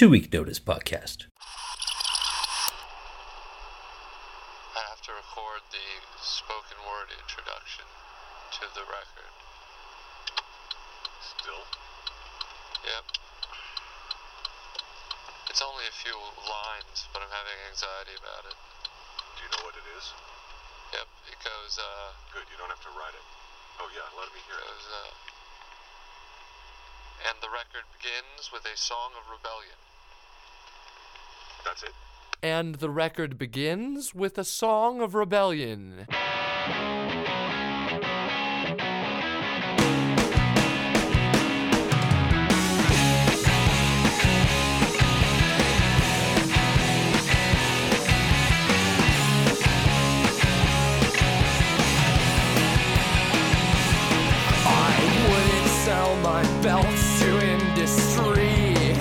[0.00, 1.28] Two Week Notice Podcast.
[4.72, 5.88] I have to record the
[6.24, 9.32] spoken word introduction to the record.
[11.20, 11.68] Still?
[12.80, 13.04] Yep.
[15.52, 16.16] It's only a few
[16.48, 18.56] lines, but I'm having anxiety about it.
[19.36, 20.16] Do you know what it is?
[20.96, 23.26] Yep, it goes, uh, Good, you don't have to write it.
[23.84, 24.64] Oh yeah, let me hear it.
[24.64, 25.12] goes, uh,
[27.28, 29.76] and the record begins with a song of rebellion.
[31.64, 31.92] That's it?
[32.42, 36.06] And the record begins with a song of rebellion.
[54.66, 54.96] I
[55.28, 58.96] wouldn't sell my belts to industry.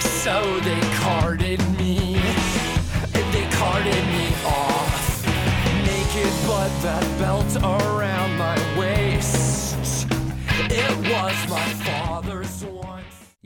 [0.00, 0.83] So they
[6.84, 8.03] that belt around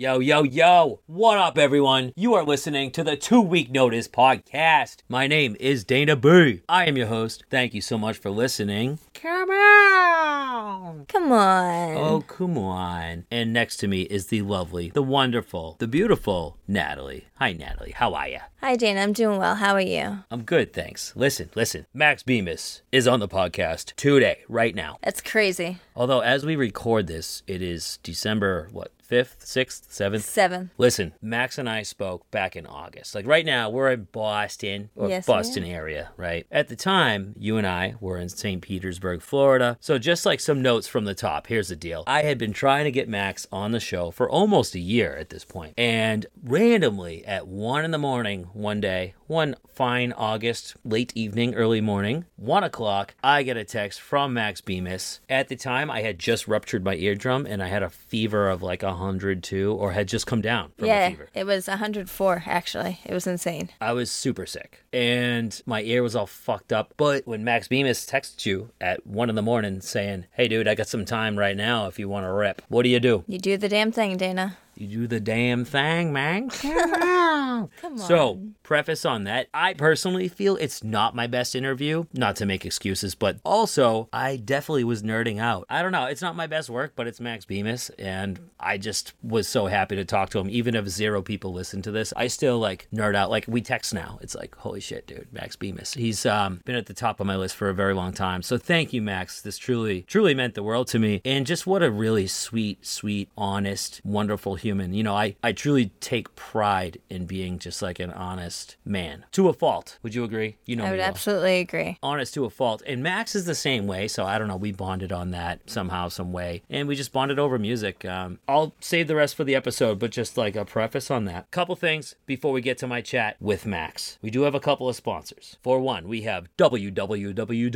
[0.01, 1.01] Yo, yo, yo.
[1.07, 2.13] What up, everyone?
[2.15, 4.99] You are listening to the Two Week Notice Podcast.
[5.09, 6.63] My name is Dana B.
[6.69, 7.43] I am your host.
[7.51, 9.01] Thank you so much for listening.
[9.13, 11.05] Come on.
[11.07, 11.97] Come on.
[11.97, 13.25] Oh, come on.
[13.29, 17.25] And next to me is the lovely, the wonderful, the beautiful Natalie.
[17.41, 17.91] Hi, Natalie.
[17.97, 18.39] How are you?
[18.61, 19.01] Hi, Dana.
[19.01, 19.57] I'm doing well.
[19.57, 20.21] How are you?
[20.31, 21.13] I'm good, thanks.
[21.17, 21.87] Listen, listen.
[21.93, 24.99] Max Bemis is on the podcast today, right now.
[25.03, 25.79] That's crazy.
[25.97, 30.21] Although, as we record this, it is December, what, 5th, 6th, 7th?
[30.21, 30.71] Seven.
[30.79, 33.15] Listen, Max and I spoke back in August.
[33.15, 36.47] Like right now, we're in Boston or Yes, Boston area, right?
[36.51, 38.63] At the time, you and I were in St.
[38.63, 39.79] Petersburg, Florida.
[39.81, 42.05] So just like some notes from the top, here's the deal.
[42.07, 45.31] I had been trying to get Max on the show for almost a year at
[45.31, 45.47] this.
[45.77, 51.81] And randomly at one in the morning one day, one fine August, late evening, early
[51.81, 55.21] morning, one o'clock, I get a text from Max Bemis.
[55.29, 58.63] At the time, I had just ruptured my eardrum and I had a fever of
[58.63, 61.29] like 102 or had just come down from a yeah, fever.
[61.35, 62.99] it was 104, actually.
[63.05, 63.69] It was insane.
[63.81, 66.95] I was super sick and my ear was all fucked up.
[66.97, 70.75] But when Max Bemis texts you at one in the morning saying, Hey dude, I
[70.75, 73.25] got some time right now if you want to rip, what do you do?
[73.27, 74.57] You do the damn thing, Dana.
[74.81, 76.51] You do the damn thing, man.
[76.51, 77.99] Come on.
[77.99, 82.65] So, preface on that, I personally feel it's not my best interview, not to make
[82.65, 85.67] excuses, but also I definitely was nerding out.
[85.69, 89.15] I don't know, it's not my best work, but it's Max Bemis, and I just
[89.21, 90.49] was so happy to talk to him.
[90.49, 93.31] Even if zero people listen to this, I still like nerd out.
[93.31, 95.95] Like we text now, it's like, holy shit, dude, Max Bemis.
[95.95, 98.43] He's um, been at the top of my list for a very long time.
[98.43, 99.43] So thank you, Max.
[99.43, 103.29] This truly, truly meant the world to me, and just what a really sweet, sweet,
[103.37, 104.68] honest, wonderful human.
[104.69, 109.49] You know, I I truly take pride in being just like an honest man to
[109.49, 109.99] a fault.
[110.03, 110.57] Would you agree?
[110.67, 111.99] You know, I would well absolutely agree.
[112.03, 112.83] honest to a fault.
[112.87, 114.09] And Max is the same way.
[114.09, 114.57] So I don't know.
[114.57, 116.63] We bonded on that somehow, some way.
[116.69, 118.05] And we just bonded over music.
[118.05, 121.51] Um, I'll save the rest for the episode, but just like a preface on that.
[121.51, 124.19] Couple things before we get to my chat with Max.
[124.23, 125.57] We do have a couple of sponsors.
[125.63, 127.69] For one, we have www.com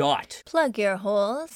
[0.47, 1.51] Plug your holes.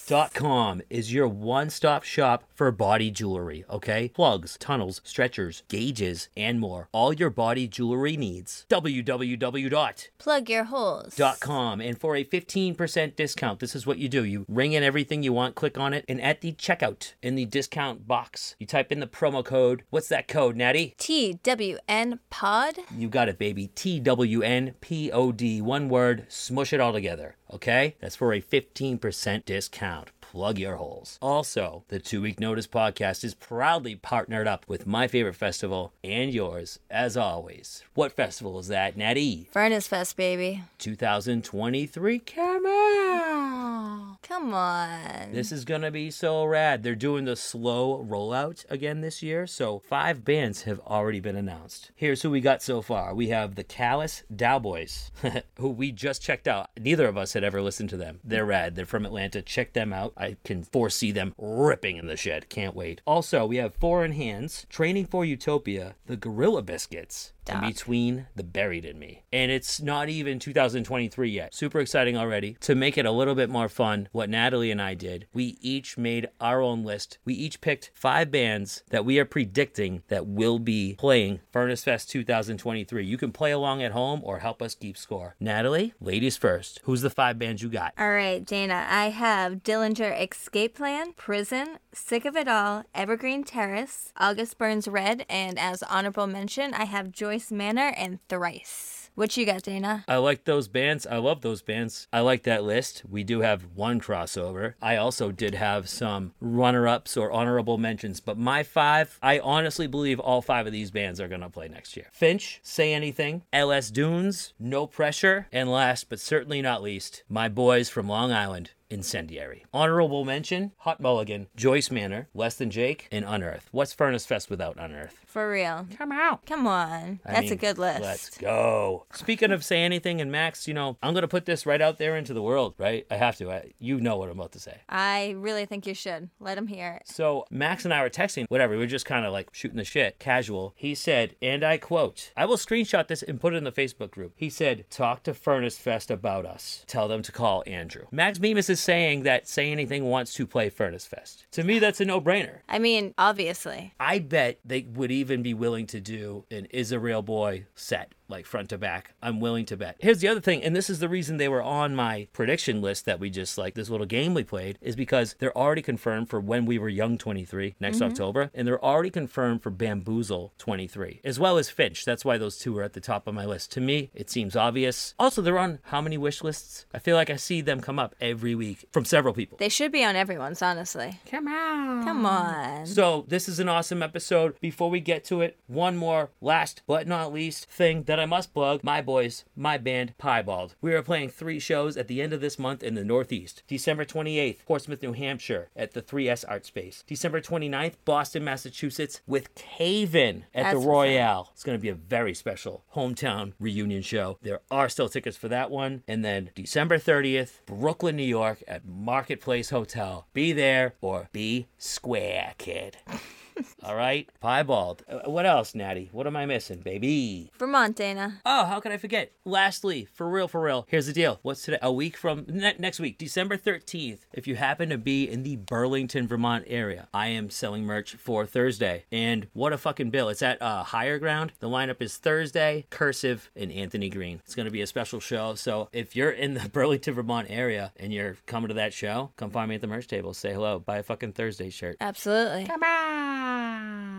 [0.91, 4.09] is your one-stop shop for body jewelry, okay?
[4.15, 6.89] Plugs, tunnels, stretchers, gauges, and more.
[6.93, 8.65] All your body jewelry needs.
[8.71, 9.77] www.com
[10.19, 11.21] Plug your holes.
[11.41, 15.23] com and for a 15% discount this is what you do you ring in everything
[15.23, 18.91] you want click on it and at the checkout in the discount box you type
[18.91, 22.77] in the promo code what's that code natty TWN Pod.
[22.97, 28.41] you got it baby t-w-n-p-o-d one word smush it all together okay that's for a
[28.41, 31.19] 15% discount plug your holes.
[31.23, 36.31] Also the two week notice podcast is proudly partnered up with my favorite festival and
[36.31, 37.83] yours as always.
[37.95, 39.49] What festival is that natty?
[39.51, 40.63] Furnace Fest, baby.
[40.79, 43.96] 2023 come on
[44.27, 45.33] Come on.
[45.33, 46.83] this is gonna be so rad.
[46.83, 51.93] They're doing the slow rollout again this year so five bands have already been announced.
[51.95, 53.15] Here's who we got so far.
[53.15, 55.11] We have the Callous Daoboys,
[55.59, 56.71] who we just checked out.
[56.77, 58.19] Neither of us had ever listened to them.
[58.25, 58.75] They're rad.
[58.75, 59.43] They're from atlanta.
[59.43, 60.13] Check them out.
[60.17, 62.49] I can foresee them ripping in the shed.
[62.49, 63.03] Can't wait.
[63.07, 68.85] Also we have foreign hands training for utopia the gorilla biscuits in Between the Buried
[68.85, 69.25] and Me.
[69.33, 71.55] And it's not even 2023 yet.
[71.55, 72.57] Super exciting already.
[72.61, 75.99] To make it a little bit more fun, what Natalie and I did, we each
[75.99, 77.19] made our own list.
[77.25, 82.11] We each picked five bands that we are predicting that will be playing Furnace Fest
[82.11, 83.05] 2023.
[83.05, 85.37] You can play along at home or help us keep score.
[85.41, 86.81] Natalie, ladies first.
[86.85, 87.93] Who's the five bands you got?
[87.99, 94.13] All right, Dana, I have Dillinger Escape Plan, Prison, Sick of It All, Evergreen Terrace,
[94.17, 99.11] August Burns Red, and as honorable mention, I have Joyce Manor and Thrice.
[99.15, 100.07] What you got, Dana?
[100.09, 101.07] I like those bands.
[101.07, 102.09] I love those bands.
[102.11, 103.03] I like that list.
[103.07, 104.73] We do have one crossover.
[104.81, 109.87] I also did have some runner ups or honorable mentions, but my five, I honestly
[109.87, 112.07] believe all five of these bands are going to play next year.
[112.11, 117.91] Finch, Say Anything, LS Dunes, No Pressure, and last but certainly not least, my boys
[117.91, 118.71] from Long Island.
[118.91, 119.65] Incendiary.
[119.73, 123.69] Honorable mention Hot Mulligan, Joyce Manor, Less Than Jake, and Unearth.
[123.73, 125.21] What's Furnace Fest without Unearth?
[125.27, 125.87] For real.
[125.99, 126.47] Come out.
[126.47, 127.21] Come on.
[127.27, 128.01] I That's a good list.
[128.01, 129.07] Let's go.
[129.13, 132.17] Speaking of say anything and Max, you know, I'm gonna put this right out there
[132.17, 133.07] into the world, right?
[133.11, 133.51] I have to.
[133.51, 134.81] I, you know what I'm about to say.
[134.89, 136.31] I really think you should.
[136.41, 137.09] Let him hear it.
[137.09, 138.73] So Max and I were texting, whatever.
[138.75, 140.73] We were just kind of like shooting the shit, casual.
[140.77, 144.11] He said, and I quote, I will screenshot this and put it in the Facebook
[144.11, 144.33] group.
[144.37, 146.85] He said, talk to Furnace Fest about us.
[146.87, 148.07] Tell them to call Andrew.
[148.11, 151.47] Max Bemis is saying that Say Anything wants to play Furnace Fest.
[151.53, 152.59] To me, that's a no-brainer.
[152.69, 153.95] I mean, obviously.
[153.99, 158.13] I bet they would even be willing to do an Is a Real Boy set,
[158.29, 159.15] like front to back.
[159.23, 159.97] I'm willing to bet.
[159.99, 163.05] Here's the other thing, and this is the reason they were on my prediction list
[163.05, 166.41] that we just like this little game we played, is because they're already confirmed for
[166.41, 168.11] When We Were Young 23 next mm-hmm.
[168.11, 172.05] October, and they're already confirmed for Bamboozle 23, as well as Finch.
[172.05, 173.73] That's why those two are at the top of my list.
[173.73, 175.15] To me, it seems obvious.
[175.19, 176.87] Also, they're on how many wish lists?
[176.95, 179.59] I feel like I see them come up every week from several people.
[179.59, 181.21] They should be on everyone's, honestly.
[181.31, 182.05] Come on.
[182.05, 182.87] Come on.
[182.87, 184.59] So, this is an awesome episode.
[184.61, 188.55] Before we get to it, one more last but not least thing that I must
[188.55, 190.75] plug my boys, my band, Piebald.
[190.81, 193.63] We are playing three shows at the end of this month in the Northeast.
[193.67, 197.05] December 28th, Portsmouth, New Hampshire at the 3S Art Space.
[197.07, 200.89] December 29th, Boston, Massachusetts with Cave In at That's the.
[200.89, 201.51] Royale.
[201.53, 204.39] It's going to be a very special hometown reunion show.
[204.43, 206.03] There are still tickets for that one.
[206.07, 210.27] And then December 30th, Brooklyn, New York at Marketplace Hotel.
[210.33, 212.99] Be there or be square, kid.
[213.83, 215.03] All right, piebald.
[215.09, 216.09] Uh, What else, Natty?
[216.13, 217.51] What am I missing, baby?
[217.59, 218.41] Vermont, Dana.
[218.45, 219.33] Oh, how could I forget?
[219.45, 221.39] Lastly, for real, for real, here's the deal.
[221.43, 221.79] What's today?
[221.83, 224.19] A week from ne- next week, December 13th.
[224.33, 228.45] If you happen to be in the Burlington, Vermont area, I am selling merch for
[228.47, 229.05] Thursday.
[229.13, 230.29] And what a fucking bill.
[230.29, 231.53] It's at uh, Higher Ground.
[231.61, 234.41] The lineup is Thursday, Cursive, and Anthony Green.
[234.45, 235.55] It's going to be a special show.
[235.55, 239.51] So if you're in the Burlington, Vermont area and you're coming to that show, come
[239.51, 240.35] find me at the merch table.
[240.35, 240.79] Say hello.
[240.79, 241.97] Buy a fucking Thursday shirt.
[242.01, 242.65] Absolutely.
[242.67, 243.46] Come on.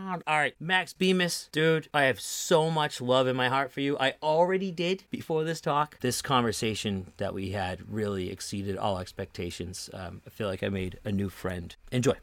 [0.07, 3.98] All right, Max Bemis, dude, I have so much love in my heart for you.
[4.00, 6.00] I already did before this talk.
[6.00, 9.89] This conversation that we had really exceeded all expectations.
[9.94, 11.75] Um, I feel like I made a new friend.
[11.92, 12.13] Enjoy.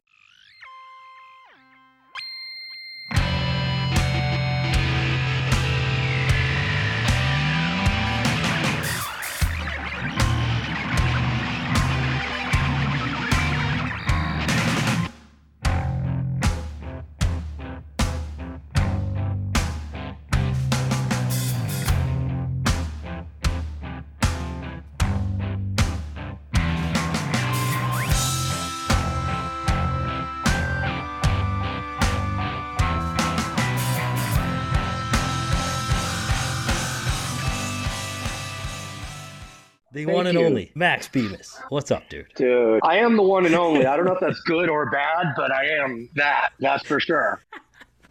[40.15, 40.45] One and you.
[40.45, 41.59] only Max Bemis.
[41.69, 42.27] What's up, dude?
[42.35, 43.87] Dude, I am the one and only.
[43.87, 46.51] I don't know if that's good or bad, but I am that.
[46.61, 47.43] That's for sure.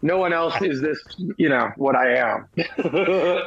[0.03, 0.99] No one else is this,
[1.37, 2.47] you know, what I am.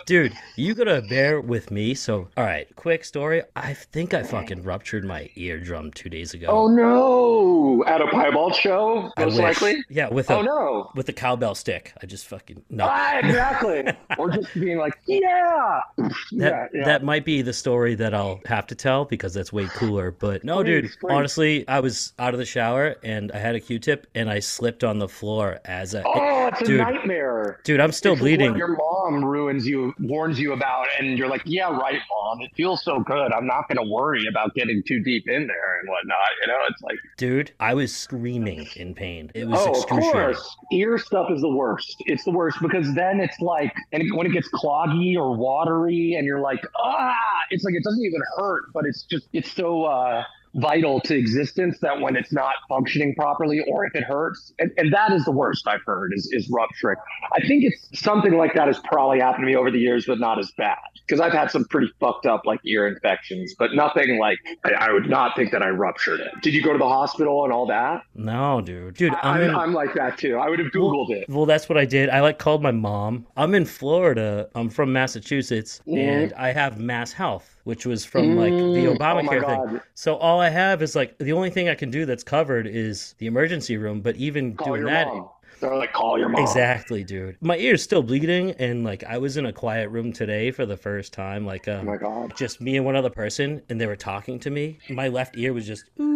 [0.07, 1.95] Dude, you gotta bear with me.
[1.95, 3.43] So, all right, quick story.
[3.55, 6.47] I think I fucking ruptured my eardrum two days ago.
[6.49, 7.85] oh no!
[7.87, 9.85] At a piebald show, most likely.
[9.91, 10.91] Yeah, with a Oh no!
[10.95, 11.93] with a cowbell stick.
[12.03, 12.87] I just fucking no.
[12.89, 13.85] Ah, exactly.
[14.19, 16.85] or just being like, yeah, That yeah, yeah.
[16.85, 20.11] that might be the story that I'll have to tell because that's way cooler.
[20.11, 21.13] But no, dude, Please, please.
[21.13, 24.85] honestly, I was out of the shower and I had a Q-tip and I slipped
[24.85, 26.03] on the floor as a.
[26.07, 27.61] oh, it's a dude, nightmare.
[27.65, 28.57] dude, I'm still It's bleeding.
[28.57, 32.41] Your mom ruins you, warns you about, and you're like, "Yeah, right, mom.
[32.41, 33.33] It feels so good.
[33.33, 36.59] I'm not going to worry about getting too deep in there and whatnot." You know,
[36.69, 39.31] it's like, Dude, I was screaming in pain.
[39.35, 41.97] It was oh, of course, ear stuff is the worst.
[42.07, 46.27] It's the worst because then it's like, and when it gets cloggy or watery, and
[46.27, 47.15] you're like, ah,
[47.51, 49.85] it's like it doesn't even hurt, but it's just, it's so.
[49.85, 50.25] uh
[50.57, 54.93] vital to existence that when it's not functioning properly or if it hurts, and, and
[54.93, 56.97] that is the worst I've heard is, is rupturing.
[57.35, 60.19] I think it's something like that has probably happened to me over the years, but
[60.19, 64.19] not as bad because I've had some pretty fucked up like ear infections, but nothing
[64.19, 66.33] like I, I would not think that I ruptured it.
[66.43, 68.03] Did you go to the hospital and all that?
[68.15, 68.95] No, dude.
[68.97, 70.37] Dude, I, I'm in, I'm like that too.
[70.37, 71.29] I would have Googled it.
[71.29, 72.09] Well, that's what I did.
[72.09, 73.27] I like called my mom.
[73.37, 74.49] I'm in Florida.
[74.55, 75.99] I'm from Massachusetts, Mhm.
[75.99, 79.61] and I have Mass Health, which was from like the Mm, oh Obamacare thing.
[79.61, 79.81] God.
[79.95, 83.15] So all I have is like the only thing I can do that's covered is
[83.19, 84.01] the emergency room.
[84.03, 85.29] But even Call doing that, mom.
[85.61, 86.43] They're like, call your mom.
[86.43, 87.37] exactly, dude.
[87.41, 90.77] My ear's still bleeding, and like I was in a quiet room today for the
[90.77, 91.45] first time.
[91.45, 92.37] Like, Oh um, my god.
[92.37, 94.79] just me and one other person, and they were talking to me.
[94.89, 96.16] My left ear was just ooh,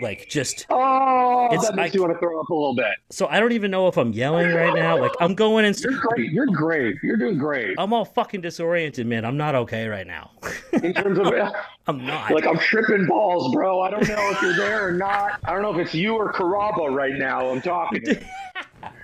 [0.00, 0.66] like just.
[0.70, 2.92] Oh, It's- that makes I- you want to throw up a little bit.
[3.10, 4.98] So I don't even know if I'm yelling right now.
[4.98, 5.78] Like I'm going and.
[5.80, 6.30] You're great.
[6.32, 6.96] You're great.
[7.02, 7.74] You're doing great.
[7.78, 9.24] I'm all fucking disoriented, man.
[9.24, 10.30] I'm not okay right now.
[10.72, 11.32] In terms of
[11.86, 12.30] I'm not.
[12.32, 13.80] like I'm tripping balls, bro.
[13.80, 15.38] I don't know if you're there or not.
[15.44, 17.48] I don't know if it's you or Caraba right now.
[17.48, 18.02] I'm talking.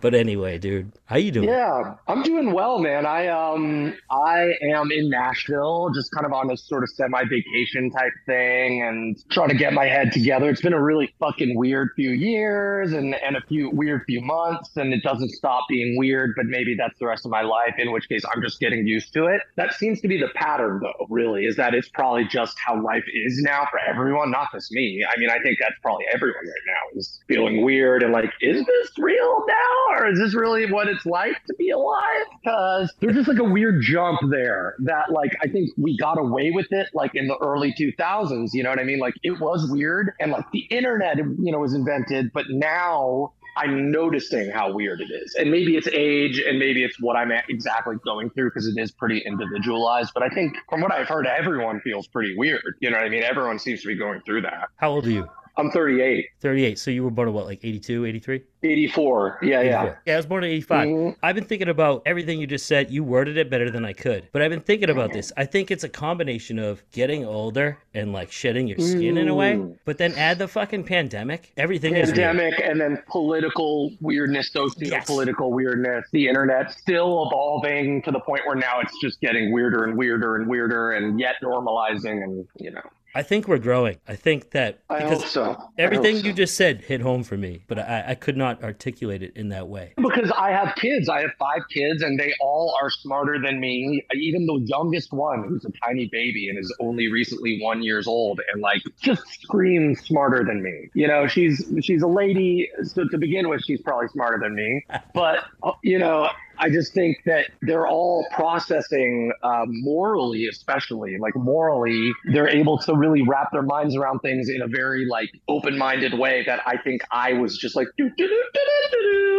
[0.00, 1.48] but anyway, dude, how you doing?
[1.48, 3.04] yeah, I'm doing well, man.
[3.06, 7.90] I um I am in Nashville, just kind of on a sort of semi vacation
[7.90, 10.48] type thing, and trying to get my head together.
[10.48, 14.76] It's been a really fucking weird few years, and and a few weird few months,
[14.76, 16.32] and it doesn't stop being weird.
[16.36, 17.74] But maybe that's the rest of my life.
[17.78, 19.42] In which case, I'm just getting used to it.
[19.56, 21.06] That seems to be the pattern, though.
[21.10, 25.04] Really, is that it's probably just how life is now for everyone, not just me.
[25.08, 28.64] I mean, I think that's probably everyone right now is feeling weird and like, is
[28.64, 32.26] this real now, or is this really what it's like to be alive?
[32.42, 36.50] Because there's just like a weird jump there that, like, I think we got away
[36.50, 38.50] with it, like in the early 2000s.
[38.52, 38.98] You know what I mean?
[38.98, 43.32] Like, it was weird, and like the internet, you know, was invented, but now.
[43.56, 45.34] I'm noticing how weird it is.
[45.34, 48.92] And maybe it's age and maybe it's what I'm exactly going through because it is
[48.92, 50.12] pretty individualized.
[50.14, 52.76] But I think from what I've heard, everyone feels pretty weird.
[52.80, 53.24] You know what I mean?
[53.24, 54.68] Everyone seems to be going through that.
[54.76, 55.28] How old are you?
[55.56, 56.78] I'm 38, 38.
[56.78, 58.42] So you were born in what, like 82, 83?
[58.62, 59.38] 84.
[59.42, 59.82] Yeah, yeah.
[59.82, 60.02] 84.
[60.06, 60.88] Yeah, I was born in 85.
[60.88, 61.16] Mhm.
[61.22, 62.90] I've been thinking about everything you just said.
[62.90, 64.28] You worded it better than I could.
[64.32, 65.32] But I've been thinking about this.
[65.36, 69.34] I think it's a combination of getting older and like shedding your skin in a
[69.34, 69.54] way.
[69.54, 69.76] Mm.
[69.84, 71.52] But then add the fucking pandemic.
[71.56, 72.10] Everything is.
[72.10, 74.76] Pandemic and then political weirdness, Yes.
[74.78, 79.84] socio-political weirdness, the internet still evolving to the point where now it's just getting weirder
[79.84, 82.82] and weirder and weirder and yet normalizing and you know.
[83.14, 83.96] I think we're growing.
[84.06, 85.56] I think that because so.
[85.78, 86.26] Everything so.
[86.26, 89.48] you just said hit home for me, but I, I could not articulate it in
[89.48, 89.94] that way.
[89.96, 91.08] Because I have kids.
[91.08, 94.04] I have five kids, and they all are smarter than me.
[94.14, 98.40] Even the youngest one, who's a tiny baby and is only recently one years old,
[98.52, 100.90] and like just screams smarter than me.
[100.94, 102.70] You know, she's she's a lady.
[102.82, 104.84] So to begin with, she's probably smarter than me.
[105.14, 105.44] But
[105.82, 106.28] you know,
[106.60, 112.94] I just think that they're all processing uh, morally, especially like morally, they're able to
[112.94, 117.00] really wrap their minds around things in a very like open-minded way that I think
[117.10, 117.88] I was just like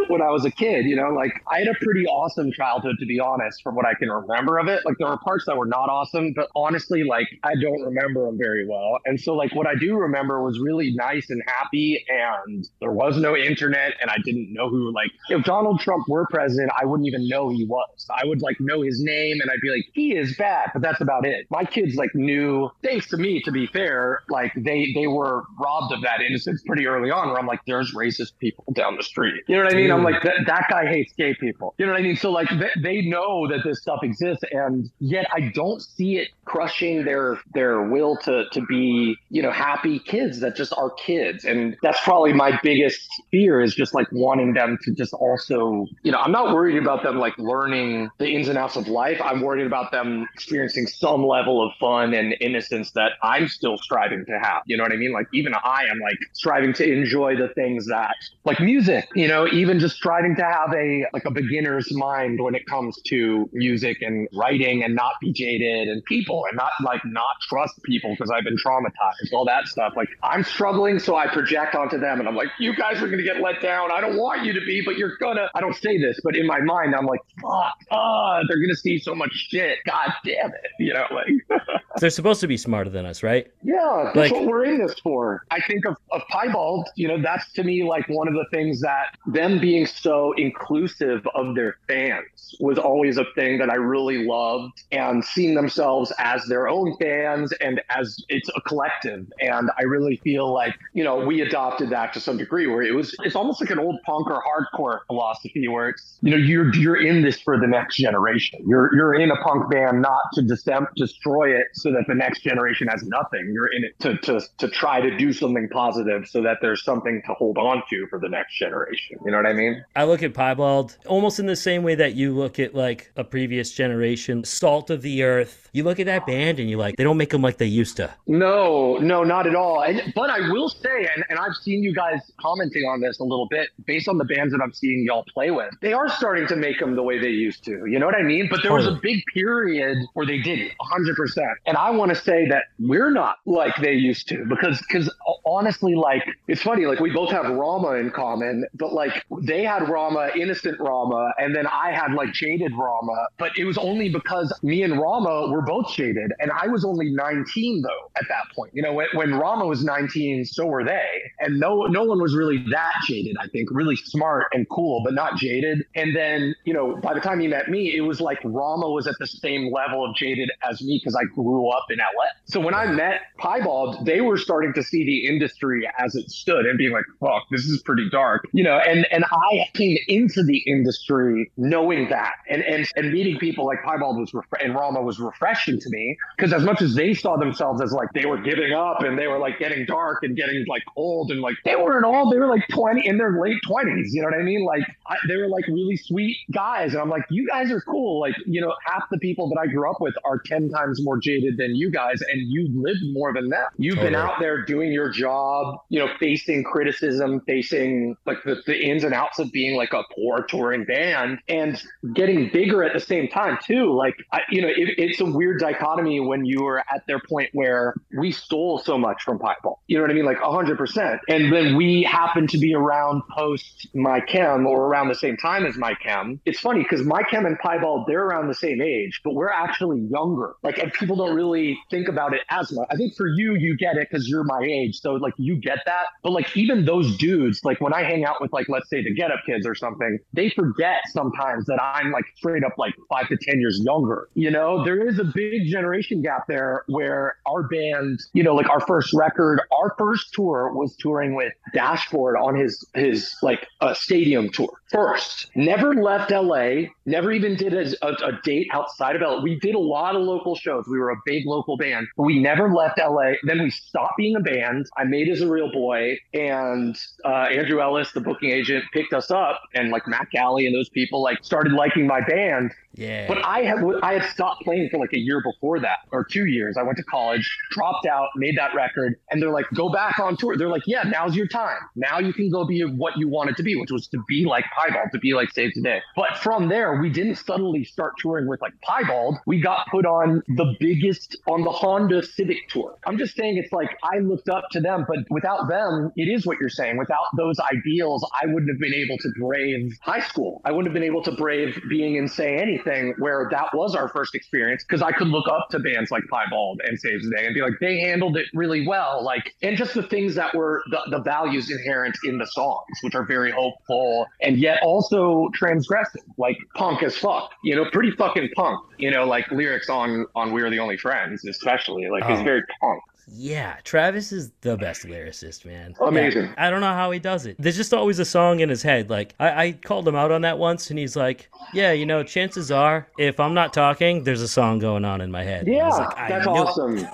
[0.07, 0.85] when I was a kid.
[0.85, 3.93] You know, like I had a pretty awesome childhood to be honest, from what I
[3.93, 4.83] can remember of it.
[4.83, 8.37] Like there were parts that were not awesome, but honestly, like I don't remember them
[8.39, 8.97] very well.
[9.05, 13.17] And so like what I do remember was really nice and happy, and there was
[13.17, 17.10] no internet, and I didn't know who like if Donald Trump were president, I wouldn't
[17.11, 18.07] even know he was.
[18.09, 21.01] I would like know his name, and I'd be like, he is bad, but that's
[21.01, 21.47] about it.
[21.49, 25.93] My kids like knew, thanks to me, to be fair, like they they were robbed
[25.93, 27.29] of that innocence pretty early on.
[27.29, 29.43] Where I'm like, there's racist people down the street.
[29.47, 29.91] You know what I mean?
[29.91, 30.11] I'm mm.
[30.11, 31.75] like, that, that guy hates gay people.
[31.77, 32.15] You know what I mean?
[32.15, 36.29] So like they, they know that this stuff exists, and yet I don't see it
[36.51, 41.45] crushing their their will to to be you know happy kids that just are kids,
[41.45, 46.11] and that's probably my biggest fear is just like wanting them to just also you
[46.11, 49.19] know I'm not worried about them like learning the ins and outs of life.
[49.23, 54.25] I'm worried about them experiencing some level of fun and innocence that I'm still striving
[54.25, 54.63] to have.
[54.65, 55.13] You know what I mean?
[55.13, 59.47] Like even I am like striving to enjoy the things that like music, you know,
[59.47, 64.01] even just striving to have a like a beginner's mind when it comes to music
[64.01, 68.31] and writing and not be jaded and people and not like not trust people because
[68.31, 69.93] I've been traumatized, all that stuff.
[69.95, 73.23] Like I'm struggling, so I project onto them and I'm like, you guys are gonna
[73.23, 73.91] get let down.
[73.91, 75.49] I don't want you to be, but you're gonna.
[75.55, 78.99] I don't say this, but in my mind, I'm like, fuck, ah, they're gonna see
[78.99, 79.79] so much shit.
[79.85, 81.61] God damn it, you know, like.
[81.99, 83.51] They're supposed to be smarter than us, right?
[83.63, 85.43] Yeah, that's Like- what we're in this for.
[85.51, 88.79] I think of, of Piebald, you know, that's to me like one of the things
[88.79, 94.25] that them being so inclusive of their fans was always a thing that I really
[94.25, 99.25] loved and seeing themselves as their own fans and as it's a collective.
[99.41, 102.93] And I really feel like, you know, we adopted that to some degree where it
[102.93, 106.73] was, it's almost like an old punk or hardcore philosophy where it's, you know, you're
[106.75, 108.63] you're in this for the next generation.
[108.67, 112.43] You're you're in a punk band not to disem- destroy it so that the next
[112.43, 113.51] generation has nothing.
[113.53, 117.21] You're in it to, to to try to do something positive so that there's something
[117.25, 119.17] to hold on to for the next generation.
[119.25, 119.83] You know what I mean?
[119.95, 123.23] I look at Piebald almost in the same way that you look at like a
[123.23, 125.69] previous generation, Salt of the Earth.
[125.73, 127.97] You look at that band and you're like, they don't make them like they used
[127.97, 128.13] to.
[128.27, 129.81] No, no, not at all.
[129.81, 133.23] And, but I will say, and, and I've seen you guys commenting on this a
[133.23, 135.73] little bit based on the bands that I'm seeing y'all play with.
[135.81, 137.85] They are starting to make them the way they used to.
[137.85, 138.47] You know what I mean?
[138.49, 141.53] But there was a big period where they didn't, 100%.
[141.65, 145.33] And I want to say that we're not like they used to because, because uh,
[145.45, 149.87] honestly, like, it's funny, like, we both have Rama in common, but like, they had
[149.89, 153.27] Rama, innocent Rama, and then I had like jaded Rama.
[153.37, 157.11] But it was only because me and Rama were both jaded, and I was only
[157.11, 158.71] 19 though at that point.
[158.73, 161.07] You know, when, when Rama was 19, so were they,
[161.39, 163.35] and no no one was really that jaded.
[163.39, 165.85] I think really smart and cool, but not jaded.
[165.95, 169.07] And then you know, by the time he met me, it was like Rama was
[169.07, 172.25] at the same level of jaded as me because I grew up in LA.
[172.45, 176.65] So when I met Piebald, they were starting to see the industry as it stood
[176.65, 178.77] and being like, "Fuck, this is pretty dark," you know.
[178.77, 183.83] And and I came into the industry knowing that, and and and meeting people like
[183.83, 187.37] Piebald was ref- and Rama was refreshing to me because as much as they saw
[187.37, 190.65] themselves as like they were giving up and they were like getting dark and getting
[190.67, 194.07] like old and like they weren't all they were like 20 in their late 20s
[194.11, 194.65] you know what i mean?
[194.65, 198.19] Like I, they were like really sweet guys and i'm like you guys are cool
[198.19, 201.17] like you know half the people that i grew up with are 10 times more
[201.17, 203.65] jaded than you guys and you lived more than them.
[203.77, 208.79] You've been out there doing your job you know facing criticism facing like the, the
[208.79, 211.81] ins and outs of being like a poor touring band and
[212.13, 213.93] getting bigger at the same time too.
[213.93, 217.49] Like I, you know it, it's a weird dichotomy when you were at their point
[217.53, 219.77] where we stole so much from Piebald.
[219.87, 220.25] You know what i mean?
[220.25, 225.15] Like 100% and then we happen to be around post my chem or around the
[225.15, 226.39] same time as my chem.
[226.45, 229.99] It's funny because my chem and Piebald they're around the same age but we're actually
[229.99, 230.55] younger.
[230.63, 232.87] Like and people don't really think about it as much.
[232.91, 234.99] I think for you you get it because you're my age.
[234.99, 236.05] So like you get that.
[236.23, 239.13] But like even those dudes like when i hang out with like let's say the
[239.13, 243.27] get up kids or something they forget sometimes that i'm like straight up like five
[243.27, 244.27] to ten years younger.
[244.33, 244.83] You know?
[244.83, 249.13] There is a big generation gap there where our band you know like our first
[249.13, 254.69] record our first tour was touring with dashboard on his his like uh, stadium tour
[254.91, 255.49] first.
[255.55, 259.75] Never left la never even did a, a, a date outside of la we did
[259.75, 260.85] a lot of local shows.
[260.87, 264.35] We were a big local band but we never left la then we stopped being
[264.35, 264.87] a band.
[264.97, 269.31] I made as a real boy and uh, andrew ellis the booking agent picked us
[269.31, 272.73] up and like Matt Galle and those people like started liking my band.
[272.93, 273.27] Yeah.
[273.27, 276.45] but I had I had stopped playing for like a year before that, or two
[276.45, 276.77] years.
[276.77, 280.37] I went to college, dropped out, made that record, and they're like, "Go back on
[280.37, 281.79] tour." They're like, "Yeah, now's your time.
[281.95, 284.65] Now you can go be what you wanted to be, which was to be like
[284.77, 288.47] Piebald, to be like Saves the Day." But from there, we didn't suddenly start touring
[288.47, 289.37] with like Piebald.
[289.45, 292.97] We got put on the biggest on the Honda Civic tour.
[293.05, 296.45] I'm just saying, it's like I looked up to them, but without them, it is
[296.45, 296.97] what you're saying.
[296.97, 300.61] Without those ideals, I wouldn't have been able to brave high school.
[300.65, 304.07] I wouldn't have been able to brave being in Say Anything, where that was our
[304.09, 307.45] first experience, because I could look up to bands like Piebald and Saves the Day
[307.45, 309.23] and be like, they handled it really well.
[309.23, 313.13] Like, and just the things that were the, the values inherent in the songs, which
[313.15, 318.49] are very hopeful and yet also transgressive, like punk as fuck, you know, pretty fucking
[318.55, 322.09] punk, you know, like lyrics on on We're the Only Friends, especially.
[322.09, 322.43] Like, it's Oh.
[322.43, 323.01] very punk.
[323.27, 325.95] Yeah, Travis is the best lyricist, man.
[325.99, 326.45] Oh, amazing.
[326.45, 327.55] Yeah, I don't know how he does it.
[327.59, 329.09] There's just always a song in his head.
[329.09, 332.23] Like I, I called him out on that once, and he's like, "Yeah, you know,
[332.23, 335.87] chances are, if I'm not talking, there's a song going on in my head." Yeah,
[335.89, 336.97] like, that's awesome.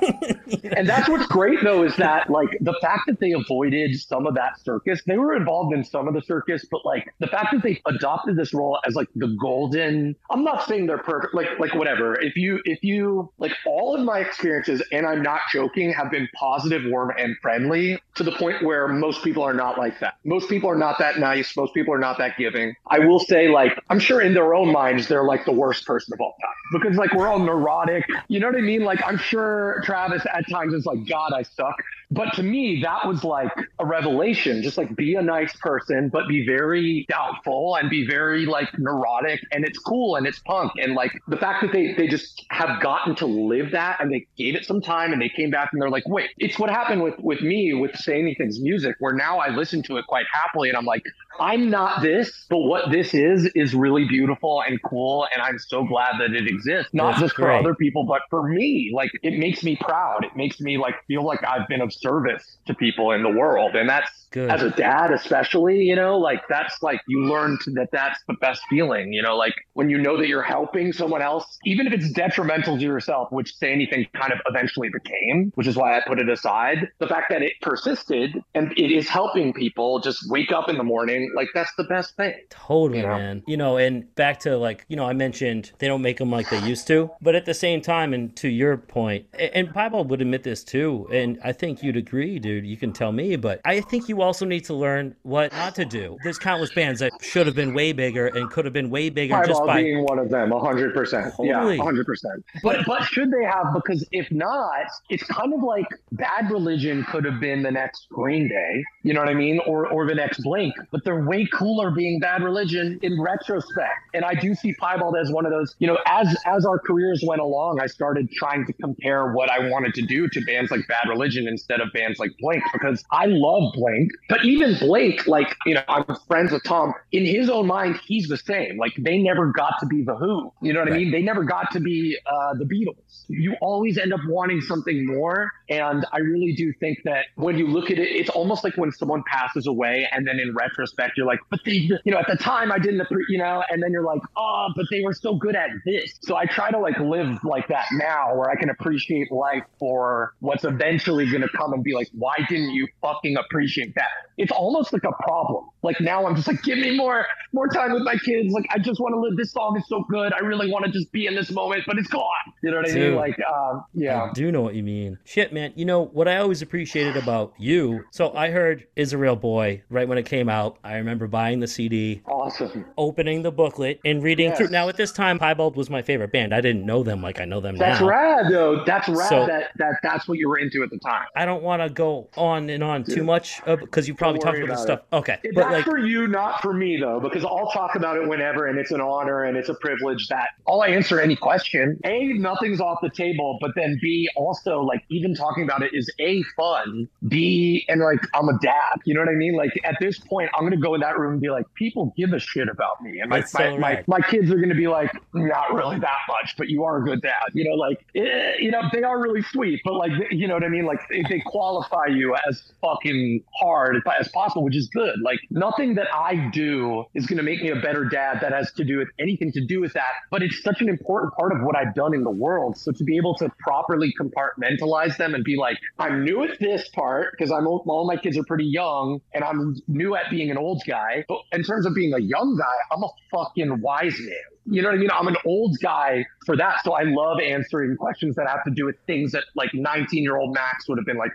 [0.76, 4.36] and that's what's great though is that like the fact that they avoided some of
[4.36, 7.64] that circus, they were involved in some of the circus, but like the fact that
[7.64, 10.16] they adopted this role as like the golden.
[10.32, 12.20] I'm not saying they're perfect, like like whatever.
[12.20, 16.28] If you if you like all of my experiences, and I'm not joking, have been
[16.36, 20.16] positive, warm, and friendly to the point where most people are not like that.
[20.24, 21.58] Most people are not that nice.
[21.58, 22.76] Most people are not that giving.
[22.88, 26.14] I will say like I'm sure in their own minds they're like the worst person
[26.14, 28.06] of all time because like we're all neurotic.
[28.28, 28.84] You know what I mean?
[28.84, 31.76] Like I'm sure Travis at times is like, God, I suck.
[32.10, 34.64] But to me, that was like a revelation.
[34.64, 39.42] Just like be a nice person, but be very doubtful and be very like neurotic.
[39.52, 40.72] And it's cool and it's punk.
[40.78, 44.26] And like the fact that they they just have gotten to live that and they
[44.38, 47.04] gave it some time and they came back and they're like, wait, it's what happened
[47.04, 50.70] with with me with Say Anything's music, where now I listen to it quite happily
[50.70, 51.04] and I'm like,
[51.40, 55.86] I'm not this, but what this is is really beautiful and cool, and I'm so
[55.86, 56.94] glad that it exists.
[56.94, 58.92] Not That's just for other people, but for me.
[58.94, 60.26] Like it makes me proud.
[60.26, 63.76] It makes me like feel like I've been of service to people in the world.
[63.76, 64.50] And that's Good.
[64.50, 68.34] as a dad, especially, you know, like that's like you learn to, that that's the
[68.36, 71.94] best feeling, you know, like when you know that you're helping someone else, even if
[71.94, 76.02] it's detrimental to yourself, which say anything kind of eventually became, which is why I
[76.06, 76.90] put it aside.
[77.00, 80.84] The fact that it persisted and it is helping people just wake up in the
[80.84, 82.36] morning, like that's the best thing.
[82.50, 83.18] Totally, You know?
[83.18, 83.44] man.
[83.48, 86.50] You know, and back to like, you know, I mentioned they don't make them like
[86.50, 90.44] they used to, but at the same time, and to your and Piebald would admit
[90.44, 92.66] this too, and I think you'd agree, dude.
[92.66, 95.86] You can tell me, but I think you also need to learn what not to
[95.86, 96.18] do.
[96.24, 99.42] There's countless bands that should have been way bigger and could have been way bigger
[99.48, 99.82] just by.
[99.82, 101.34] being one of them, hundred percent.
[101.40, 101.78] Yeah, Totally.
[101.78, 102.44] hundred percent.
[102.62, 103.74] But but should they have?
[103.74, 108.48] Because if not, it's kind of like Bad Religion could have been the next Green
[108.50, 108.84] Day.
[109.04, 109.60] You know what I mean?
[109.66, 110.74] Or or the next Blink.
[110.92, 113.94] But they're way cooler being Bad Religion in retrospect.
[114.14, 115.76] And I do see Piebald as one of those.
[115.80, 119.70] You know, as as our careers went along, I started trying to compare what I
[119.70, 123.26] wanted to do to bands like Bad Religion instead of bands like Blink because I
[123.28, 124.12] love Blink.
[124.30, 126.94] But even Blink, like you know, I'm friends with Tom.
[127.12, 128.78] In his own mind, he's the same.
[128.78, 130.52] Like they never got to be the Who.
[130.62, 131.12] You know what I mean?
[131.12, 133.26] They never got to be uh, the Beatles.
[133.28, 135.52] You always end up wanting something more.
[135.70, 138.92] And I really do think that when you look at it, it's almost like when
[138.92, 142.38] someone passes away, and then in retrospect, you're like, but they, you know, at the
[142.38, 145.36] time I didn't, appre- you know, and then you're like, oh, but they were so
[145.36, 146.18] good at this.
[146.22, 150.34] So I try to like live like that now, where I can appreciate life for
[150.40, 154.08] what's eventually going to come and be like, why didn't you fucking appreciate that?
[154.38, 155.66] It's almost like a problem.
[155.84, 158.54] Like now I'm just like, give me more, more time with my kids.
[158.54, 159.36] Like I just want to live.
[159.38, 160.34] This song is so good.
[160.34, 162.24] I really want to just be in this moment, but it's gone.
[162.64, 163.08] You know what I Dude.
[163.10, 163.16] mean?
[163.16, 164.24] Like, um, yeah.
[164.24, 165.18] I do know what you mean.
[165.26, 165.74] Shit, man.
[165.76, 168.04] You know what I always appreciated about you?
[168.12, 170.78] So I heard Is a Real Boy right when it came out.
[170.84, 172.86] I remember buying the CD, Awesome.
[172.98, 174.58] opening the booklet, and reading Yes.
[174.58, 174.68] through.
[174.70, 176.54] Now, at this time, Piebald was my favorite band.
[176.54, 178.08] I didn't know them like I know them That's now.
[178.08, 178.84] That's rad, though.
[178.86, 181.26] That's rad So- that, that that's what you were into at the time.
[181.36, 184.58] I don't want to go on and on too much because you probably Don't talked
[184.58, 185.20] worry about this about stuff.
[185.22, 188.28] Okay, That's but like, for you, not for me, though, because I'll talk about it
[188.28, 192.00] whenever, and it's an honor and it's a privilege that I'll answer any question.
[192.06, 196.10] A, nothing's off the table, but then B, also like even talking about it is
[196.20, 197.08] A, fun.
[197.28, 199.00] B, and like I'm a dad.
[199.06, 199.56] You know what I mean?
[199.56, 202.34] Like at this point, I'm gonna go in that room and be like, people give
[202.34, 204.08] a shit about me, and my That's my, so my, rad.
[204.08, 207.22] my kids are gonna be like, not really that much, but you are a good
[207.22, 207.50] dad.
[207.54, 210.64] You know, like eh, you know they are really sweet, but like you know what
[210.64, 210.86] I mean?
[210.86, 215.16] Like they, they qualify you as fucking hard as possible, which is good.
[215.22, 218.84] Like nothing that I do is gonna make me a better dad that has to
[218.84, 220.14] do with anything to do with that.
[220.32, 222.78] But it's such an important part of what I've done in the world.
[222.78, 226.88] So to be able to properly compartmentalize them and be like, I'm new at this
[226.90, 230.58] part because I'm all my kids are pretty young and I'm new at being an
[230.58, 231.26] old guy.
[231.28, 234.38] But in terms of being a young guy, I'm a fucking wise man.
[234.70, 235.10] You know what I mean?
[235.12, 236.78] I'm an old guy for that.
[236.84, 240.38] So I love answering questions that have to do with things that like 19 year
[240.38, 241.32] old Max would have been like?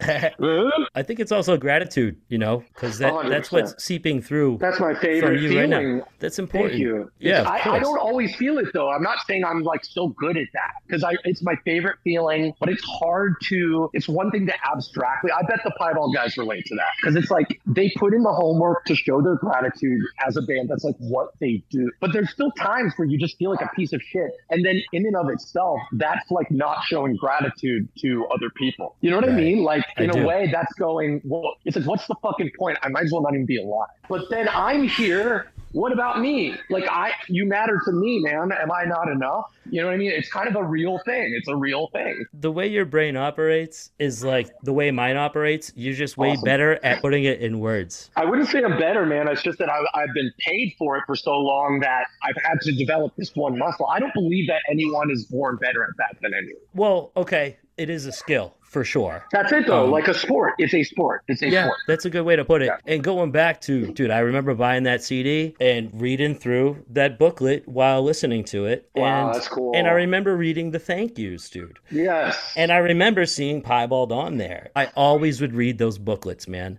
[0.94, 3.52] I think it's also gratitude, you know, because that, oh, that's 100%.
[3.52, 5.98] what's seeping through that's my favorite right feeling.
[5.98, 6.06] now.
[6.18, 6.72] That's important.
[6.72, 7.10] Thank you.
[7.18, 8.90] Yeah, I, I don't always feel it though.
[8.90, 12.52] I'm not saying I'm like so good at that because I it's my favorite feeling,
[12.58, 13.90] but it's hard to.
[13.92, 15.30] It's one thing to abstractly.
[15.30, 18.32] I bet the Piebald guys relate to that because it's like they put in the
[18.32, 20.68] homework to show their gratitude as a band.
[20.68, 21.90] That's like what they do.
[22.00, 24.80] But there's still times where you just feel like a piece of shit, and then
[24.92, 28.96] in and of itself, that's like not showing gratitude to other people.
[29.00, 29.62] You know what I mean?
[29.62, 31.20] Like in a way, that's going.
[31.24, 32.78] Well, it's like what's the fucking point?
[32.82, 33.88] I might as well not even be alive.
[34.08, 36.54] But then I'm here what about me?
[36.70, 38.52] Like I, you matter to me, man.
[38.52, 39.52] Am I not enough?
[39.70, 40.10] You know what I mean?
[40.10, 41.34] It's kind of a real thing.
[41.36, 42.24] It's a real thing.
[42.32, 45.72] The way your brain operates is like the way mine operates.
[45.76, 46.44] You're just way Awesome.
[46.44, 48.10] better at putting it in words.
[48.16, 49.28] I wouldn't say I'm better, man.
[49.28, 52.60] It's just that I've, I've been paid for it for so long that I've had
[52.62, 53.86] to develop this one muscle.
[53.86, 56.62] I don't believe that anyone is born better at that than anyone.
[56.74, 59.24] Well, okay, it is a skill for sure.
[59.32, 59.84] That's it, though.
[59.86, 60.54] Um, like a sport.
[60.58, 61.22] It's a sport.
[61.26, 61.78] It's a Yeah, sport.
[61.86, 62.66] that's a good way to put it.
[62.66, 62.76] Yeah.
[62.86, 67.66] And going back to, dude, I remember buying that CD and reading through that booklet
[67.66, 68.88] while listening to it.
[68.94, 69.72] Wow, and, that's cool.
[69.74, 71.78] And I remember reading the thank yous, dude.
[71.90, 72.52] Yes.
[72.56, 74.70] And I remember seeing Piebald on there.
[74.76, 76.78] I always would read those booklets, man.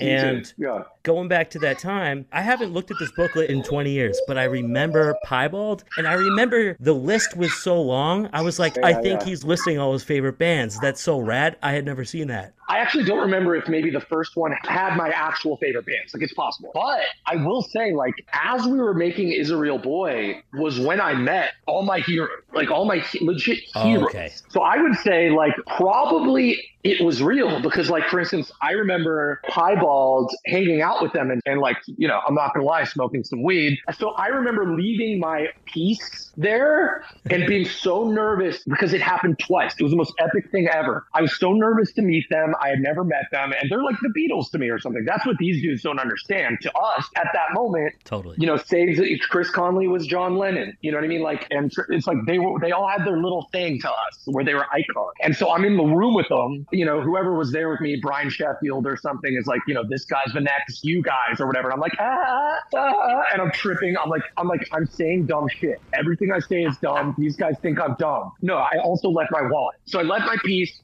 [0.00, 0.84] And yeah.
[1.08, 4.36] Going back to that time, I haven't looked at this booklet in 20 years, but
[4.36, 8.28] I remember Piebald and I remember the list was so long.
[8.34, 9.26] I was like, I think yeah.
[9.26, 10.78] he's listing all his favorite bands.
[10.80, 11.56] That's so rad.
[11.62, 12.52] I had never seen that.
[12.68, 16.12] I actually don't remember if maybe the first one had my actual favorite bands.
[16.12, 16.70] Like it's possible.
[16.74, 21.00] But I will say, like, as we were making Is a Real Boy was when
[21.00, 24.08] I met all my heroes, like all my he- legit Oh, heroes.
[24.10, 24.30] okay.
[24.50, 29.40] So I would say, like, probably it was real because, like, for instance, I remember
[29.48, 32.84] Piebald hanging out out with them and, and like, you know, I'm not gonna lie,
[32.84, 33.78] smoking some weed.
[33.98, 39.74] So I remember leaving my piece there and being so nervous because it happened twice.
[39.78, 41.06] It was the most epic thing ever.
[41.14, 42.54] I was so nervous to meet them.
[42.60, 45.04] I had never met them, and they're like the Beatles to me or something.
[45.04, 46.58] That's what these dudes don't understand.
[46.62, 48.36] To us, at that moment, Totally.
[48.38, 50.76] you know, saves Chris Conley was John Lennon.
[50.80, 51.22] You know what I mean?
[51.22, 54.44] Like, and it's like they were, they all had their little thing to us where
[54.44, 55.12] they were icons.
[55.22, 56.66] And so I'm in the room with them.
[56.72, 59.84] You know, whoever was there with me, Brian Sheffield or something, is like, you know,
[59.88, 61.68] this guy's the next, you guys or whatever.
[61.68, 63.96] And I'm like, ah, ah, and I'm tripping.
[63.96, 65.80] I'm like, I'm like, I'm saying dumb shit.
[65.92, 67.14] Everything I say is dumb.
[67.18, 68.32] These guys think I'm dumb.
[68.42, 69.76] No, I also left my wallet.
[69.84, 70.80] So I left my piece.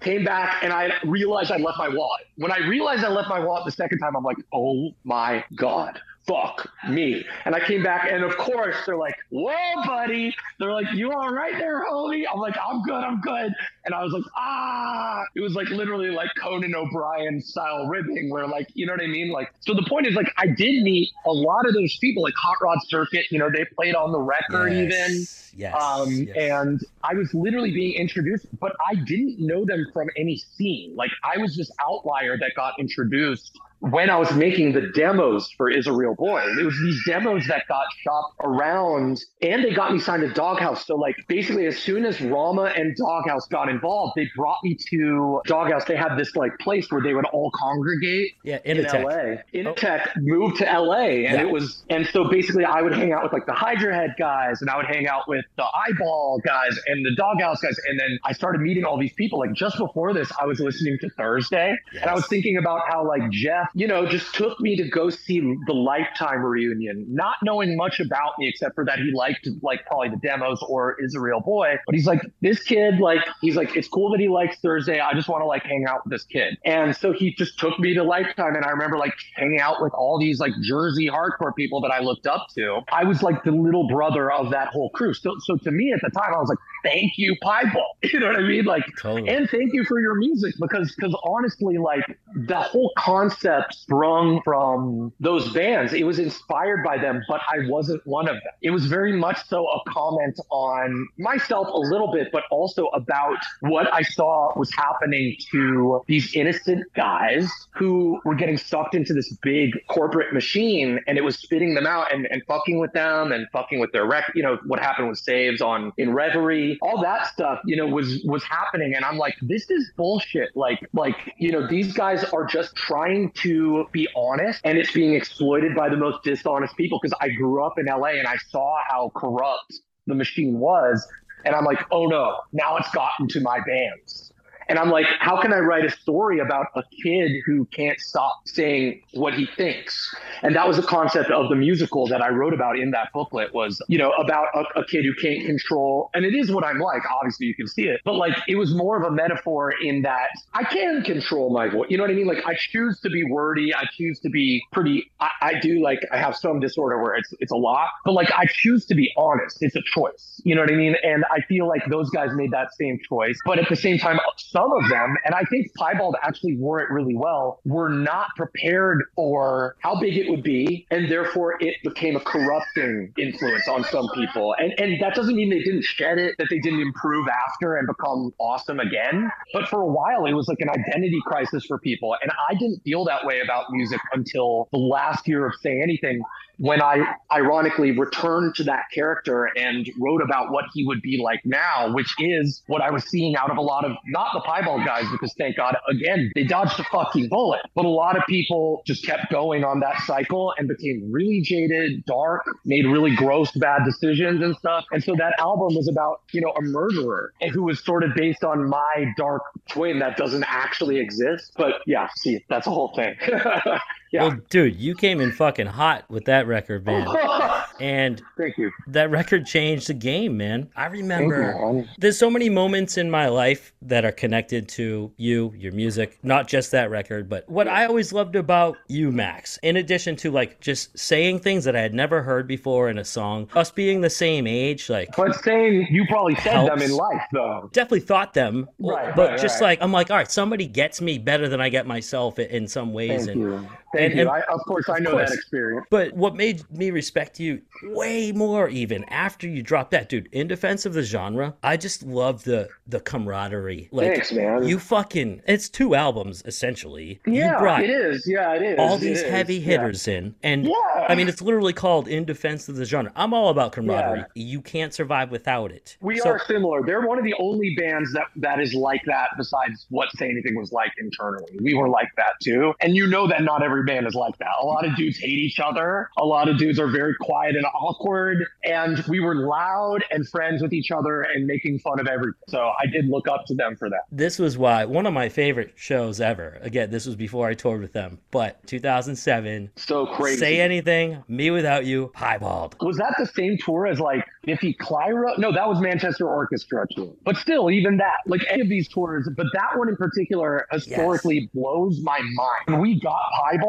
[0.00, 2.26] Came back and I realized I left my wallet.
[2.36, 5.98] When I realized I left my wallet the second time, I'm like, oh my God,
[6.26, 7.24] fuck me.
[7.44, 9.52] And I came back and of course they're like, whoa,
[9.84, 10.34] buddy.
[10.58, 12.24] They're like, you all right there, homie?
[12.30, 13.52] I'm like, I'm good, I'm good.
[13.84, 18.46] And I was like, ah, it was like literally like Conan O'Brien style ribbing where
[18.46, 19.30] like, you know what I mean?
[19.30, 22.34] Like, so the point is like, I did meet a lot of those people, like
[22.42, 24.90] Hot Rod Circuit, you know, they played on the record even.
[24.90, 25.52] Yes.
[25.56, 25.74] Yes.
[25.82, 26.36] Um, yes.
[26.36, 30.94] and I was literally being introduced, but I didn't know them from any scene.
[30.94, 35.70] Like I was this outlier that got introduced when I was making the demos for
[35.70, 36.42] Is a Real Boy.
[36.58, 40.86] It was these demos that got shopped around and they got me signed to Doghouse.
[40.86, 45.40] So like basically as soon as Rama and Doghouse got involved, they brought me to
[45.46, 45.84] Doghouse.
[45.84, 49.04] They had this like place where they would all congregate yeah, in Initech.
[49.04, 49.10] LA.
[49.10, 49.38] Oh.
[49.72, 50.94] Initech moved to LA
[51.26, 51.40] and Yeah.
[51.42, 54.62] it was and so basically I would hang out with like the Hydra Head guys
[54.62, 57.76] and I would hang out with the eyeball guys and the doghouse guys.
[57.88, 59.38] And then I started meeting all these people.
[59.38, 63.06] Like just before this, I was listening to Thursday and I was thinking about how
[63.06, 67.76] like Jeff, you know, just took me to go see the Lifetime reunion, not knowing
[67.76, 71.20] much about me except for that he liked like probably the demos or is a
[71.20, 71.76] real boy.
[71.84, 74.98] But he's like, this kid, like, he's like, it's cool that he likes Thursday.
[74.98, 76.56] I just want to like hang out with this kid.
[76.64, 78.56] And so he just took me to Lifetime.
[78.56, 82.00] And I remember like hanging out with all these like Jersey hardcore people that I
[82.00, 82.80] looked up to.
[82.90, 85.12] I was like the little brother of that whole crew.
[85.12, 87.84] So, so to me at the time, I was like, thank you, Piebald.
[88.12, 88.64] You know what I mean?
[88.64, 89.28] Like, Totally.
[89.28, 95.12] and thank you for your music because because honestly like the whole concept sprung from
[95.20, 98.86] those bands it was inspired by them but i wasn't one of them it was
[98.86, 104.02] very much so a comment on myself a little bit but also about what i
[104.02, 110.32] saw was happening to these innocent guys who were getting sucked into this big corporate
[110.32, 113.92] machine and it was spitting them out and, and fucking with them and fucking with
[113.92, 117.76] their rec you know what happened with saves on in reverie all that stuff you
[117.76, 118.94] know was was happening.
[118.94, 120.50] And i'm like this is bullshit.
[120.54, 125.14] Like like you know these guys are just trying to be honest and it's being
[125.14, 126.98] exploited by the most dishonest people.
[127.02, 129.74] Because i grew up in la and i saw how corrupt
[130.06, 131.06] the machine was.
[131.44, 134.32] And i'm like oh no now it's gotten to my bands
[134.68, 138.40] and I'm like, how can I write a story about a kid who can't stop
[138.46, 140.14] saying what he thinks?
[140.42, 143.54] And that was the concept of the musical that I wrote about in that booklet
[143.54, 146.10] was, you know, about a, a kid who can't control.
[146.14, 147.02] And it is what I'm like.
[147.10, 148.00] Obviously, you can see it.
[148.04, 151.86] But like, it was more of a metaphor in that I can control my voice.
[151.88, 152.26] You know what I mean?
[152.26, 153.74] Like, I choose to be wordy.
[153.74, 155.10] I choose to be pretty.
[155.20, 158.30] I, I do like, I have some disorder where it's, it's a lot, but like,
[158.32, 159.58] I choose to be honest.
[159.60, 160.40] It's a choice.
[160.44, 160.96] You know what I mean?
[161.02, 163.38] And I feel like those guys made that same choice.
[163.44, 164.18] But at the same time,
[164.56, 169.04] some of them, and I think Piebald actually wore it really well, were not prepared
[169.14, 174.08] for how big it would be, and therefore it became a corrupting influence on some
[174.14, 174.54] people.
[174.58, 177.86] And and that doesn't mean they didn't shed it, that they didn't improve after and
[177.86, 179.30] become awesome again.
[179.52, 182.80] But for a while, it was like an identity crisis for people, and I didn't
[182.82, 186.22] feel that way about music until the last year of Say Anything
[186.58, 191.40] when I ironically returned to that character and wrote about what he would be like
[191.44, 194.84] now, which is what I was seeing out of a lot of not the piebald
[194.84, 197.60] guys, because thank God, again, they dodged a fucking bullet.
[197.74, 202.04] But a lot of people just kept going on that cycle and became really jaded,
[202.06, 204.84] dark, made really gross, bad decisions and stuff.
[204.92, 208.44] And so that album was about, you know, a murderer who was sort of based
[208.44, 211.52] on my dark twin that doesn't actually exist.
[211.56, 213.16] But yeah, see, that's a whole thing.
[214.12, 214.22] yeah.
[214.28, 217.06] Well, dude, you came in fucking hot with that record, man.
[217.78, 218.70] And Thank you.
[218.86, 220.70] that record changed the game, man.
[220.76, 221.88] I you, remember man.
[221.98, 226.48] there's so many moments in my life that are connected to you, your music, not
[226.48, 230.58] just that record, but what I always loved about you, Max, in addition to like
[230.60, 234.08] just saying things that I had never heard before in a song, us being the
[234.10, 237.68] same age, like But saying you probably said them in life, though.
[237.74, 239.78] definitely thought them, Right, but right, just right.
[239.78, 242.94] like I'm like, all right, somebody gets me better than I get myself in some
[242.94, 243.68] ways, Thank and you.
[243.96, 244.20] Thank And- you.
[244.22, 245.30] and- I, of course, I of know course.
[245.30, 245.86] that experience.
[245.90, 250.48] But what made me respect you way more even after you dropped that, dude, in
[250.48, 253.88] defense of the genre, I just love the the camaraderie.
[253.90, 254.64] Like Thanks, man.
[254.66, 257.20] you fucking it's two albums essentially.
[257.26, 258.24] yeah, you brought it is.
[258.26, 258.78] Yeah, it is.
[258.78, 259.30] all these is.
[259.30, 259.60] heavy Yeah.
[259.64, 260.34] hitters in.
[260.42, 261.06] And Yeah.
[261.08, 263.12] I mean it's literally called In Defense of the Genre.
[263.16, 264.24] I'm all about camaraderie.
[264.34, 265.96] You can't survive without it.
[266.00, 266.82] We So- are similar.
[266.84, 269.30] They're one of the only bands that that is like that.
[269.36, 272.72] Besides what Say Anything was like internally, we were like that too.
[272.80, 274.48] And you know that not every band is like that.
[274.60, 276.10] A lot of dudes hate each other.
[276.18, 278.44] A lot of dudes are very quiet and awkward.
[278.64, 282.34] And we were loud and friends with each other and making fun of everything.
[282.48, 284.02] So I did look up to them for that.
[284.10, 286.58] this was why one of my favorite shows ever.
[286.62, 289.70] Again, this was before I toured with them, but 2007.
[289.76, 290.38] So crazy.
[290.38, 292.76] Say anything, me without you, piebald.
[292.80, 295.36] was that the same tour as like Biffy Clyro?
[295.38, 297.12] No, that was Manchester Orchestra tour.
[297.24, 301.50] But still, even that, like any of these tours, but that one in particular historically
[301.54, 302.64] blows my mind.
[302.66, 303.20] When we got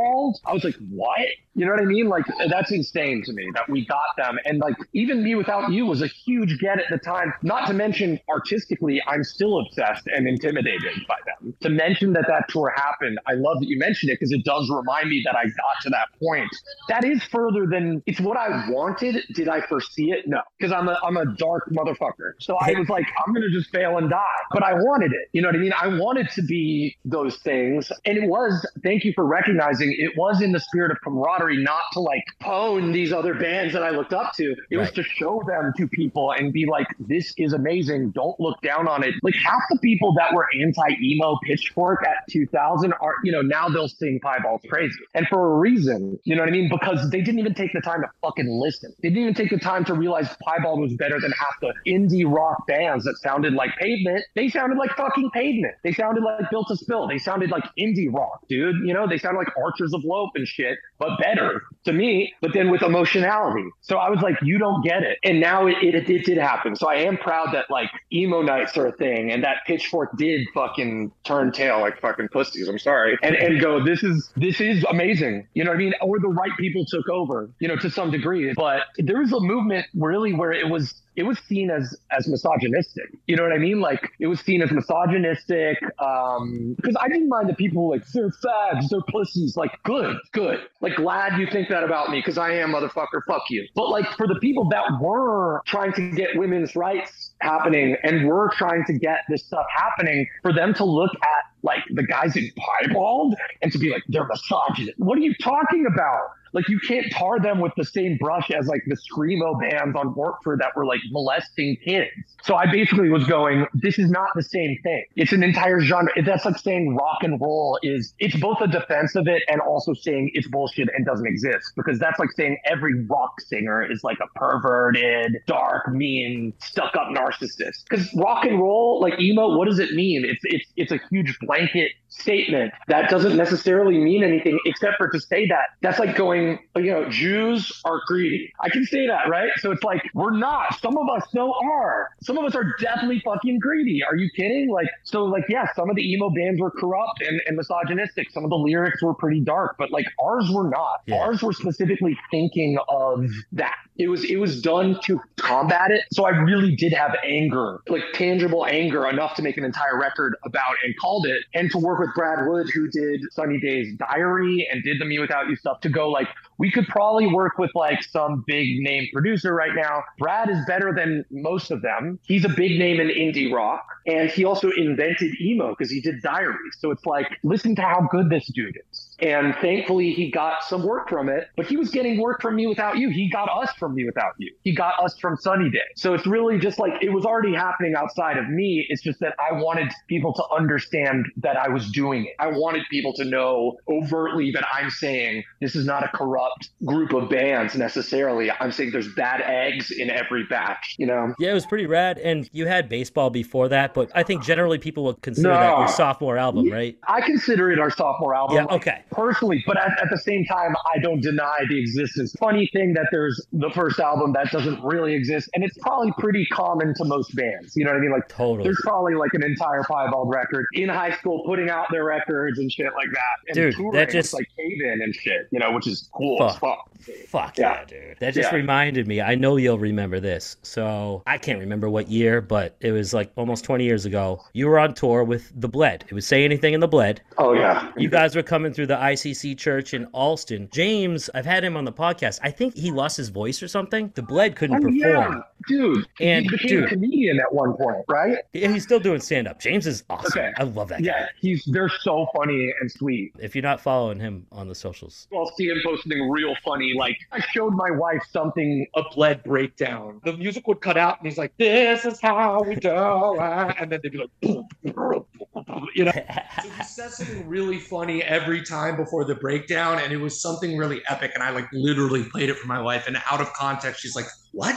[0.08, 1.28] piebald, I was like, what?
[1.58, 2.08] You know what I mean?
[2.08, 4.38] Like that's insane to me that we got them.
[4.46, 7.34] And like even me without you was a huge get at the time.
[7.41, 11.56] Not to mention artistically, I'm still obsessed and intimidated by them.
[11.62, 14.70] To mention that that tour happened, I love that you mentioned it because it does
[14.70, 16.50] remind me that I got to that point.
[16.89, 19.24] That is further than it's what I wanted.
[19.34, 20.28] Did I foresee it?
[20.28, 22.34] No, because I'm a I'm a dark motherfucker.
[22.39, 24.24] So I was like, I'm gonna just fail and die.
[24.52, 25.30] But I wanted it.
[25.34, 25.74] You know what I mean?
[25.82, 28.63] I wanted to be those things, and it was.
[28.84, 29.96] Thank you for recognizing.
[29.98, 33.83] It was in the spirit of camaraderie, not to like pwn these other bands that
[33.83, 34.55] I looked up to.
[34.69, 38.12] It was to show them to people and be like, this is amazing.
[38.12, 39.13] Don't look down on it.
[39.23, 43.69] Like half the people that were anti emo pitchfork at 2000 are, you know, now
[43.69, 44.95] they'll sing Piebald's crazy.
[45.13, 46.69] And for a reason, you know what I mean?
[46.69, 48.93] Because they didn't even take the time to fucking listen.
[49.01, 52.29] They didn't even take the time to realize Piebald was better than half the indie
[52.29, 54.23] rock bands that sounded like pavement.
[54.36, 55.75] They sounded like fucking pavement.
[55.83, 57.07] They sounded like built to spill.
[57.07, 58.75] They sounded like indie rock, dude.
[58.86, 61.37] You know, they sounded like Archers of Loaf and shit, but better
[61.86, 63.67] to me, but then with emotionality.
[63.82, 65.17] So I was like, you don't get it.
[65.23, 66.76] And now it, it, it did happen.
[66.76, 70.47] So I am proud that like emo nights are a thing and that pitchfork did
[70.54, 72.67] fucking turn tail like fucking pussies.
[72.67, 73.17] I'm sorry.
[73.23, 75.47] And and go, this is this is amazing.
[75.54, 75.93] You know what I mean?
[76.02, 78.54] Or the right people took over, you know, to some degree.
[78.54, 83.10] But there was a movement really where it was it was seen as as misogynistic.
[83.25, 83.82] You know what I mean?
[83.82, 85.77] Like it was seen as misogynistic.
[85.99, 89.58] Um, because I didn't mind the people like they're fags, they're pussies.
[89.58, 90.60] Like good, good.
[90.80, 93.21] Like glad you think that about me because I am motherfucker.
[93.27, 93.67] Fuck you.
[93.75, 98.51] But like for the people that were trying to get women's rights happening and were
[98.56, 102.50] trying to get this stuff happening, for them to look at like the guys in
[102.56, 104.98] piebald and to be like they're misogynist.
[104.98, 106.30] What are you talking about?
[106.54, 110.15] Like you can't tar them with the same brush as like the screamo bands on
[110.15, 112.12] Warped Tour that were like molesting kids.
[112.43, 115.06] So I basically was going, this is not the same thing.
[115.15, 116.12] It's an entire genre.
[116.24, 119.93] That's like saying rock and roll is it's both a defense of it and also
[119.93, 121.74] saying it's bullshit and doesn't exist.
[121.76, 127.84] Because that's like saying every rock singer is like a perverted, dark, mean, stuck-up narcissist.
[127.89, 130.26] Because rock and roll, like emo, what does it mean?
[130.26, 135.19] It's it's it's a huge blanket statement that doesn't necessarily mean anything except for to
[135.19, 135.69] say that.
[135.81, 138.51] That's like going, you know, Jews are greedy.
[138.60, 139.49] I can say that, right?
[139.57, 140.79] So it's like, we're not.
[140.79, 142.10] Some of us so are.
[142.21, 144.01] Some of us are definitely fucking greedy.
[144.03, 144.69] Are you kidding?
[144.69, 148.31] Like, so like, yeah, some of the emo bands were corrupt and, and misogynistic.
[148.31, 151.01] Some of the lyrics were pretty dark, but like ours were not.
[151.05, 151.17] Yeah.
[151.17, 153.75] Ours were specifically thinking of that.
[153.97, 156.01] It was, it was done to combat it.
[156.13, 160.36] So I really did have anger, like tangible anger enough to make an entire record
[160.45, 164.67] about and called it and to work with Brad Wood, who did Sunny Days Diary
[164.71, 168.43] and did the mewithoutYou stuff to go like, we could probably work with like some
[168.47, 170.04] big name producer right now.
[170.19, 172.19] Brad is better than most of them.
[172.23, 173.86] He's a big name in indie rock.
[174.06, 176.56] And he also invented emo because he did Diary.
[176.80, 179.07] So it's like, listen to how good this dude is.
[179.19, 183.12] And thankfully, he got some work from it, but he was getting work from mewithoutYou.
[183.12, 184.49] He got us from mewithoutYou.
[184.63, 185.80] He got us from Sunny Day.
[185.95, 188.86] So it's really just like it was already happening outside of me.
[188.89, 192.34] It's just that I wanted people to understand that I was doing it.
[192.39, 197.13] I wanted people to know overtly that I'm saying this is not a corrupt group
[197.13, 198.51] of bands necessarily.
[198.51, 201.34] I'm saying there's bad eggs in every batch, you know?
[201.39, 202.19] Yeah, it was pretty rad.
[202.19, 205.88] And you had baseball before that, but I think generally people would consider that your
[205.88, 206.97] sophomore album, right?
[207.08, 208.58] I consider it our sophomore album.
[208.58, 209.03] Yeah, okay.
[209.12, 212.36] Personally, but at, at the same time, I don't deny the existence.
[212.39, 216.46] Funny thing that there's the first album that doesn't really exist, and it's probably pretty
[216.48, 217.76] common to most bands.
[217.76, 218.12] You know what I mean?
[218.12, 218.63] Like, Totally.
[218.63, 222.72] there's probably like an entire Piebald record in high school putting out their records and
[222.72, 223.48] shit like that.
[223.48, 226.38] And Dude, touring that just- like Cave In and shit, you know, which is cool
[226.38, 226.50] Fuck.
[226.54, 226.91] as fuck.
[227.28, 227.86] Fuck yeah, Yeah.
[227.86, 228.17] dude.
[228.20, 228.58] That just Yeah.
[228.58, 229.22] reminded me.
[229.22, 230.58] I know you'll remember this.
[230.63, 234.41] So I can't remember what year, but it was like almost 20 years ago.
[234.54, 236.04] You were on tour with The Bled.
[236.10, 237.22] It was Say Anything in The Bled.
[237.38, 237.91] Oh yeah.
[237.98, 240.69] You guys were coming through the ICC Church in Allston.
[240.71, 242.39] James, I've had him on the podcast.
[242.43, 244.12] I think he lost his voice or something.
[244.15, 245.43] The Bled couldn't Oh, yeah, perform.
[245.67, 246.07] dude.
[246.19, 248.38] And, he became dude- a comedian at one point, right?
[248.53, 249.60] Yeah, He's still doing stand up.
[249.60, 250.39] James is awesome.
[250.39, 250.51] Okay.
[250.57, 251.05] I love that guy.
[251.07, 253.33] Yeah, he's they're so funny and sweet.
[253.39, 256.93] If you're not following him on the socials, I'll see him posting real funny.
[256.97, 258.86] Like I showed my wife something.
[258.95, 260.21] a bled breakdown.
[260.23, 263.91] The music would cut out, and he's like, "This is how we do it," and
[263.91, 266.12] then they'd be like, boom, boom, boom, you know.
[266.63, 270.77] So he says something really funny every time before the breakdown, and it was something
[270.77, 271.31] really epic.
[271.33, 274.27] And I like literally played it for my wife, and out of context, she's like,
[274.54, 274.75] "What?"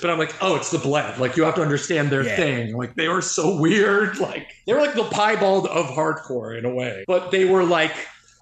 [0.00, 1.18] But I'm like, "Oh, it's the bled.
[1.18, 2.36] Like you have to understand their Yeah.
[2.36, 2.76] thing.
[2.76, 4.18] Like they were so weird.
[4.18, 7.92] Like they were like the piebald of hardcore in a way, but they were like."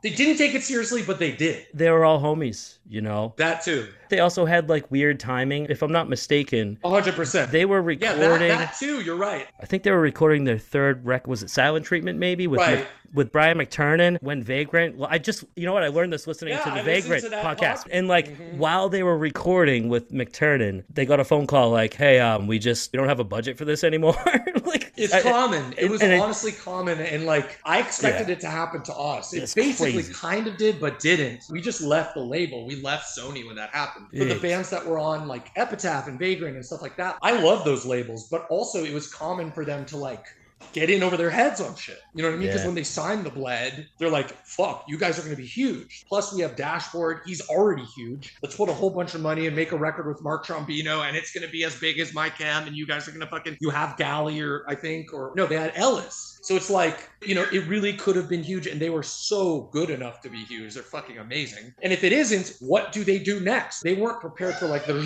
[0.03, 1.67] They didn't take it seriously, but they did.
[1.75, 3.35] they were all homies, you know?
[3.37, 3.89] That too.
[4.11, 5.67] They also had like weird timing.
[5.69, 7.51] If I'm not mistaken, 100%.
[7.51, 8.49] they were yeah, recording.
[8.49, 9.01] that, that too.
[9.03, 9.47] You're right.
[9.61, 11.27] I think they were recording their third rec.
[11.27, 12.19] Was it Silent Treatment?
[12.19, 12.79] Maybe with Right.
[12.79, 14.99] Mc- with Brian McTernan when Vagrant.
[14.99, 17.25] Well, I just you know what I learned this listening Yeah, to the I Vagrant
[17.25, 18.59] to podcast, pod- and like Mhm.
[18.59, 22.59] while they were recording with McTernan, they got a phone call like, "Hey, um, we
[22.59, 24.15] just we don't have a budget for this anymore."
[24.67, 25.75] like It's I- common.
[25.79, 28.35] It was and it- honestly common, and like I expected Yeah.
[28.35, 29.33] it to happen to us.
[29.33, 30.13] It It's basically crazy.
[30.15, 31.45] kind of did, but didn't.
[31.51, 32.67] We just left the label.
[32.67, 34.07] We left Sony when that happened.
[34.17, 37.33] For the bands that were on like Epitaph and Vagrant and stuff like that, I
[37.33, 40.25] love those labels, but also it was common for them to like
[40.73, 41.99] get in over their heads on shit.
[42.15, 42.49] You know what I mean?
[42.49, 42.67] Because Yeah.
[42.67, 46.05] when they signed the Bled, they're like, "Fuck, you guys are going to be huge."
[46.09, 47.21] Plus, we have Dashboard.
[47.25, 48.35] He's already huge.
[48.43, 51.17] Let's put a whole bunch of money and make a record with Mark Trombino, and
[51.17, 52.67] it's going to be as big as my cam.
[52.67, 53.57] And you guys are going to fucking.
[53.61, 56.38] You have Galle, or I think, or no, they had Ellis.
[56.49, 59.69] So it's like, you know, it really could have been huge, and they were so
[59.71, 60.73] good enough to be huge.
[60.73, 61.75] They're fucking amazing.
[61.83, 63.83] And if it isn't, what do they do next?
[63.83, 64.97] They weren't prepared for like the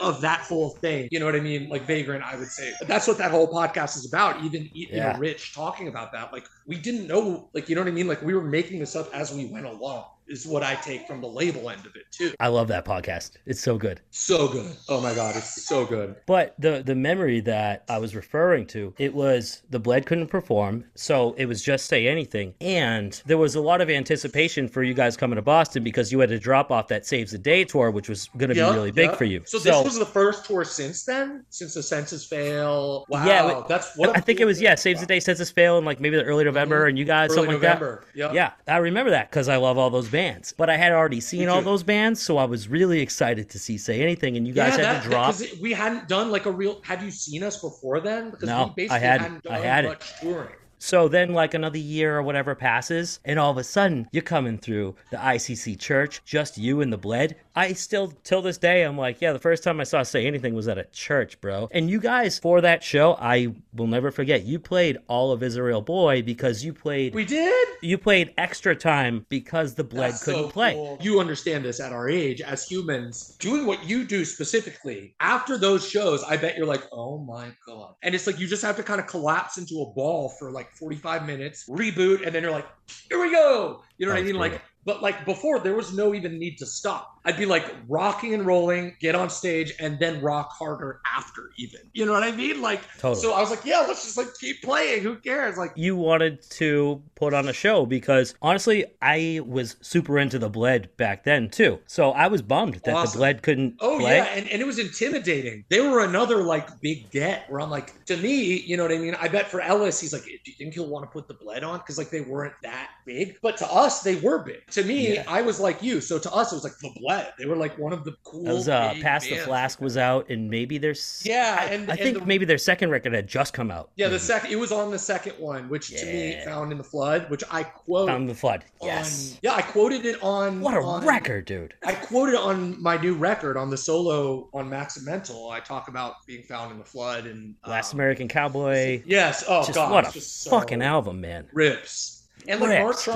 [0.00, 1.08] of that whole thing.
[1.10, 1.68] You know what I mean?
[1.68, 2.72] Like Vagrant, I would say.
[2.86, 4.44] That's what that whole podcast is about.
[4.44, 5.14] Even you Yeah.
[5.14, 6.32] know, Rich talking about that.
[6.32, 8.06] Like we didn't know, like you know what I mean?
[8.06, 10.04] Like we were making this up as we went along.
[10.26, 12.32] Is what I take from the label end of it too.
[12.40, 13.32] I love that podcast.
[13.46, 14.00] It's so good.
[14.10, 14.74] So good.
[14.88, 16.16] Oh my god, it's so good.
[16.26, 20.84] But the the memory that I was referring to, it was the Bled couldn't perform,
[20.94, 24.94] so it was just say anything, and there was a lot of anticipation for you
[24.94, 27.90] guys coming to Boston because you had to drop off that Saves the Day tour,
[27.90, 29.42] which was going to Yeah, be really big for you.
[29.44, 33.04] So, this was the first tour since then, since the Senses Fail.
[33.08, 35.84] Wow, Yeah, that's what I think it was yeah, Saves the Day Senses Fail in
[35.84, 37.38] like maybe the early November, and you guys Mm-hmm.
[37.38, 38.04] Early something like November.
[38.14, 38.18] that.
[38.18, 38.32] Yeah.
[38.32, 40.54] Yeah, I remember that because I love all those bands.
[40.56, 43.76] But I had already seen all those bands, so I was really excited to see
[43.76, 45.36] Say Anything, and you guys yeah, had that, to drop.
[45.36, 46.80] because we hadn't done like a real.
[46.82, 48.30] Had you seen us before then?
[48.30, 49.46] Because No, we basically I hadn't.
[49.50, 49.90] I done hadn't.
[49.90, 50.54] much touring.
[50.84, 54.58] So then, like another year or whatever passes, and all of a sudden you're coming
[54.58, 57.36] through the ICC church, just you and the bled.
[57.56, 60.54] I still, till this day, I'm like, yeah, the first time I saw Say Anything
[60.54, 61.68] was at a church, bro.
[61.70, 65.56] And you guys, for that show, I will never forget, you played all of Is
[65.56, 67.14] a Real Boy because you played.
[67.14, 67.68] We did.
[67.80, 70.74] you played extra time because the bled That's couldn't so play.
[70.74, 70.98] cool.
[71.00, 75.88] You understand this at our age as humans, doing what you do specifically after those
[75.88, 76.22] shows.
[76.24, 79.00] I bet you're like, oh my god, and it's like you just have to kind
[79.00, 82.66] of collapse into a ball for like 45 minutes, reboot, and then you're like,
[83.08, 83.82] here we go.
[83.98, 84.40] You know what I That's mean?
[84.40, 84.66] Like, brutal.
[84.84, 87.10] But like before, there was no even need to stop.
[87.26, 91.80] I'd be like rocking and rolling, get on stage, and then rock harder after even.
[91.94, 92.60] You know what I mean?
[92.60, 93.22] Like, Totally.
[93.22, 95.02] so I was like, yeah, let's just like keep playing.
[95.02, 95.56] Who cares?
[95.56, 100.50] Like, you wanted to put on a show because honestly, I was super into the
[100.50, 101.78] bled back then too.
[101.86, 104.16] So I was bummed that the bled couldn't Oh play.
[104.16, 105.64] yeah, and, and it was intimidating.
[105.70, 108.98] They were another like big get where I'm like, to me, you know what I
[108.98, 109.14] mean?
[109.14, 111.64] I bet for Ellis, he's like, do you think he'll want to put the bled
[111.64, 111.78] on?
[111.78, 113.38] Because like they weren't that big.
[113.40, 114.60] But to us, they were big.
[114.74, 115.24] To me, Yeah.
[115.28, 116.00] I was like you.
[116.00, 117.32] So to us, it was like the bled.
[117.38, 118.44] They were like one of the cool.
[118.44, 119.36] That was uh, Past the.
[119.36, 122.58] Flask was out, and maybe their Yeah, I, and- I and think the- maybe their
[122.58, 123.90] second record had just come out.
[123.96, 126.84] Yeah, the second it was on the second one, which to me found in the
[126.84, 128.64] flood, which I quote Found in the Flood.
[128.80, 131.74] on- Yes, yeah, I quoted it on what a on- record, dude.
[131.84, 135.50] I quoted on my new record on the solo on Max and Mental.
[135.50, 139.02] I talk about being found in the flood and Last um, American Cowboy.
[139.06, 139.44] Yes.
[139.48, 139.92] Oh just god.
[139.92, 141.46] what a just so fucking album, man.
[141.52, 142.13] rips.
[142.48, 143.06] And like Mark Rips,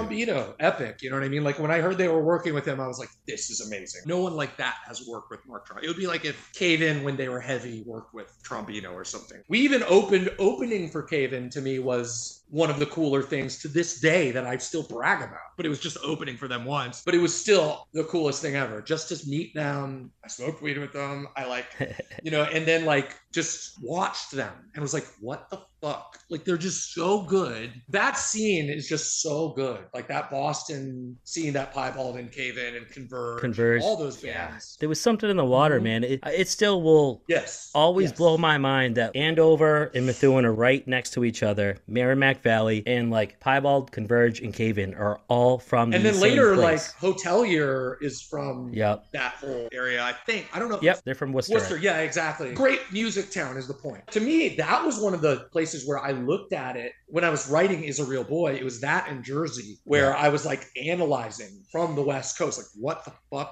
[0.58, 1.02] epic.
[1.02, 1.44] You know what I mean?
[1.44, 4.02] Like when I heard they were working with him, I was like, "This is amazing."
[4.06, 5.84] No one like that has worked with Mark Trombino.
[5.84, 9.04] It would be like if Cave In, when they were heavy, worked with Trombino or
[9.04, 9.42] something.
[9.48, 11.50] We even opened opening for Cave In.
[11.50, 15.22] To me, was one of the cooler things to this day that I still brag
[15.22, 15.38] about.
[15.56, 17.02] But it was just opening for them once.
[17.04, 18.80] But it was still the coolest thing ever.
[18.80, 20.10] Just to meet them.
[20.24, 21.28] I smoked weed with them.
[21.36, 21.66] I like
[22.22, 26.18] you know, and then like just watched them and was like, what the fuck?
[26.30, 27.72] Like they're just so good.
[27.88, 29.86] That scene is just so good.
[29.94, 33.82] Like that Boston scene, that Piebald and Cave In and Converge, Converge.
[33.82, 34.52] all those Yeah.
[34.80, 35.82] There was something in the water, Mhm.
[35.84, 36.04] man.
[36.04, 37.70] It, it still will Yes.
[37.74, 38.18] always Yes.
[38.18, 41.78] blow my mind that Andover and Methuen are right next to each other.
[41.86, 46.20] Merrimack Valley and like Piebald, Converge, and Cave In are all from And the then
[46.20, 46.78] later, like.
[47.00, 49.06] Hotelier is from Yep.
[49.12, 50.02] that whole area.
[50.02, 50.78] I think I don't know.
[50.80, 51.02] Yep.
[51.04, 51.54] They're from Worcester.
[51.54, 52.52] Worcester, yeah, exactly.
[52.52, 54.06] Great music town is the point.
[54.12, 57.30] To me, that was one of the places where I looked at it when I
[57.30, 58.54] was writing Is a Real Boy.
[58.54, 62.66] It was that in Jersey where I was like analyzing from the West Coast, like
[62.74, 63.04] what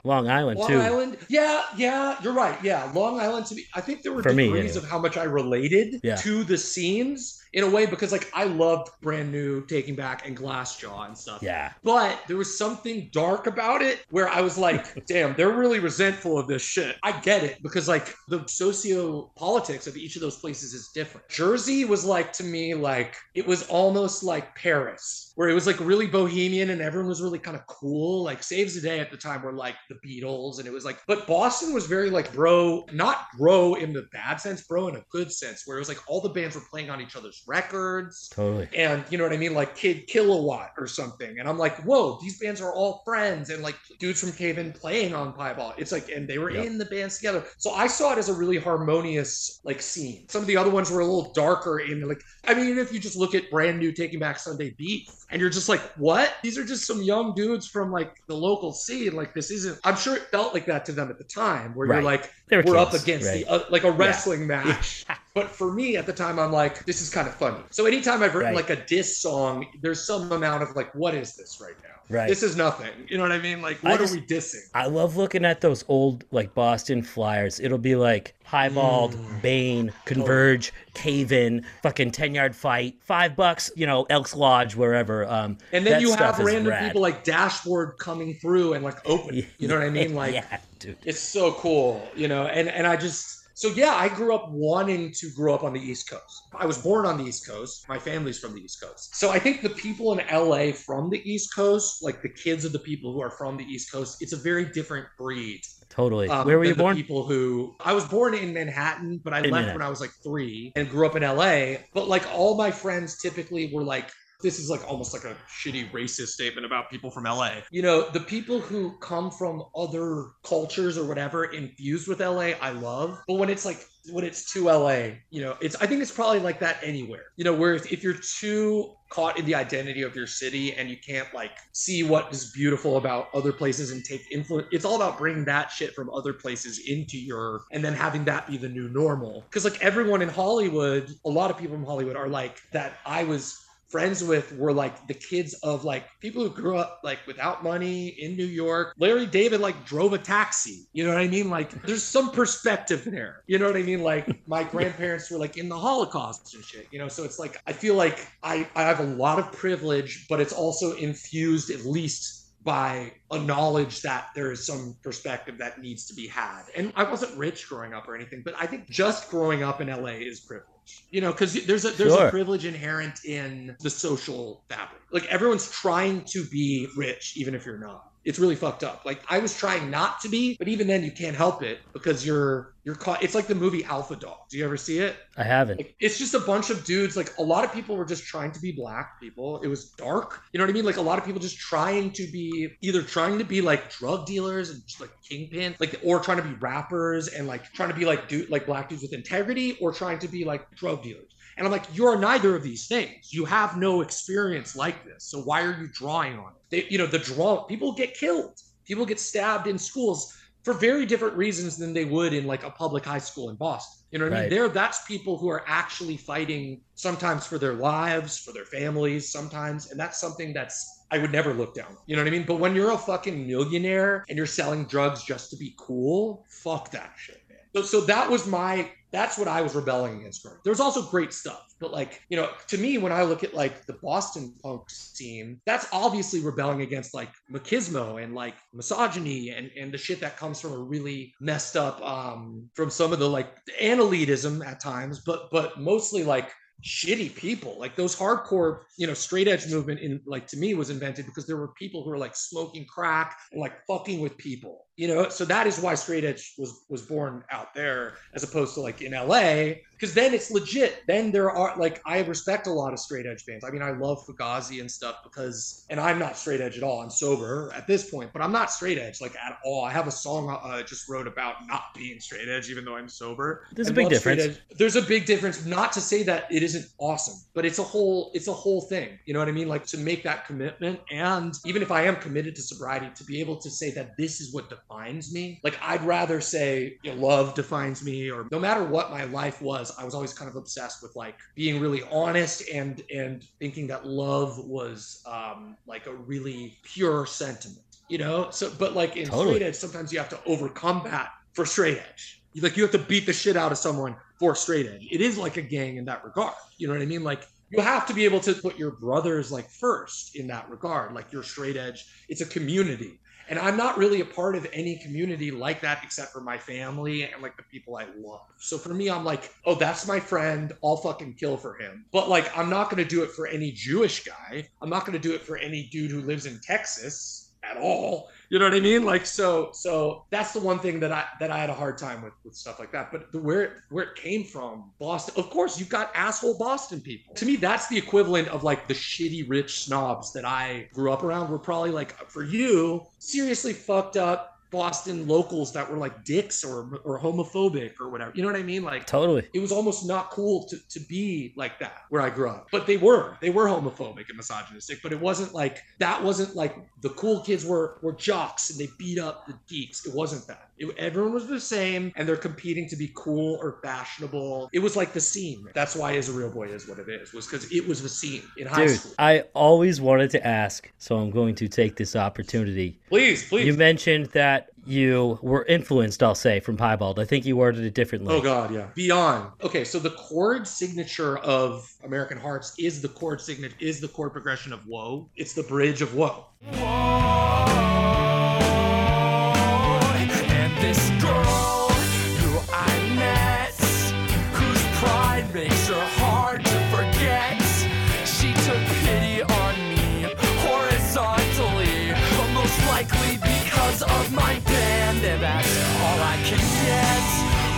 [0.04, 0.62] Long Island too.
[0.62, 0.80] Long too.
[0.80, 2.58] Island, yeah, yeah, you're right.
[2.64, 4.84] Yeah, Long Island to me, I think there were For me, degrees anyway.
[4.84, 6.16] of how much I related Yeah.
[6.16, 10.36] to the scenes in a way because, like, I loved Brand New, Taking Back, and
[10.36, 11.42] Glassjaw and stuff.
[11.42, 11.72] Yeah.
[11.84, 16.38] But there was something dark about it where I was like, damn, they're really resentful
[16.38, 16.96] of this shit.
[17.02, 21.28] I get it because, like, the socio politics of each of those places is different.
[21.28, 25.78] Jersey was like, to me, like, it was almost like Paris, where it was like
[25.80, 28.24] really bohemian and everyone was really kind of cool.
[28.24, 30.98] Like, Saves the Day at the time were like the Beatles, and it was like,
[31.06, 35.02] but Boston was very like bro, not bro in the bad sense, bro in a
[35.10, 38.28] good sense, where it was like all the bands were playing on each other's records
[38.30, 38.68] Totally.
[38.74, 41.38] and you know what I mean, like Kid Kilowatt or something.
[41.38, 44.72] And I'm like, whoa, these bands are all friends, and like dudes from Cave In
[44.72, 45.74] playing on Piebald.
[45.78, 46.64] It's like, and they were Yep.
[46.64, 47.44] in the bands together.
[47.58, 50.26] So I saw it as a really harmonious like scene.
[50.28, 52.98] Some of the other ones were a little darker in like, I mean, if you
[52.98, 56.34] just look at brand new Taking Back Sunday Beat, and you're just like, what?
[56.42, 59.14] These are just some young dudes from like the local scene.
[59.14, 59.78] Like this isn't.
[59.84, 61.96] I'm sure it felt like that to them at the time, where Right.
[61.96, 63.44] you're like, were we're up against right.
[63.44, 65.04] the uh, like a wrestling match.
[65.36, 67.58] But for me at the time, I'm like, this is kind of funny.
[67.68, 68.66] So anytime I've written Right.
[68.66, 71.90] like a diss song, there's some amount of like, what is this right now?
[72.08, 72.26] Right.
[72.26, 72.92] This is nothing.
[73.08, 73.60] You know what I mean?
[73.60, 74.62] Like, I what just- are we dissing?
[74.74, 77.60] I love looking at those old like Boston flyers.
[77.60, 79.42] It'll be like Piebald, Mm.
[79.42, 85.26] Bane, Converge, Cave In, fucking ten yard fight, five bucks, you know, Elks Lodge, wherever.
[85.28, 86.84] Um, And then you have random rad.
[86.86, 89.34] people like Dashboard coming through and like open.
[89.58, 90.14] You know what I mean?
[90.14, 90.96] Like, yeah, dude.
[91.04, 92.46] it's so cool, you know.
[92.46, 95.80] And and I just so yeah, I grew up wanting to grow up on the
[95.80, 96.42] East Coast.
[96.54, 97.88] I was born on the East Coast.
[97.88, 99.16] My family's from the East Coast.
[99.16, 102.72] So I think the people in LA from the East Coast, like the kids of
[102.72, 105.62] the people who are from the East Coast, it's a very different breed.
[105.88, 106.28] Totally.
[106.28, 106.96] um, Where were you the born?
[106.96, 109.74] People who I was born in Manhattan, but I In left Manhattan.
[109.76, 111.76] when I was like three and grew up in LA.
[111.94, 114.10] But like all my friends typically were like,
[114.42, 117.52] this is like almost like a shitty racist statement about people from LA.
[117.70, 122.70] You know, the people who come from other cultures or whatever infused with LA, I
[122.70, 123.18] love.
[123.26, 126.40] But when it's like when it's too LA, you know, it's I think it's probably
[126.40, 127.24] like that anywhere.
[127.36, 130.90] You know, where if, if you're too caught in the identity of your city and
[130.90, 134.96] you can't like see what is beautiful about other places and take influence it's all
[134.96, 138.68] about bringing that shit from other places into your and then having that be the
[138.68, 142.60] new normal because like everyone in hollywood a lot of people from hollywood are like
[142.72, 147.00] that i was friends with were like the kids of like people who grew up
[147.04, 148.94] like without money in New York.
[148.98, 150.86] Larry David like drove a taxi.
[150.92, 151.50] You know what I mean?
[151.50, 153.42] Like there's some perspective there.
[153.46, 154.02] You know what I mean?
[154.02, 156.88] Like my grandparents were like in the Holocaust and shit.
[156.90, 160.26] You know, so it's like I feel like I I have a lot of privilege,
[160.28, 165.80] but it's also infused at least by a knowledge that there is some perspective that
[165.80, 166.62] needs to be had.
[166.74, 169.86] And I wasn't rich growing up or anything, but I think just growing up in
[169.86, 170.75] LA is privilege.
[171.10, 172.28] You know, because there's a there's Sure.
[172.28, 175.02] a privilege inherent in the social fabric.
[175.10, 178.10] Like everyone's trying to be rich, even if you're not.
[178.26, 179.04] It's really fucked up.
[179.04, 182.26] Like I was trying not to be, but even then you can't help it because
[182.26, 183.22] you're you're caught.
[183.22, 184.48] It's like the movie Alpha Dog.
[184.50, 185.16] Do you ever see it?
[185.36, 185.78] I haven't.
[185.78, 187.16] Like, it's just a bunch of dudes.
[187.16, 189.60] Like a lot of people were just trying to be black people.
[189.62, 190.40] It was dark.
[190.52, 190.84] You know what I mean?
[190.84, 194.26] Like a lot of people just trying to be either trying to be like drug
[194.26, 197.94] dealers and just like kingpin, like or trying to be rappers and like trying to
[197.94, 201.35] be like dude like black dudes with integrity, or trying to be like drug dealers.
[201.56, 203.32] And I'm like, you're neither of these things.
[203.32, 205.24] You have no experience like this.
[205.24, 206.70] So why are you drawing on it?
[206.70, 208.60] They, you know, the draw people get killed.
[208.84, 212.70] People get stabbed in schools for very different reasons than they would in like a
[212.70, 214.04] public high school in Boston.
[214.10, 214.50] You know what I mean?
[214.50, 219.90] There, that's people who are actually fighting sometimes for their lives, for their families, sometimes,
[219.90, 221.96] and that's something that's I would never look down.
[222.06, 222.44] You know what I mean?
[222.44, 226.90] But when you're a fucking millionaire and you're selling drugs just to be cool, fuck
[226.90, 227.58] that shit, man.
[227.74, 230.42] So, so that was my that's what I was rebelling against.
[230.42, 230.58] growing.
[230.62, 233.54] There was also great stuff, but like you know, to me, when I look at
[233.54, 239.70] like the Boston punk scene, that's obviously rebelling against like machismo and like misogyny and
[239.74, 243.28] and the shit that comes from a really messed up um from some of the
[243.28, 246.52] like elitism at times, but but mostly like
[246.84, 250.90] shitty people like those hardcore you know straight edge movement in like to me was
[250.90, 254.85] invented because there were people who were like smoking crack and like fucking with people
[254.96, 258.74] you know so that is why straight edge was was born out there as opposed
[258.74, 261.02] to like in la because then it's legit.
[261.06, 263.90] Then there are like i respect a lot of straight edge bands i mean i
[263.90, 267.00] love fugazi and stuff because and i'm not straight edge at all.
[267.00, 269.84] I'm sober at this point but i'm not straight edge like at all.
[269.84, 272.96] I have a song uh, i just wrote about not being straight edge even though
[272.96, 273.66] i'm sober.
[273.72, 274.58] There's a I big difference.
[274.76, 275.64] there's a big difference.
[275.64, 279.18] Not to say that it isn't awesome but it's a whole it's a whole thing.
[279.24, 279.68] You know what i mean?
[279.68, 283.40] Like to make that commitment and even if i am committed to sobriety to be
[283.40, 285.60] able to say that this is what defines me.
[285.64, 289.60] Like i'd rather say you know, love defines me or no matter what my life
[289.60, 293.86] was i was always kind of obsessed with like being really honest and and thinking
[293.88, 298.50] that love was um like a really pure sentiment you know?
[298.50, 299.56] So but like in Totally.
[299.56, 302.42] straight edge sometimes you have to overcome that for straight edge.
[302.52, 305.06] You- like you have to beat the shit out of someone for straight edge.
[305.10, 307.24] It is like a gang in that regard you know what i mean?
[307.24, 311.14] Like you have to be able to put your brothers like first in that regard.
[311.14, 314.96] Like your straight edge it's a community and i'm not really a part of any
[314.96, 318.40] community like that except for my family and like the people i love.
[318.58, 320.72] So for me i'm like oh that's my friend.
[320.84, 322.04] I'll fucking kill for him.
[322.12, 324.68] But like i'm not going to do it for any jewish guy.
[324.82, 328.28] I'm not going to do it for any dude who lives in texas at all
[328.48, 329.04] you know what I mean?
[329.04, 332.22] Like so so that's the one thing that I that I had a hard time
[332.22, 333.10] with with stuff like that.
[333.10, 335.34] But the, where where it came from, Boston.
[335.36, 337.34] Of course, you've got asshole Boston people.
[337.34, 341.24] To me, that's the equivalent of like the shitty rich snobs that I grew up
[341.24, 341.50] around.
[341.50, 347.00] Were probably like for you seriously fucked up Boston locals that were like dicks or
[347.04, 348.32] or homophobic or whatever.
[348.34, 348.82] You know what I mean?
[348.82, 349.48] Like Totally.
[349.52, 352.68] it was almost not cool to, to be like that where I grew up.
[352.72, 353.36] But they were.
[353.40, 357.64] They were homophobic and misogynistic, but it wasn't like that wasn't like the cool kids
[357.64, 360.06] were were jocks and they beat up the geeks.
[360.06, 360.70] It wasn't that.
[360.78, 364.68] It, everyone was the same and they're competing to be cool or fashionable.
[364.72, 365.66] It was like the scene.
[365.74, 368.08] That's why Is a Real Boy is what it is, was because it was the
[368.08, 369.12] scene in high Dude, school.
[369.18, 372.98] I always wanted to ask, so I'm going to take this opportunity.
[373.08, 373.66] Please, please.
[373.66, 377.18] You mentioned that you were influenced, I'll say, from Piebald.
[377.18, 378.34] I think you worded it differently.
[378.34, 378.88] Oh god, yeah.
[378.94, 379.50] Beyond.
[379.62, 384.32] Okay, so the chord signature of American Hearts is the chord signature is the chord
[384.32, 385.28] progression of Whoa.
[385.36, 386.46] It's the bridge of Whoa.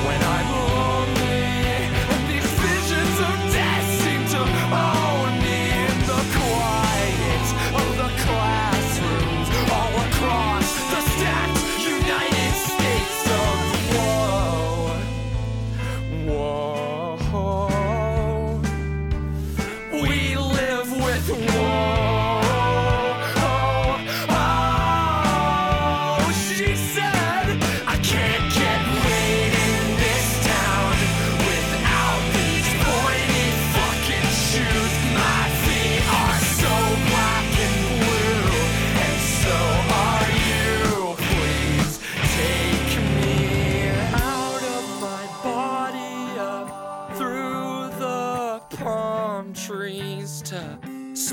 [0.09, 0.68] When I'm lonely.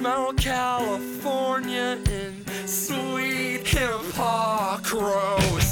[0.06, 5.65] Smell California in sweet hip hop hypocrisy.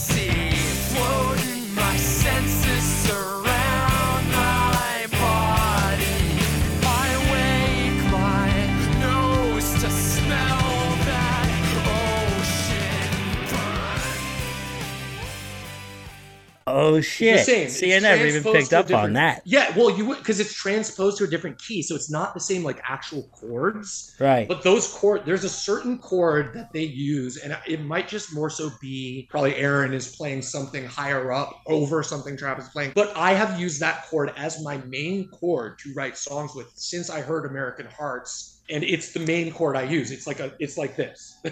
[16.84, 17.38] Oh shit!
[17.38, 17.69] the same.
[17.69, 19.41] See, I never even picked up on that.
[19.45, 22.41] Yeah, well, you would because it's transposed to a different key, so it's not the
[22.41, 24.13] same like actual chords.
[24.19, 24.45] Right.
[24.45, 28.49] But those chord, there's a certain chord that they use, and it might just more
[28.49, 32.91] so be probably Aaron is playing something higher up over something Travis is playing.
[32.95, 37.09] But I have used that chord as my main chord to write songs with since
[37.09, 38.61] I heard American Hearts.
[38.69, 40.11] And it's the main chord I use.
[40.11, 41.39] It's like a it's like this.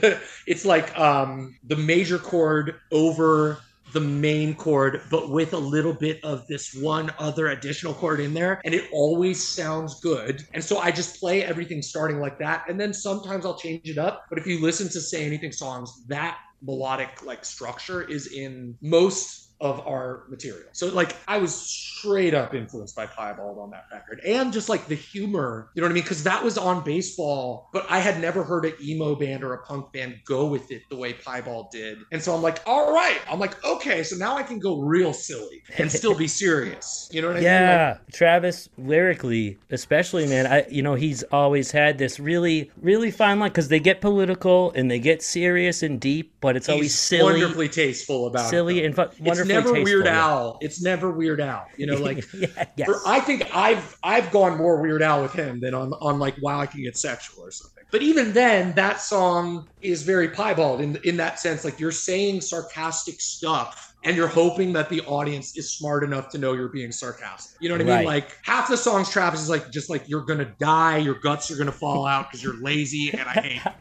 [0.47, 3.59] it's like um the major chord over
[3.93, 8.33] the main chord, but with a little bit of this one other additional chord in
[8.33, 10.43] there, and it always sounds good.
[10.53, 13.97] And so I just play everything starting like that, and then sometimes I'll change it
[13.97, 14.25] up.
[14.29, 19.40] But if you listen to Say Anything songs, that melodic like structure is in most
[19.61, 20.67] of our material.
[20.73, 24.19] So like I was straight up influenced by Piebald on that record.
[24.25, 26.03] And just like the humor, you know what I mean?
[26.03, 29.63] Because that was on baseball, but I had never heard an emo band or a
[29.63, 31.99] punk band go with it the way Piebald did.
[32.11, 33.19] And so I'm like, all right.
[33.29, 37.07] I'm like, okay, so now I can go real silly and still be serious.
[37.11, 37.43] You know what I mean?
[37.45, 43.11] Like, Yeah, Travis lyrically, especially man, I you know he's always had this really really
[43.11, 46.97] fine line because they get political and they get serious and deep, but it's always
[46.97, 48.85] silly, wonderfully tasteful about silly it.
[48.85, 49.31] and fu- though.
[49.51, 50.51] It's never tasteful, Weird yeah.
[50.61, 51.67] It's never Weird Al.
[51.77, 52.87] You know, like yeah, yes.
[52.87, 56.35] For, I think I've I've gone more Weird Al with him than on on like
[56.41, 57.83] Wow I Can Get Sexual or something.
[57.91, 61.65] But even then, that song is very piebald in in that sense.
[61.65, 66.37] Like you're saying sarcastic stuff, and you're hoping that the audience is smart enough to
[66.37, 67.61] know you're being sarcastic.
[67.61, 67.95] You know what I mean?
[67.95, 68.05] Right.
[68.05, 71.57] Like half the songs Travis is like just like you're gonna die, your guts are
[71.57, 73.61] gonna fall out because you're lazy, and I hate.
[73.65, 73.73] it.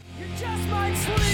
[0.20, 1.29] You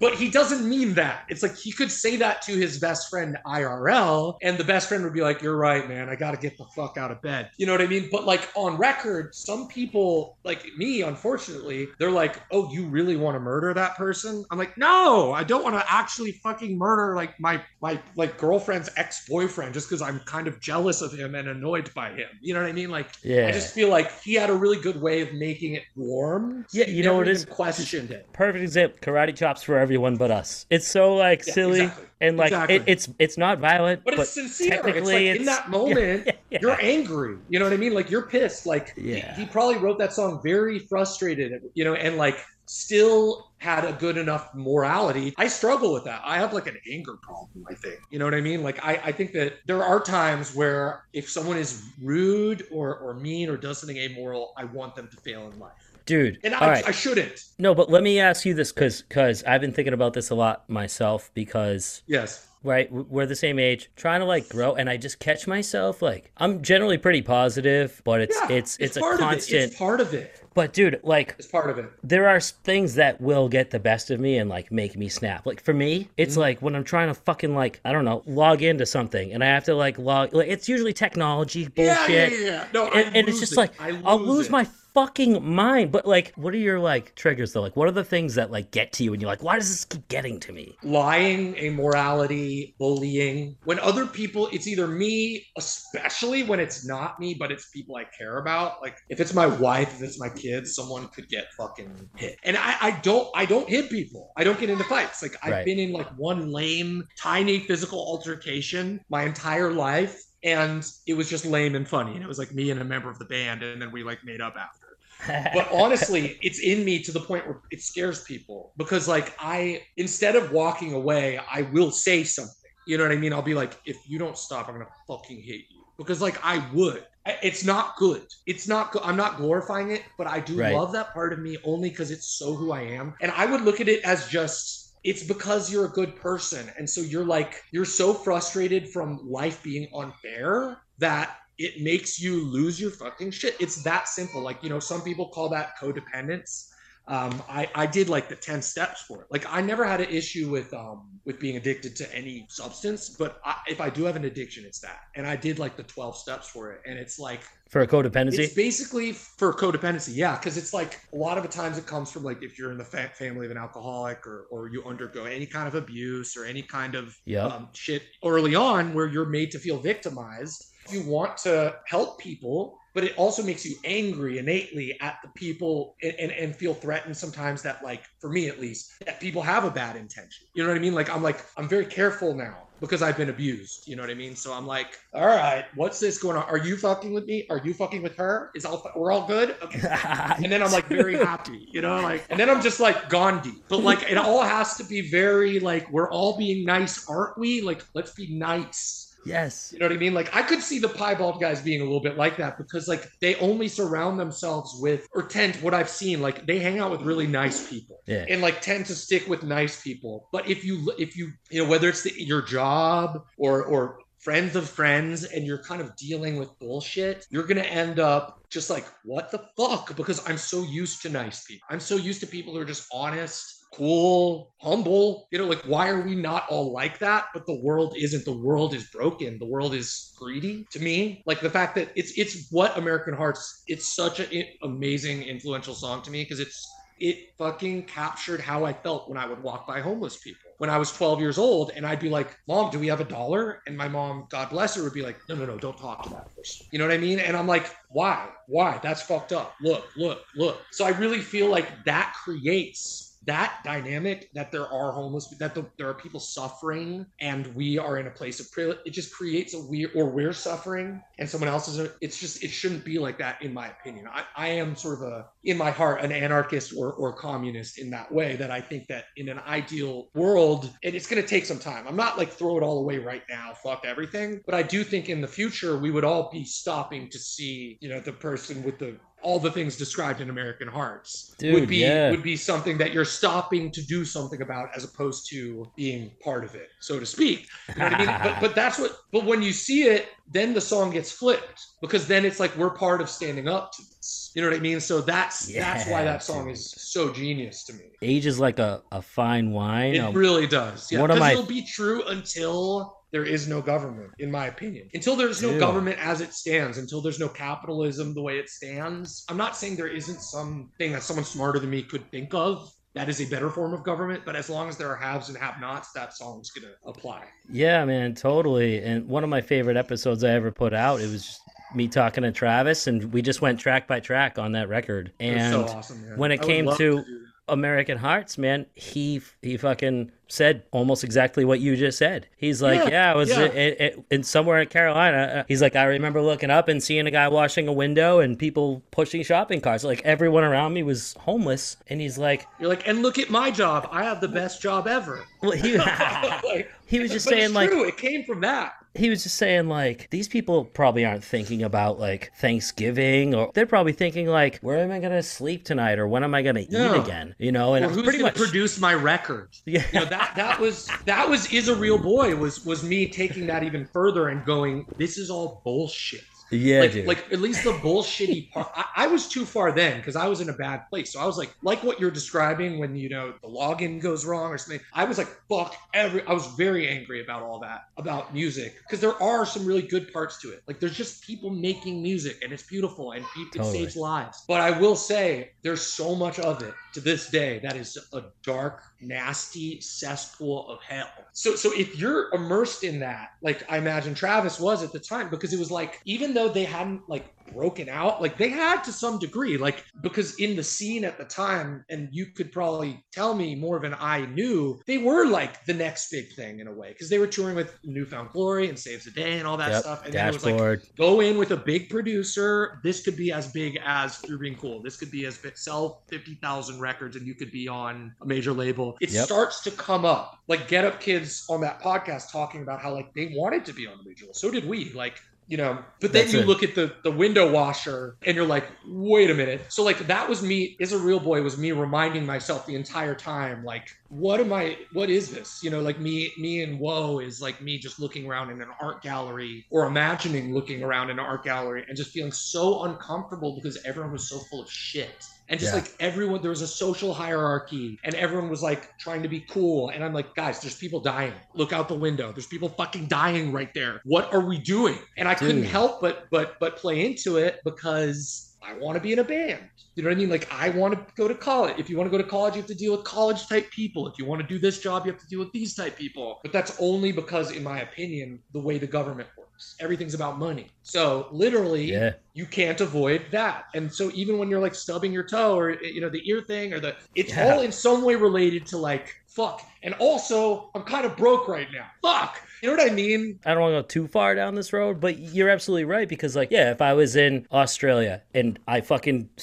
[0.00, 1.24] But he doesn't mean that.
[1.28, 5.04] It's like he could say that to his best friend IRL, and the best friend
[5.04, 6.08] would be like, You're right, man.
[6.08, 7.50] I got to get the fuck out of bed.
[7.58, 8.08] You know what I mean?
[8.10, 13.34] But like on record, some people, like me, unfortunately, they're like, Oh, you really want
[13.36, 14.44] to murder that person?
[14.50, 18.90] I'm like, No, I don't want to actually fucking murder like my, my like girlfriend's
[18.96, 22.28] ex boyfriend just because I'm kind of jealous of him and annoyed by him.
[22.40, 22.90] You know what I mean?
[22.90, 23.46] Like, Yeah.
[23.48, 26.64] I just feel like he had a really good way of making it warm.
[26.72, 27.52] Yeah, you know what it even?
[27.52, 28.32] Questioned it.
[28.32, 32.06] perfect example karate chops for everyone but us it's so like Yeah, silly exactly.
[32.20, 32.76] and like Exactly.
[32.76, 34.74] it, it's it's not violent But it's sincere.
[34.74, 36.58] It's like technically in that moment, yeah, yeah.
[36.62, 37.38] you're angry.
[37.48, 37.92] You know what I mean?
[37.92, 38.66] Like you're pissed.
[38.66, 43.84] Like he- he, probably wrote that song very frustrated, you know, and like still had
[43.84, 45.34] a good enough morality.
[45.36, 46.20] I struggle with that.
[46.24, 47.98] I have like an anger problem, I think.
[48.10, 48.62] You know what I mean?
[48.62, 53.14] Like I, I think that there are times where if someone is rude or, or
[53.14, 55.72] mean or does something amoral, I want them to fail in life.
[56.10, 57.44] Dude And I, right I shouldn't.
[57.58, 60.34] no but let me ask you this because because i've been thinking about this a
[60.34, 62.48] lot myself because Yes.
[62.64, 66.32] right we're the same age trying to like grow and i just catch myself like
[66.38, 69.24] i'm generally pretty positive but it's Yeah, it's it's, a part of it.
[69.24, 70.42] constant It's part of it.
[70.54, 71.86] but dude like It's part of it.
[72.02, 75.46] there are things that will get the best of me and like make me snap.
[75.46, 76.40] Like for me, it's Mm-hmm.
[76.40, 79.46] like when I'm trying to fucking like I don't know log into something and I
[79.46, 80.34] have to like log.
[80.34, 82.10] Like it's usually technology bullshit.
[82.10, 82.64] yeah, yeah, yeah.
[82.74, 84.52] No, and, and it's just like I I'll lose lose it.
[84.58, 85.92] my fucking mind.
[85.92, 87.62] But like, what are your like triggers though?
[87.62, 89.68] Like, what are the things that like get to you and you're like, why does
[89.68, 90.78] this keep getting to me?
[90.82, 93.56] lying, immorality, bullying.
[93.64, 98.04] When other people, it's either me, especially when it's not me, but it's people I
[98.16, 98.80] care about.
[98.80, 102.36] Like if it's my wife, if it's my kids, someone could get fucking hit.
[102.44, 104.32] And I, I don't, I don't hit people.
[104.38, 105.22] I don't get into fights.
[105.22, 105.64] Like I've Right.
[105.64, 110.18] been in like one lame, tiny physical altercation my entire life.
[110.42, 112.14] And it was just lame and funny.
[112.14, 114.20] And it was like me and a member of the band, and then we like
[114.24, 114.79] made up after
[115.52, 119.82] but honestly it's in me to the point where it scares people because like i
[119.96, 122.54] instead of walking away i will say something.
[122.86, 123.32] You know what i mean?
[123.32, 125.84] I'll be like if you don't stop i'm gonna fucking hit you.
[125.98, 127.04] Because like i would.
[127.42, 128.26] It's not good.
[128.46, 130.72] It's not good i'm not glorifying it but i do Right.
[130.72, 133.14] love that part of me only because it's so who i am.
[133.20, 136.70] And i would look at it as just it's because you're a good person.
[136.76, 142.44] And so you're like you're so frustrated from life being unfair that it makes you
[142.46, 143.54] lose your fucking shit.
[143.60, 144.40] It's that simple.
[144.40, 146.66] Like, you know, some people call that codependence.
[147.08, 149.26] Um, I, I did like the 10 steps for it.
[149.30, 153.40] Like I never had an issue with um with being addicted to any substance, but
[153.44, 155.00] I, if I do have an addiction, it's that.
[155.16, 156.82] And I did like the 12 steps for it.
[156.86, 161.16] And it's like For a codependency, it's basically for codependency, yeah, because it's like a
[161.16, 163.50] lot of the times it comes from like if you're in the fa- family of
[163.50, 167.50] an alcoholic or or you undergo any kind of abuse or any kind of Yep.
[167.50, 170.64] um, shit early on where you're made to feel victimized.
[170.88, 175.94] You want to help people, but it also makes you angry innately at the people
[176.02, 179.64] and, and, and feel threatened sometimes that like for me at least that people have
[179.64, 180.46] a bad intention.
[180.54, 180.94] You know what I mean?
[180.94, 183.86] Like I'm like I'm very careful now because I've been abused.
[183.86, 184.34] You know what I mean?
[184.34, 186.44] So I'm like, all right, what's this going on?
[186.44, 187.46] Are you fucking with me?
[187.50, 188.50] Are you fucking with her?
[188.54, 189.56] Is all we're all good?
[189.62, 189.80] Okay.
[190.42, 193.62] and then I'm like very happy, you know, like, and then I'm just like Gandhi.
[193.68, 197.60] But like, it all has to be very like, we're all being nice, aren't we?
[197.60, 199.09] Like, let's be nice.
[199.24, 200.14] Yes, You know what I mean?
[200.14, 203.08] Like, I could see the piebald guys being a little bit like that because like
[203.20, 207.02] they only surround themselves with, or tend what I've seen, like they hang out with
[207.02, 210.28] really nice people yeah, and like tend to stick with nice people.
[210.32, 214.54] But if you if you you know whether it's the, your job or or friends
[214.54, 218.84] of friends and you're kind of dealing with bullshit, you're gonna end up just like,
[219.04, 219.96] what the fuck?
[219.96, 221.66] Because I'm so used to nice people.
[221.70, 225.28] I'm so used to people who are just honest cool, humble.
[225.30, 227.26] You know, like why are we not all like that?
[227.32, 228.24] But the world isn't.
[228.24, 229.38] The world is broken.
[229.38, 231.22] The world is greedy to me.
[231.26, 233.62] Like the fact that it's it's what American Hearts.
[233.66, 236.66] It's such an amazing, influential song to me because it's
[237.00, 240.50] it fucking captured how I felt when I would walk by homeless people.
[240.58, 243.04] When I was 12 years old and I'd be like, Mom, do we have a
[243.04, 243.62] dollar?
[243.66, 246.10] And my mom, God bless her, would be like, No, no, no, don't talk to
[246.10, 246.66] that person.
[246.70, 247.18] You know what I mean?
[247.18, 248.28] And I'm like, Why?
[248.46, 248.78] Why?
[248.82, 249.54] That's fucked up.
[249.62, 250.60] Look, look, look.
[250.72, 255.64] So I really feel like that creates that dynamic that there are homeless that the,
[255.76, 259.54] there are people suffering and we are in a place of privilege it just creates
[259.54, 262.98] a weird or we're suffering and someone else is a, it's just it shouldn't be
[262.98, 264.06] like that in my opinion.
[264.10, 267.90] I, I am sort of a in my heart an anarchist or, or communist in
[267.90, 271.44] that way that i think that in an ideal world and it's going to take
[271.44, 271.86] some time.
[271.86, 275.08] I'm not like throw it all away right now fuck everything but i do think
[275.08, 278.78] in the future we would all be stopping to see you know the person with
[278.78, 282.10] the all the things described in American Hearts Dude, would be yeah.
[282.10, 286.44] would be something that you're stopping to do something about as opposed to being part
[286.44, 287.46] of it, so to speak.
[287.68, 288.06] You know I mean?
[288.22, 292.06] but but that's what but when you see it, then the song gets flipped because
[292.06, 294.32] then it's like we're part of standing up to this.
[294.34, 294.80] You know what I mean?
[294.80, 296.54] So that's that's why that song dude.
[296.54, 297.84] is so genius to me.
[298.02, 299.94] Age is like a, a fine wine.
[299.94, 300.90] It Um, really does.
[300.90, 304.88] Yeah, because my- it'll be true until there is no government, in my opinion.
[304.94, 305.60] Until there's no Dude.
[305.60, 309.24] government as it stands, until there's no capitalism the way it stands.
[309.28, 313.08] I'm not saying there isn't something that someone smarter than me could think of that
[313.08, 315.92] is a better form of government, but as long as there are haves and have-nots,
[315.92, 317.22] that song's gonna apply.
[317.48, 318.82] Yeah, man, totally.
[318.82, 321.40] And one of my favorite episodes I ever put out, it was just
[321.72, 325.12] me talking to Travis, and we just went track by track on that record.
[325.20, 327.29] And so awesome, when it I came to that.
[327.50, 332.26] American Hearts, man, he he fucking said almost exactly what you just said.
[332.36, 333.40] He's like, Yeah, yeah, I was yeah.
[333.40, 335.40] It, it, in somewhere in Carolina.
[335.40, 338.38] Uh, He's like, I remember looking up and seeing a guy washing a window and
[338.38, 339.82] people pushing shopping carts.
[339.84, 343.50] Like everyone around me was homeless, and he's like, You're like, and look at my
[343.50, 343.88] job.
[343.90, 345.24] I have the best job ever.
[345.42, 347.84] well, he, Like, he was just but saying like true.
[347.84, 348.74] it came from that.
[348.94, 353.66] He was just saying like these people probably aren't thinking about like Thanksgiving or they're
[353.66, 356.94] probably thinking like where am I gonna sleep tonight or when am I gonna No.
[356.96, 357.34] eat again?
[357.38, 359.48] You know, and or who's pretty gonna much produce my record?
[359.66, 359.84] Yeah.
[359.92, 363.46] You know, that that was that was is a real boy was was me taking
[363.46, 366.24] that even further and going, this is all bullshit.
[366.50, 367.06] Yeah, like, dude.
[367.06, 368.68] like at least the bullshitty part.
[368.74, 371.12] I, I was too far then because I was in a bad place.
[371.12, 374.50] So I was like, like what you're describing when you know the login goes wrong
[374.50, 374.84] or something.
[374.92, 376.22] I was like, fuck every.
[376.26, 380.12] I was very angry about all that about music because there are some really good
[380.12, 380.62] parts to it.
[380.66, 383.78] Like there's just people making music and it's beautiful and people, Totally.
[383.78, 384.44] it saves lives.
[384.46, 388.22] But I will say there's so much of it to this day that is a
[388.42, 391.10] dark, nasty cesspool of hell.
[391.32, 395.30] So so if you're immersed in that, like I imagine Travis was at the time,
[395.30, 398.92] because it was like even though they hadn't like broken out, like they had to
[398.92, 403.34] some degree, like because in the scene at the time, and you could probably tell
[403.34, 406.88] me more than I knew, they were like the next big thing in a way,
[406.90, 409.82] because they were touring with Newfound Glory and Saves the Day and all that Yep,
[409.82, 410.04] stuff.
[410.04, 412.80] And then it was like go in with a big producer.
[412.82, 414.82] This could be as big as Through Being Cool.
[414.82, 418.52] This could be as big, sell 50,000 records and you could be on a major
[418.52, 418.96] label.
[419.00, 419.24] It Yep.
[419.24, 420.38] starts to come up.
[420.48, 423.86] Like Get Up Kids on that podcast talking about how like they wanted to be
[423.86, 424.34] on the major label.
[424.34, 424.92] So did we.
[424.92, 425.18] Like,
[425.50, 426.46] you know, but then That's you it.
[426.46, 429.60] look at the the window washer and you're like, wait a minute.
[429.68, 433.16] So like that was me as a real boy was me reminding myself the entire
[433.16, 435.60] time, like, what am I what is this?
[435.64, 438.68] You know, like me me and woe is like me just looking around in an
[438.80, 443.56] art gallery or imagining looking around in an art gallery and just feeling so uncomfortable
[443.56, 445.26] because everyone was so full of shit.
[445.50, 445.80] And just Yeah.
[445.80, 449.90] like everyone, there was a social hierarchy, and everyone was like trying to be cool.
[449.90, 451.34] And I'm like, guys, there's people dying.
[451.54, 452.32] Look out the window.
[452.32, 454.00] There's people fucking dying right there.
[454.04, 454.98] What are we doing?
[455.18, 459.12] And I couldn't help but but but play into it because I want to be
[459.12, 459.60] in a band.
[459.96, 460.30] You know what I mean?
[460.30, 461.74] Like I want to go to college.
[461.78, 464.06] If you want to go to college, you have to deal with college type people.
[464.06, 466.38] If you want to do this job, you have to deal with these type people.
[466.42, 469.49] But that's only because, in my opinion, the way the government works.
[469.80, 470.68] Everything's about money.
[470.82, 472.12] So literally, Yeah.
[472.34, 473.66] you can't avoid that.
[473.74, 476.72] And so even when you're like stubbing your toe or you know the ear thing
[476.72, 477.52] or the it's Yeah.
[477.54, 479.62] all in some way related to like fuck.
[479.82, 481.86] And also, I'm kind of broke right now.
[482.02, 482.40] Fuck.
[482.62, 483.38] You know what I mean?
[483.46, 486.34] I don't want to go too far down this road, but you're absolutely right because,
[486.36, 489.30] like, yeah, if I was in Australia and I fucking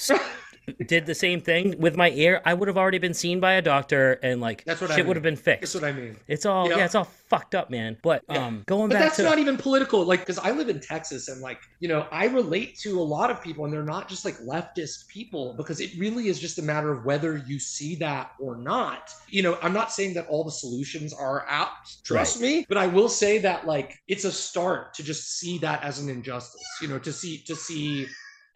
[0.86, 3.62] did the same thing with my ear, I would have already been seen by a
[3.62, 5.08] doctor and like That's what I shit mean.
[5.08, 5.72] would have been fixed.
[5.72, 6.16] That's what I mean.
[6.26, 6.78] It's all Yeah.
[6.78, 7.96] yeah, it's all fucked up, man.
[8.02, 8.46] But Yeah.
[8.46, 10.04] um going But back that's to not even political.
[10.04, 13.30] Like, because I live in Texas and, like, you know, I relate to a lot
[13.30, 16.62] of people and they're not just like leftist people because it really is just a
[16.62, 19.10] matter of whether you see that or not.
[19.28, 21.68] You know, I'm not saying that all the solutions are out,
[22.04, 25.82] trust me, but I will say that, like, it's a start to just see that
[25.82, 28.06] as an injustice, you know, to see, to see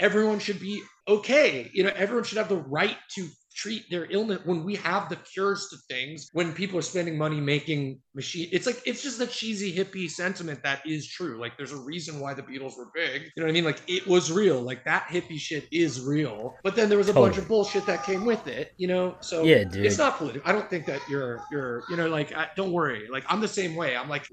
[0.01, 1.70] everyone should be okay.
[1.72, 5.16] You know, everyone should have the right to treat their illness when we have the
[5.16, 9.26] cures to things when people are spending money making machine it's like it's just a
[9.26, 11.40] cheesy hippie sentiment that is true.
[11.40, 13.22] Like there's a reason why the beatles were big.
[13.22, 13.64] You know what i mean?
[13.64, 14.61] Like it was real.
[14.61, 16.55] Like that hippie shit is real.
[16.62, 19.16] But then there was a bunch of bullshit that came with it you know?
[19.20, 19.84] So Yeah, dude.
[19.84, 23.09] it's not political i don't think that you're you're you know like I, don't worry.
[23.11, 23.97] Like i'm the same way.
[23.97, 24.28] I'm like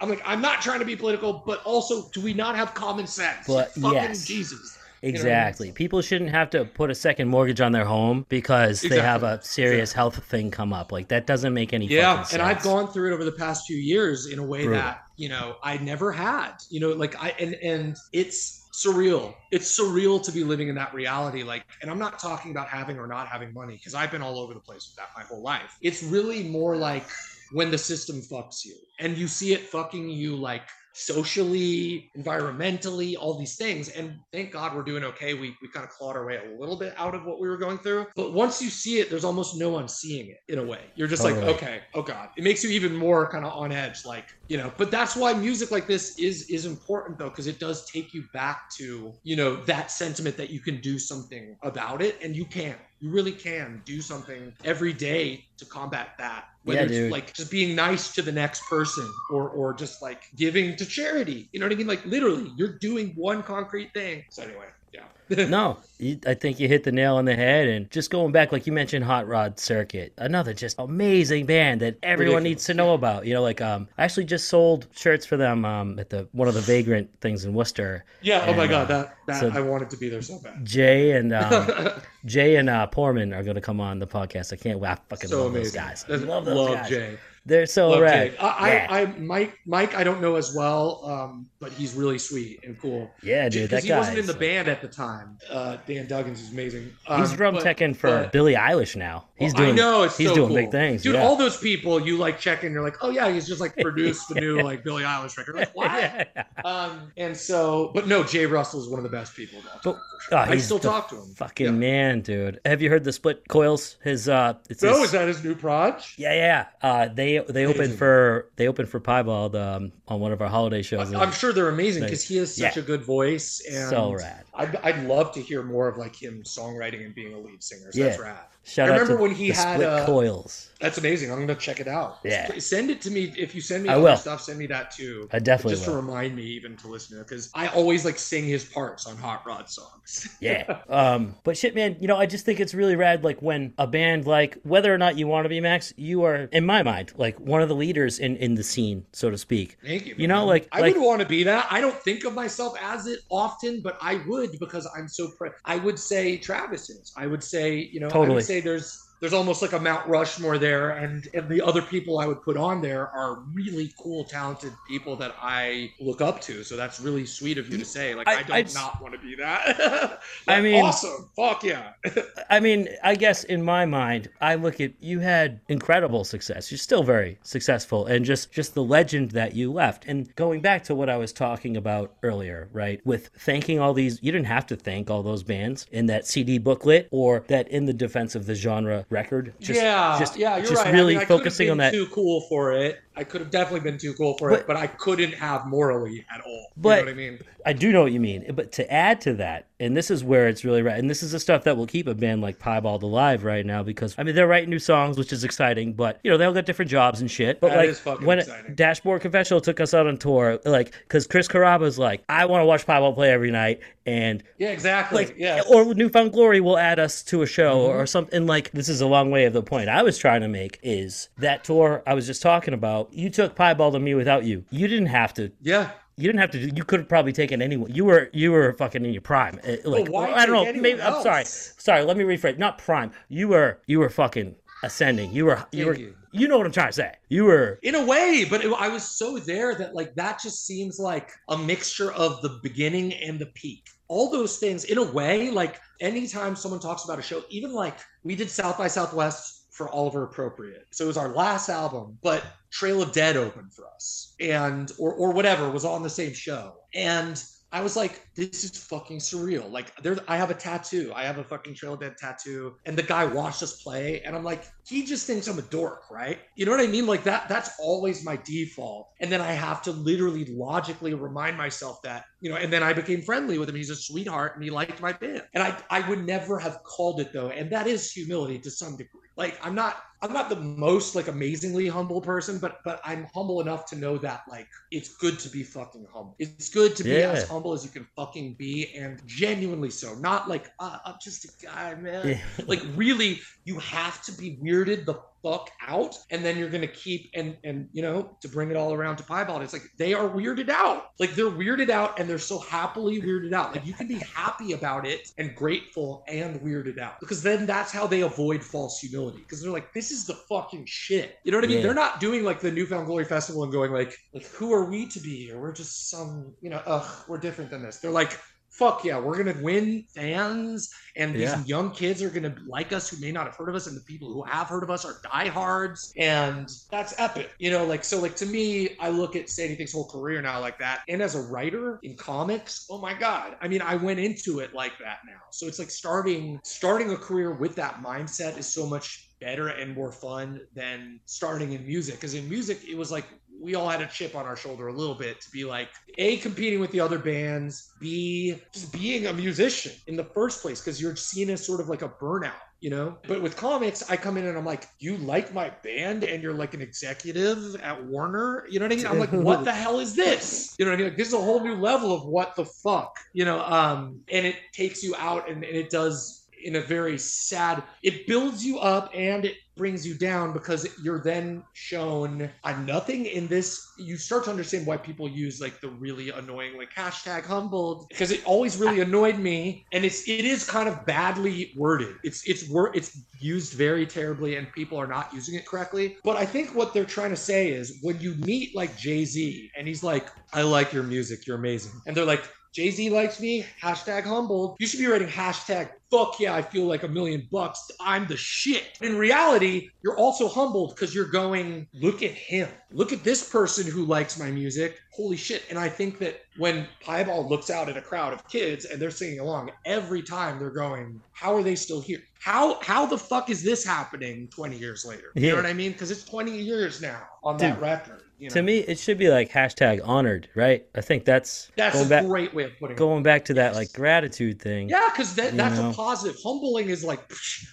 [0.00, 3.06] i'm like i'm not trying to be political but also do we not have common
[3.06, 3.46] sense?
[3.46, 4.24] But fucking yes.
[4.24, 5.72] jesus Exactly.
[5.72, 9.34] People shouldn't have to put a second mortgage on their home because they have a
[9.34, 9.48] Exactly.
[9.48, 10.92] serious health thing come up.
[10.92, 11.92] Like that doesn't make any sense.
[11.96, 14.80] yeah and i've gone through it over the past few years in a way Brutal.
[14.82, 19.78] that you know i never had you know like i and and it's surreal it's
[19.78, 23.06] surreal to be living in that reality like and i'm not talking about having or
[23.06, 25.76] not having money because i've been all over the place with that my whole life
[25.82, 27.04] it's really more like
[27.52, 30.62] when the system fucks you and you see it fucking you like
[30.94, 33.88] socially environmentally all these things.
[33.90, 35.34] And thank god we're doing okay.
[35.34, 37.56] We, we kind of clawed our way a little bit out of what we were
[37.56, 38.06] going through.
[38.14, 40.80] But once you see it there's almost no one seeing it in a way.
[40.94, 42.30] You're just like okay oh god.
[42.36, 45.32] It makes you even more kind of on edge like you know but that's why
[45.32, 49.34] music like this is is important though because it does take you back to you
[49.34, 52.18] know that sentiment that you can do something about it.
[52.22, 56.86] And you can you really can do something every day to combat that whether Yeah,
[56.86, 57.10] it's dude.
[57.10, 61.48] like just being nice to the next person or or just like giving to charity.
[61.52, 61.86] You know what i mean?
[61.86, 64.22] Like literally you're doing one concrete thing.
[64.30, 65.02] So anyway yeah
[65.36, 67.68] no, you, I think you hit the nail on the head.
[67.68, 71.96] And just going back, like you mentioned, Hot Rod Circuit, another just amazing band that
[72.02, 73.26] everyone needs to know about.
[73.26, 76.48] You know, like um, I actually just sold shirts for them um at the one
[76.48, 78.04] of the Vagrant things in Worcester.
[78.20, 80.64] yeah oh my god uh, that that so- i wanted to be there so bad
[80.64, 81.90] Jay and um,
[82.24, 84.52] Jay and uh, Portman are going to come on the podcast.
[84.52, 84.90] I can't wait.
[84.90, 86.04] I fucking so love amazing those guys.
[86.04, 86.88] That's- love those love guys.
[86.88, 88.36] jay They're so Love rad.
[88.40, 88.86] I, yeah.
[88.90, 92.76] I, I, Mike, Mike, I don't know as well, um, but he's really sweet and
[92.80, 93.08] cool.
[93.22, 95.38] yeah, dude, that Because he wasn't in the band at the time.
[95.48, 96.92] Uh, Dan Duggins is amazing.
[97.06, 99.28] Um, He's drum but- teching for but- Billie Eilish now.
[99.36, 99.72] He's Well, doing.
[99.74, 100.56] I know it's he's so doing cool.
[100.56, 101.02] big things.
[101.02, 101.14] dude.
[101.14, 101.22] yeah.
[101.22, 104.28] All those people you like check in, you're like, oh yeah, he's just like produced
[104.28, 105.54] the new like Billie Eilish record.
[105.56, 105.70] Like?
[105.76, 106.44] Yeah.
[106.64, 109.72] Um, and so, but no, Jay Russell is one of the best people of all
[109.72, 109.80] time.
[109.84, 110.38] But- sure.
[110.38, 111.34] oh, I still talk to him.
[111.34, 111.72] Fucking Yeah.
[111.72, 112.60] man, dude.
[112.64, 113.96] Have you heard the Split Coils?
[114.04, 116.14] His uh, it's No, his- is that his new proj?
[116.18, 116.66] Yeah, yeah.
[116.82, 120.82] Uh, they they opened for they opened for Piebald um, on one of our holiday
[120.82, 121.12] shows.
[121.12, 122.82] I'm sure they're amazing because he has such yeah.
[122.82, 124.44] a good voice and so rad.
[124.54, 127.92] I'd, I'd love to hear more of like him songwriting and being a lead singer.
[127.92, 128.24] So That's Yeah.
[128.24, 128.44] rad.
[128.64, 130.68] Shout I out remember to when he had, uh, Coils.
[130.80, 131.30] That's amazing.
[131.30, 132.18] I'm gonna check it out.
[132.24, 132.58] Yeah.
[132.58, 134.16] Send it to me if you send me I other will.
[134.16, 134.40] stuff.
[134.42, 135.28] Send me that too.
[135.32, 138.18] I definitely just to remind me even to listen to it because I always like
[138.18, 140.28] sing his parts on Hot Rod songs.
[140.40, 140.80] Yeah.
[140.88, 143.22] Um, but shit, man, you know, I just think it's really rad.
[143.22, 146.48] Like when a band, like whether or not you want to be Max, you are,
[146.52, 149.76] in my mind, like one of the leaders in in the scene, so to speak.
[149.84, 150.16] Thank you.
[150.18, 151.66] You know, like- I like- would want to be that.
[151.70, 155.30] I don't think of myself as it often, but I would because I'm so.
[155.38, 157.12] Pre- I would say Travis is.
[157.16, 158.08] I would say you know.
[158.08, 158.42] Totally.
[158.52, 162.26] Say there's there's almost like a Mount Rushmore there, and and the other people I
[162.26, 166.64] would put on there are really cool, talented people that I look up to.
[166.64, 168.16] So that's really sweet of you to say.
[168.16, 170.20] Like I- I, don't I'd- not want to be that.
[170.48, 171.30] I mean- awesome.
[171.36, 171.92] Fuck yeah.
[172.50, 176.72] I mean, I guess in my mind, I look at you had incredible success.
[176.72, 180.04] You're still very successful, and just just the legend that you left.
[180.06, 183.00] And going back to what I was talking about earlier, right?
[183.06, 186.58] With thanking all these, you didn't have to thank all those bands in that CD
[186.58, 189.54] booklet or that in the defense of the genre record.
[189.60, 190.92] Just, yeah, just, yeah, you're just right.
[190.92, 191.92] really I mean, focusing on that.
[191.92, 193.00] Too cool for it.
[193.16, 196.24] I could have definitely been too cool for But- it, but I couldn't have morally
[196.34, 196.66] at all.
[196.76, 197.38] But- you know what I mean?
[197.64, 200.48] I do know what you mean, but to add to that, and this is where
[200.48, 203.04] it's really right, and this is the stuff that will keep a band like Piebald
[203.04, 206.30] alive right now because I mean they're writing new songs, which is exciting, but you
[206.32, 207.60] know they all got different jobs and shit.
[207.60, 208.74] But That like is fucking when exciting.
[208.74, 212.66] Dashboard Confessional took us out on tour, like because Chris Carrabba's like, I want to
[212.66, 215.26] watch Piebald play every night, and Yeah, exactly.
[215.26, 215.62] like yeah.
[215.70, 217.98] or New Found Glory will add us to a show Mm-hmm.
[218.00, 220.48] or something like this is a long way of the point I was trying to
[220.48, 223.01] make is that tour I was just talking about.
[223.10, 224.64] You took Piebald and mewithoutYou.
[224.70, 225.90] You didn't have to yeah.
[226.16, 226.58] you didn't have to.
[226.58, 227.92] do You could have probably taken anyone.
[227.92, 229.58] You were you were fucking in your prime.
[229.66, 230.64] Uh, Like why I don't know.
[230.64, 231.44] Maybe anyone I'm sorry.
[231.44, 232.04] Sorry.
[232.04, 232.58] Let me rephrase.
[232.58, 233.12] Not prime.
[233.28, 235.32] You were you were fucking ascending.
[235.32, 235.94] You were you Thank were.
[235.94, 236.14] you.
[236.34, 237.14] You know what I'm trying to say.
[237.28, 237.78] You were.
[237.82, 241.30] In a way, but it, I was so there that like that just seems like
[241.48, 245.80] a mixture of the beginning and the peak all those things in a way, like
[246.00, 250.22] anytime someone talks about a show, even like we did South by Southwest for Oliver
[250.22, 250.86] Appropriate.
[250.90, 254.34] So it was our last album, but Trail of Dead opened for us.
[254.38, 256.74] And or or whatever was on the same show.
[256.94, 257.42] And
[257.72, 259.70] I was like, this is fucking surreal.
[259.70, 261.10] Like, there, I have a tattoo.
[261.14, 264.44] I have a fucking Trail Dead tattoo, and the guy watched us play, and I'm
[264.44, 266.38] like, he just thinks I'm a dork, right?
[266.54, 267.06] You know what I mean?
[267.06, 267.48] Like that.
[267.48, 272.50] That's always my default, and then I have to literally logically remind myself that, you
[272.50, 272.56] know.
[272.56, 273.76] And then I became friendly with him.
[273.76, 277.20] He's a sweetheart, and he liked my band, and I, I would never have called
[277.20, 279.20] it though, and that is humility to some degree.
[279.36, 283.60] Like, I'm not, I'm not the most like amazingly humble person, but but I'm humble
[283.60, 286.36] enough to know that like it's good to be fucking humble.
[286.38, 287.32] It's good to be Yeah.
[287.32, 290.14] as humble as you can fucking be, and genuinely so.
[290.14, 292.28] Not like uh, I'm just a guy, man.
[292.28, 292.40] Yeah.
[292.66, 297.30] Like really, you have to be weirded the fuck out, and then you're gonna keep
[297.34, 299.62] and and you know to bring it all around to Piebald.
[299.62, 301.10] It's like they are weirded out.
[301.18, 303.74] Like they're weirded out, and they're so happily weirded out.
[303.74, 307.92] Like you can be happy about it and grateful and weirded out because then that's
[307.92, 311.38] how they avoid false humility because they're like, this is the fucking shit.
[311.44, 311.78] You know what I mean?
[311.78, 311.82] Yeah.
[311.84, 314.84] They're not doing like the New Found Glory Festival and going like, like who are
[314.84, 315.60] we to be here?
[315.60, 317.98] We're just some, you know, ugh, we're different than this.
[317.98, 318.38] They're like.
[318.82, 321.62] Fuck yeah, we're gonna win fans, and these Yeah.
[321.64, 324.00] young kids are gonna like us who may not have heard of us, and the
[324.00, 327.52] people who have heard of us are diehards, and that's epic.
[327.60, 330.58] You know, like so, like to me, I look at Say Anything's whole career now
[330.58, 334.18] like that, and as a writer in comics, oh my god, I mean, I went
[334.18, 338.58] into it like that now, so it's like starting starting a career with that mindset
[338.58, 342.96] is so much better and more fun than starting in music, because in music it
[342.96, 343.26] was like
[343.62, 345.88] we all had a chip on our shoulder a little bit to be like
[346.18, 350.80] a competing with the other bands b just being a musician in the first place
[350.80, 352.52] because you're seen as sort of like a burnout
[352.82, 353.16] you know?
[353.28, 356.52] But with comics i come in and i'm like you like my band and you're
[356.52, 358.66] like an executive at warner?
[358.68, 359.06] You know what i mean?
[359.06, 360.74] I'm like what the hell is this?
[360.78, 361.08] You know what i mean?
[361.10, 364.44] Like, this is a whole new level of what the fuck you know um and
[364.44, 368.78] it takes you out and, and it does in a very sad it builds you
[368.78, 373.92] up and it brings you down because you're then shown I'm nothing in this.
[373.98, 378.30] You start to understand why people use like the really annoying like hashtag humbled because
[378.30, 382.16] it always really annoyed me, and it's it is kind of badly worded.
[382.22, 386.16] It's it's wor- it's used very terribly, and people are not using it correctly.
[386.24, 389.70] But I think what they're trying to say is when you meet like Jay Z
[389.76, 392.44] and he's like, I like your music, you're amazing, and they're like.
[392.72, 393.64] Jay Z likes me.
[393.82, 394.76] Hashtag humbled.
[394.80, 397.90] You should be writing hashtag fuck yeah, I feel like a million bucks.
[397.98, 398.98] I'm the shit.
[399.00, 402.68] In reality, you're also humbled because you're going, look at him.
[402.92, 405.00] Look at this person who likes my music.
[405.14, 405.62] Holy shit.
[405.70, 409.10] And I think that when Piebald looks out at a crowd of kids and they're
[409.10, 412.20] singing along, every time they're going, how are they still here?
[412.38, 415.32] How how the fuck is this happening 20 years later?
[415.34, 415.50] You Yeah.
[415.52, 415.92] know what I mean?
[415.92, 418.21] Because it's 20 years now on that record.
[418.42, 418.54] You know?
[418.54, 420.84] To me, it should be like hashtag honored, right?
[420.96, 422.98] I think that's, that's going a back great way of putting it.
[422.98, 423.76] going back to that Yes.
[423.76, 424.88] like gratitude thing.
[424.88, 425.90] Yeah, because that, that's know?
[425.90, 426.36] a positive.
[426.42, 427.20] Humbling is like,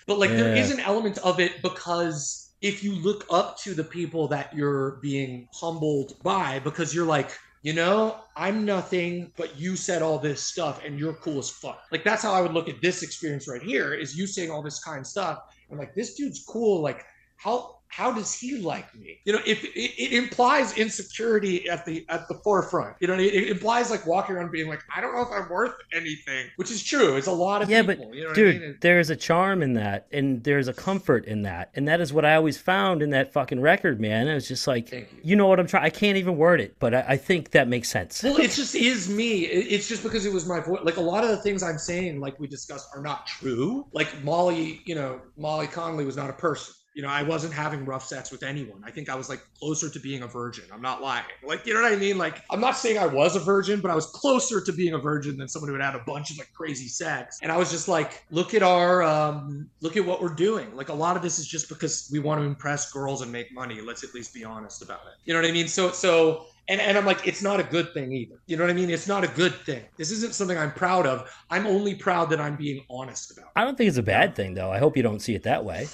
[0.05, 0.61] but like there Yeah.
[0.61, 4.99] is an element of it because if you look up to the people that you're
[5.01, 7.32] being humbled by, because you're like,
[7.63, 11.82] you know, I'm nothing, but you said all this stuff and you're cool as fuck.
[11.91, 14.61] Like that's how I would look at this experience right here is you saying all
[14.61, 15.39] this kind of stuff.
[15.72, 16.80] I'm like, this dude's cool.
[16.80, 17.05] Like,
[17.38, 19.19] how how does he like me?
[19.25, 22.95] You know, if it, it implies insecurity at the at the forefront.
[22.99, 25.49] You know, it, it implies like walking around being like, I don't know if I'm
[25.49, 27.15] worth anything, which is true.
[27.17, 28.05] It's a lot of Yeah, people.
[28.05, 28.77] but you know dude, I mean?
[28.81, 32.25] there's a charm in that, and there's a comfort in that, and that is what
[32.25, 34.27] I always found in that fucking record, man.
[34.27, 35.19] It was just like, Thank you.
[35.23, 35.83] you know what I'm trying.
[35.83, 38.21] I can't even word it, but I, I think that makes sense.
[38.23, 39.45] Well, it just is me.
[39.45, 40.81] It- It's just because it was my voice.
[40.83, 43.87] Like a lot of the things I'm saying, like we discussed, are not true.
[43.93, 46.75] Like Molly, you know, Molly Conley was not a person.
[47.00, 48.84] You know, I wasn't having rough sex with anyone.
[48.86, 50.66] I think I was like closer to being a virgin.
[50.70, 51.24] I'm not lying.
[51.41, 52.18] Like, you know what I mean?
[52.18, 54.97] Like, I'm not saying I was a virgin, but I was closer to being a
[54.97, 57.39] virgin than someone who had had a bunch of like crazy sex.
[57.41, 60.76] And I was just like, look at our, um, look at what we're doing.
[60.76, 63.50] Like, a lot of this is just because we want to impress girls and make
[63.54, 63.80] money.
[63.80, 65.14] Let's at least be honest about it.
[65.24, 65.70] You know what I mean?
[65.70, 68.41] So, so and, and I'm like, it's not a good thing either.
[68.45, 68.89] You know what I mean?
[68.89, 69.86] It's not a good thing.
[69.95, 71.34] This isn't something I'm proud of.
[71.50, 73.45] I'm only proud that I'm being honest about.
[73.45, 73.52] it.
[73.56, 74.70] I don't think it's a bad thing, though.
[74.70, 75.88] I hope you don't see it that way.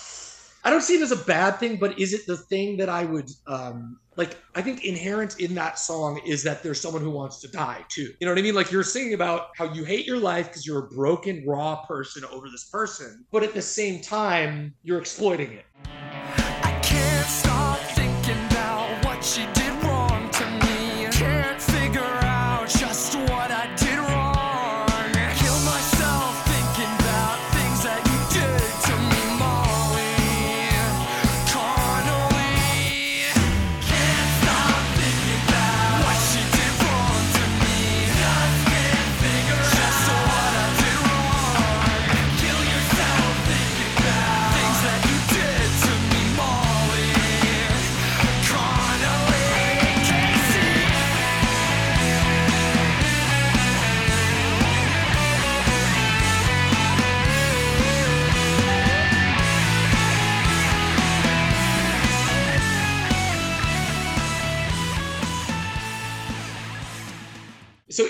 [0.65, 3.05] I don't see it as a bad thing, but is it the thing that I
[3.05, 7.39] would um like I think inherent in that song is that there's someone who wants
[7.41, 8.13] to die too.
[8.19, 8.55] You know what I mean?
[8.55, 12.25] Like you're singing about how you hate your life because you're a broken, raw person
[12.25, 15.65] over this person, but at the same time, you're exploiting it.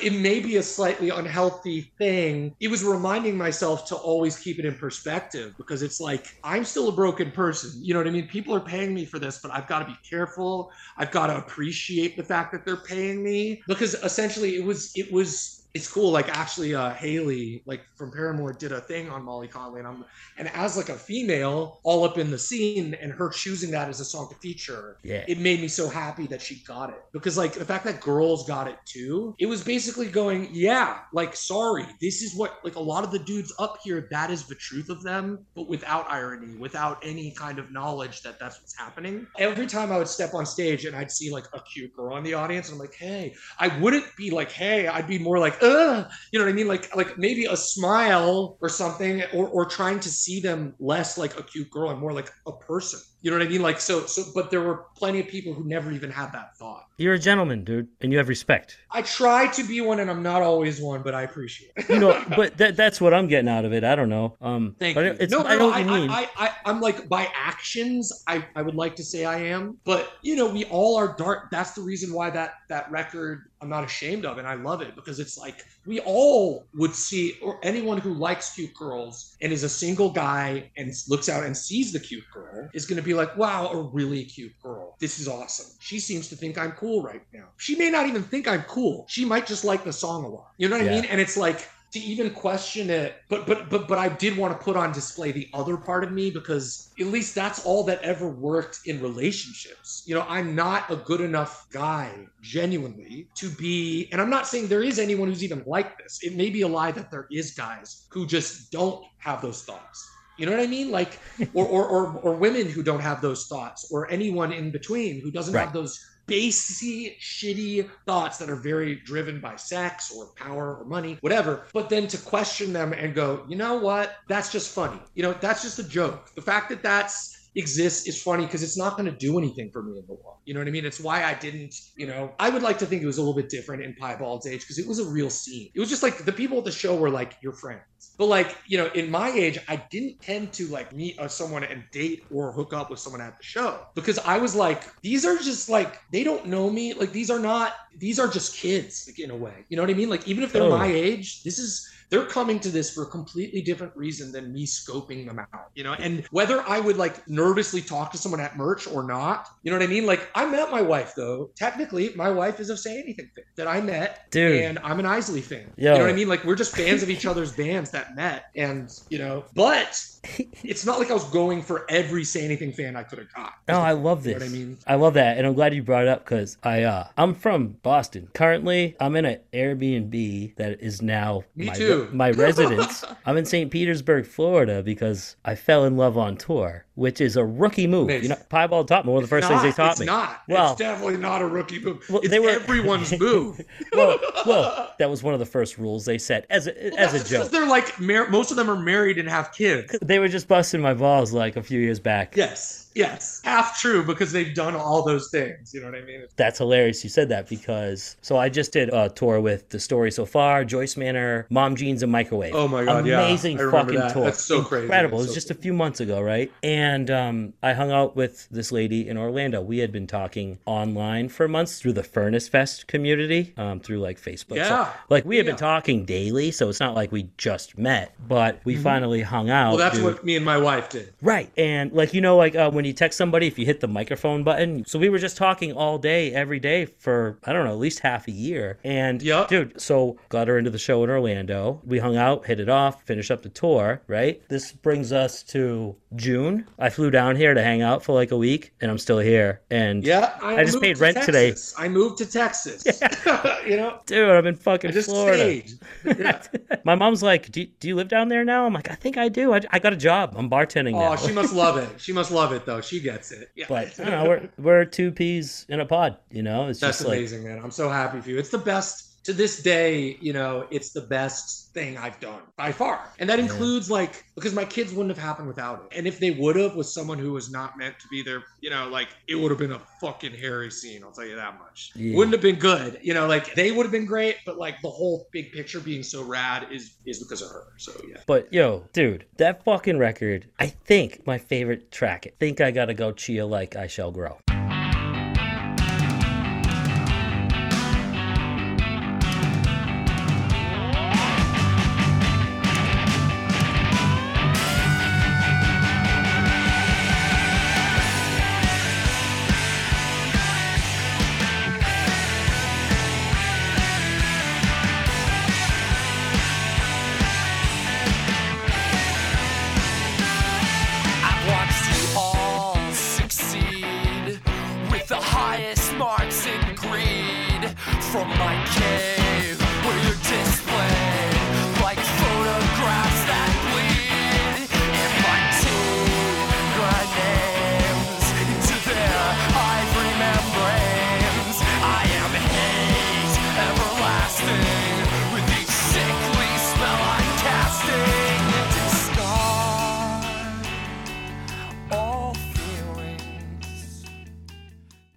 [0.05, 2.55] It may be a slightly unhealthy thing.
[2.59, 6.89] It was reminding myself to always keep it in perspective because it's like I'm still
[6.89, 7.71] a broken person.
[7.83, 8.27] You know what I mean?
[8.27, 10.69] People are paying me for this, but I've got to be careful.
[10.95, 15.11] I've got to appreciate the fact that they're paying me because essentially it was it
[15.11, 16.09] was it's cool.
[16.09, 20.05] Like actually, uh, Haley, like from Paramore, did a thing on Molly Conley, and I'm
[20.37, 23.99] and as like a female, all up in the scene, and her choosing that as
[23.99, 25.25] a song to feature, Yeah.
[25.27, 28.47] it made me so happy that she got it because like the fact that girls
[28.47, 32.81] got it too, it was basically going, yeah, like sorry, this is what like a
[32.81, 36.55] lot of the dudes up here, that is the truth of them, but without irony,
[36.55, 39.27] without any kind of knowledge that that's what's happening.
[39.37, 42.23] Every time I would step on stage and I'd see like a cute girl in
[42.23, 45.61] the audience, and I'm like, hey, I wouldn't be like, hey, I'd be more like,
[45.65, 46.67] ugh, you know what I mean?
[46.67, 51.37] Like, like maybe a smile or something, or or trying to see them less like
[51.39, 52.99] a cute girl and more like a person.
[53.25, 53.63] You know what I mean?
[53.63, 56.85] Like, so, so, but there were plenty of people who never even had that thought.
[56.97, 58.77] You're a gentleman, dude, and you have respect.
[58.91, 61.89] I try to be one, and I'm not always one, but I appreciate it.
[61.89, 63.83] You know, but that that's what I'm getting out of it.
[63.83, 64.37] I don't know.
[64.41, 65.17] Um, Thank but you.
[65.19, 66.09] It's, no, I no, know I, what you mean.
[66.11, 69.79] I, I, I, am like by actions, I, I would like to say I am,
[69.85, 71.49] but you know, we all are dark.
[71.49, 74.95] That's the reason why that that record I'm not ashamed of, and I love it
[74.95, 79.63] because it's like we all would see, or anyone who likes cute girls and is
[79.63, 83.13] a single guy and looks out and sees the cute girl is going to be
[83.13, 84.95] like, wow, a really cute girl.
[84.99, 85.75] This is awesome.
[85.79, 87.45] She seems to think I'm cool right now.
[87.57, 89.05] She may not even think I'm cool.
[89.07, 90.51] She might just like the song a lot.
[90.57, 91.05] You know what I mean?
[91.05, 94.61] And it's like to even question it but but but but i did want to
[94.63, 98.27] put on display the other part of me because at least that's all that ever
[98.27, 104.19] worked in relationships you know i'm not a good enough guy genuinely to be and
[104.19, 106.91] i'm not saying there is anyone who's even like this it may be a lie
[106.91, 110.05] that there is guys who just don't have those thoughts
[110.37, 110.91] you know what I mean?
[110.91, 111.19] Like,
[111.53, 115.31] or, or, or, or women who don't have those thoughts, or anyone in between who
[115.31, 115.61] doesn't Right.
[115.61, 115.97] have those
[116.27, 121.65] basy, shitty thoughts that are very driven by sex or power or money, whatever.
[121.73, 124.15] But then to question them and go, you know what?
[124.27, 124.99] That's just funny.
[125.13, 126.33] You know, that's just a joke.
[126.35, 129.81] The fact that that's exists is funny because it's not going to do anything for
[129.81, 130.39] me in the world.
[130.45, 130.85] You know what I mean?
[130.85, 133.35] It's why I didn't, you know, I would like to think it was a little
[133.35, 135.69] bit different in Piebald's age because it was a real scene.
[135.73, 137.81] It was just like the people at the show were like your friends.
[138.17, 141.63] But like, you know, in my age, I didn't tend to like meet uh, someone
[141.63, 145.25] and date or hook up with someone at the show because I was like, these
[145.25, 146.93] are just like, they don't know me.
[146.93, 149.65] Like, these are not, these are just kids, like in a way.
[149.69, 150.09] You know what I mean?
[150.09, 150.79] Like, even if they're Totally.
[150.79, 154.65] my age, this is, they're coming to this for a completely different reason than me
[154.65, 155.93] scoping them out, you know?
[155.93, 159.77] And whether I would like nervously talk to someone at merch or not, you know
[159.77, 160.05] what I mean?
[160.05, 161.49] Like, I met my wife though.
[161.55, 164.29] Technically, my wife is a Say Anything that I met.
[164.29, 164.61] Dude.
[164.61, 165.71] And I'm an Eisley fan.
[165.77, 165.93] Yo.
[165.93, 166.29] You know what I mean?
[166.29, 168.45] Like, we're just fans of each other's bands that met.
[168.55, 170.01] And, you know, but
[170.63, 173.53] it's not like I was going for every Say Anything fan I could have got.
[173.67, 174.41] No, I love You this.
[174.41, 174.77] know what I mean?
[174.87, 177.77] I love that, and I'm glad you brought it up because I uh I'm from
[177.83, 178.29] Boston.
[178.33, 182.09] Currently, I'm in an Airbnb that is now Me my, too.
[182.13, 183.03] my residence.
[183.25, 183.71] I'm in St.
[183.71, 188.09] Petersburg, Florida, because I fell in love on tour, which is a rookie move.
[188.11, 190.05] You know, Piebald taught me one of the first things they taught it's me.
[190.05, 190.41] not.
[190.47, 192.03] Well- it's definitely not a rookie move.
[192.09, 193.59] Well, it's they were- everyone's move.
[193.93, 197.23] well, well, that was one of the first rules they set as a, as a
[197.23, 197.51] joke.
[197.51, 199.97] they're like mar- most of them are married and have kids.
[200.01, 202.35] They were just busting my balls like a few years back.
[202.35, 205.73] Yes, yes, half true because they've done all those things.
[205.73, 206.23] You know what I mean?
[206.35, 210.11] That's hilarious you said that because so I just did a tour with the story
[210.11, 212.53] so far, Joyce Manor, Mom Jeans and Microwave.
[212.55, 213.21] Oh my God, yeah.
[213.21, 214.13] Amazing remember fucking that.
[214.13, 214.23] tour.
[214.25, 214.85] That's so crazy.
[214.85, 215.19] Incredible.
[215.19, 216.51] It was so just a few months ago, right?
[216.63, 219.61] And um, I hung out with this lady in Orlando.
[219.61, 224.19] We had been talking online for months through the Furnace Fest community, um, through like
[224.21, 224.55] Facebook.
[224.55, 224.93] So, Yeah.
[225.09, 225.51] like we had Yeah.
[225.51, 229.65] been talking daily, so it's not like we just met, but we finally hung out.
[229.65, 229.69] Mm-hmm.
[229.71, 230.05] Well, that's dude.
[230.05, 231.13] what me and my wife did.
[231.21, 231.51] Right.
[231.57, 234.43] And like, you know, like uh, when you text somebody, if you hit the microphone
[234.43, 234.85] button.
[234.85, 237.99] So we were just talking all day, every day for, I don't know, at least
[237.99, 238.77] half a year.
[238.83, 239.49] And Yup.
[239.49, 241.81] dude, so got her into the show in Orlando.
[241.85, 244.41] We hung out, hit it off, finished up the tour, right?
[244.49, 246.67] This brings us to June.
[246.79, 249.61] I flew down here to hang out for like a week and I'm still here.
[249.69, 251.53] And Yeah, I just paid to rent today.
[251.77, 252.83] I moved to Texas.
[253.65, 255.61] you know, dude, I'm in fucking I just Florida.
[256.05, 256.41] Yeah.
[256.83, 258.65] My mom's like, do, do you live down there now?
[258.65, 259.53] I'm like, I think I do.
[259.53, 260.35] I, I got a job.
[260.37, 261.13] I'm bartending now.
[261.13, 261.89] Oh, she must love it.
[261.99, 262.81] She must love it though.
[262.81, 263.49] She gets it.
[263.55, 263.65] Yeah.
[263.67, 266.67] But I don't know, we're we're two peas in a pod, you know.
[266.67, 267.59] It's That's just like amazing, man.
[267.63, 268.37] I'm so happy for you.
[268.37, 272.71] It's the best to this day, you know, it's the best thing I've done by
[272.71, 273.09] far.
[273.19, 275.97] And that includes like because my kids wouldn't have happened without it.
[275.97, 278.69] And if they would have with someone who was not meant to be there, you
[278.69, 281.91] know, like it would have been a fucking hairy scene, I'll tell you that much.
[281.95, 282.15] Yeah.
[282.15, 282.99] Wouldn't have been good.
[283.01, 286.03] You know, like they would have been great, but like the whole big picture being
[286.03, 287.65] so rad is is because of her.
[287.77, 288.17] So yeah.
[288.27, 292.27] But yo, dude, that fucking record, I think my favorite track.
[292.27, 294.37] I think I gotta go Chia like I shall grow.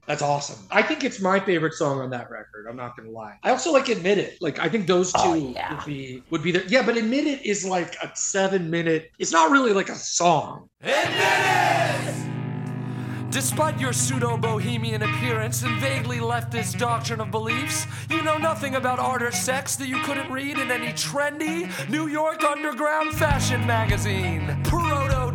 [0.08, 0.56] That's awesome.
[0.70, 2.66] I think it's my favorite song on that record.
[2.66, 3.36] I'm not gonna lie.
[3.42, 4.38] I also like Admit It.
[4.40, 5.74] Like I think those oh, two Oh, yeah.
[5.74, 6.64] would be would be there.
[6.66, 9.10] Yeah, but Admit It is like a seven minute.
[9.18, 10.70] It's not really like a song.
[10.80, 12.28] Admit It.
[13.30, 18.98] Despite your pseudo bohemian appearance and vaguely leftist doctrine of beliefs, you know nothing about
[18.98, 24.58] art or sex that you couldn't read in any trendy New York underground fashion magazine.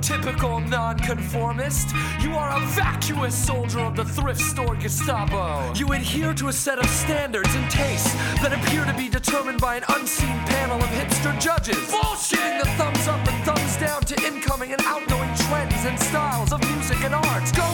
[0.03, 5.73] Prototypical nonconformist, you are a vacuous soldier of the thrift store Gestapo.
[5.75, 8.13] You adhere to a set of standards and tastes
[8.43, 11.77] that appear to be determined by an unseen panel of hipster judges.
[11.87, 16.59] Bullshitting the thumbs up and thumbs down to incoming and outgoing trends and styles of
[16.75, 17.55] music and art.
[17.55, 17.72] Go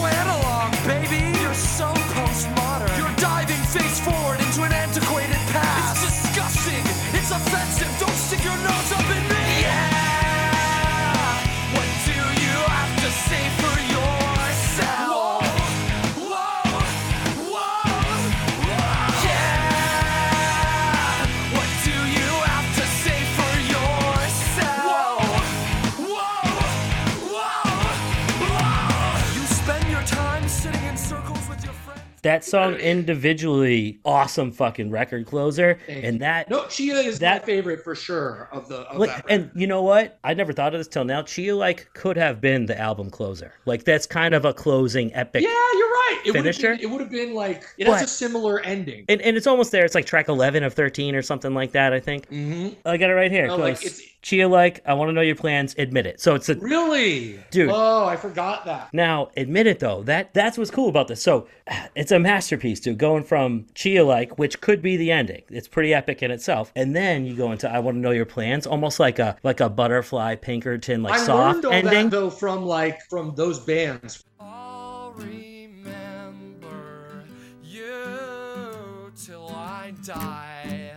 [32.22, 37.46] That song individually, awesome fucking record closer, Thank and that No, Chia is That- my
[37.46, 40.18] favorite for sure of the of Like, that and you know what?
[40.24, 41.22] I never thought of this till now.
[41.22, 43.52] Chia like could have been the album closer.
[43.64, 45.42] Like that's kind of a closing epic.
[45.42, 46.20] Yeah, you're right.
[46.24, 46.76] It would have Finisher?
[46.76, 49.04] been, it would have been like it has a similar ending.
[49.08, 49.84] And, and it's almost there.
[49.84, 52.28] It's like track 11 of 13 or something like that, I think.
[52.28, 53.46] hmm I got it right here.
[53.46, 55.74] No, like, it's- Chia like, I want to know your plans.
[55.78, 56.20] Admit it.
[56.20, 57.70] So it's a Really, Dude.
[57.72, 58.92] Oh, I forgot that.
[58.92, 61.22] Now, admit it though, that that's what's cool about this.
[61.22, 61.48] So,
[61.94, 62.98] it's a masterpiece, dude.
[62.98, 65.42] Going from Chia like, which could be the ending.
[65.48, 68.26] It's pretty epic in itself, and then you go into I want to know your
[68.26, 72.10] plans, almost like a like a butterfly Pinkerton like I soft all ending.
[72.10, 74.22] that though from like from those bands.
[74.38, 77.24] I'll remember
[77.62, 80.92] you till I die,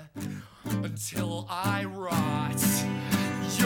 [0.66, 2.60] until I rot.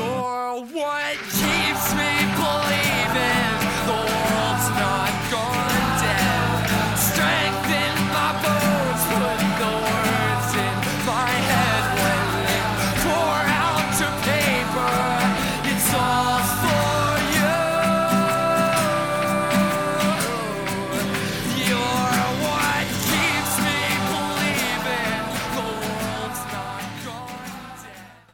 [0.08, 3.56] You're what keeps me believing
[3.88, 6.98] the world's not gone dead.
[7.10, 10.07] Strengthen my bones, put the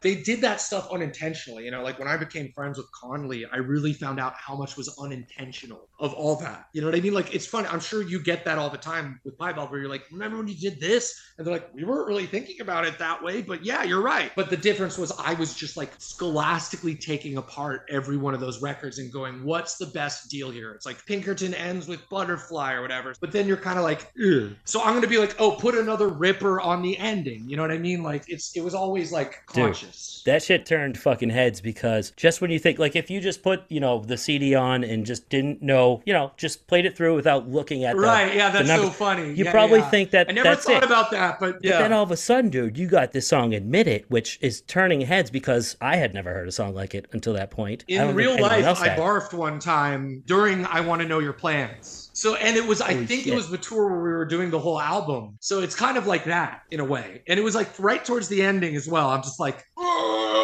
[0.04, 1.66] They did that stuff unintentionally.
[1.66, 4.76] You know, like when I became friends with Conley, I really found out how much
[4.76, 6.68] was unintentional of all that.
[6.74, 7.14] You know what I mean?
[7.14, 7.68] Like it's funny.
[7.70, 10.50] I'm sure you get that all the time with Piebald, where you're like, "Remember when
[10.50, 13.66] you did this?" And they're like, "We weren't really thinking about it that way, but
[13.66, 18.18] yeah, you're right." But the difference was I was just like scholastically taking apart every
[18.18, 21.88] one of those records and going, "What's the best deal here?" It's like Pinkerton ends
[21.88, 23.16] with Butterfly or whatever.
[23.22, 24.50] But then you're kind of like, Ugh.
[24.66, 27.72] so I'm gonna be like, "Oh, put another Ripper on the ending." You know what
[27.72, 28.04] I mean?
[28.04, 29.64] Like it's it was always like Dude.
[29.64, 30.22] conscious.
[30.26, 33.64] That shit turned fucking heads because just when you think like if you just put
[33.70, 37.16] you know the CD on and just didn't know you know just played it through
[37.16, 39.34] without looking at the, Right, yeah, that's so funny.
[39.34, 39.90] You Yeah, probably yeah.
[39.90, 40.86] think that I never that's thought it.
[40.86, 41.80] about that, but But yeah.
[41.80, 45.02] then all of a sudden, dude, you got this song "Admit It," which is turning
[45.02, 47.84] heads because I had never heard a song like it until that point.
[47.88, 49.00] In real life, I had.
[49.00, 52.10] barfed one time during I Want to Know Your Plans.
[52.14, 53.34] So, and it was, I think shit.
[53.34, 55.36] it was the tour where we were doing the whole album.
[55.40, 57.24] So it's kind of like that in a way.
[57.28, 59.10] And it was like right towards the ending as well.
[59.10, 59.84] I'm just like, "Ugh,"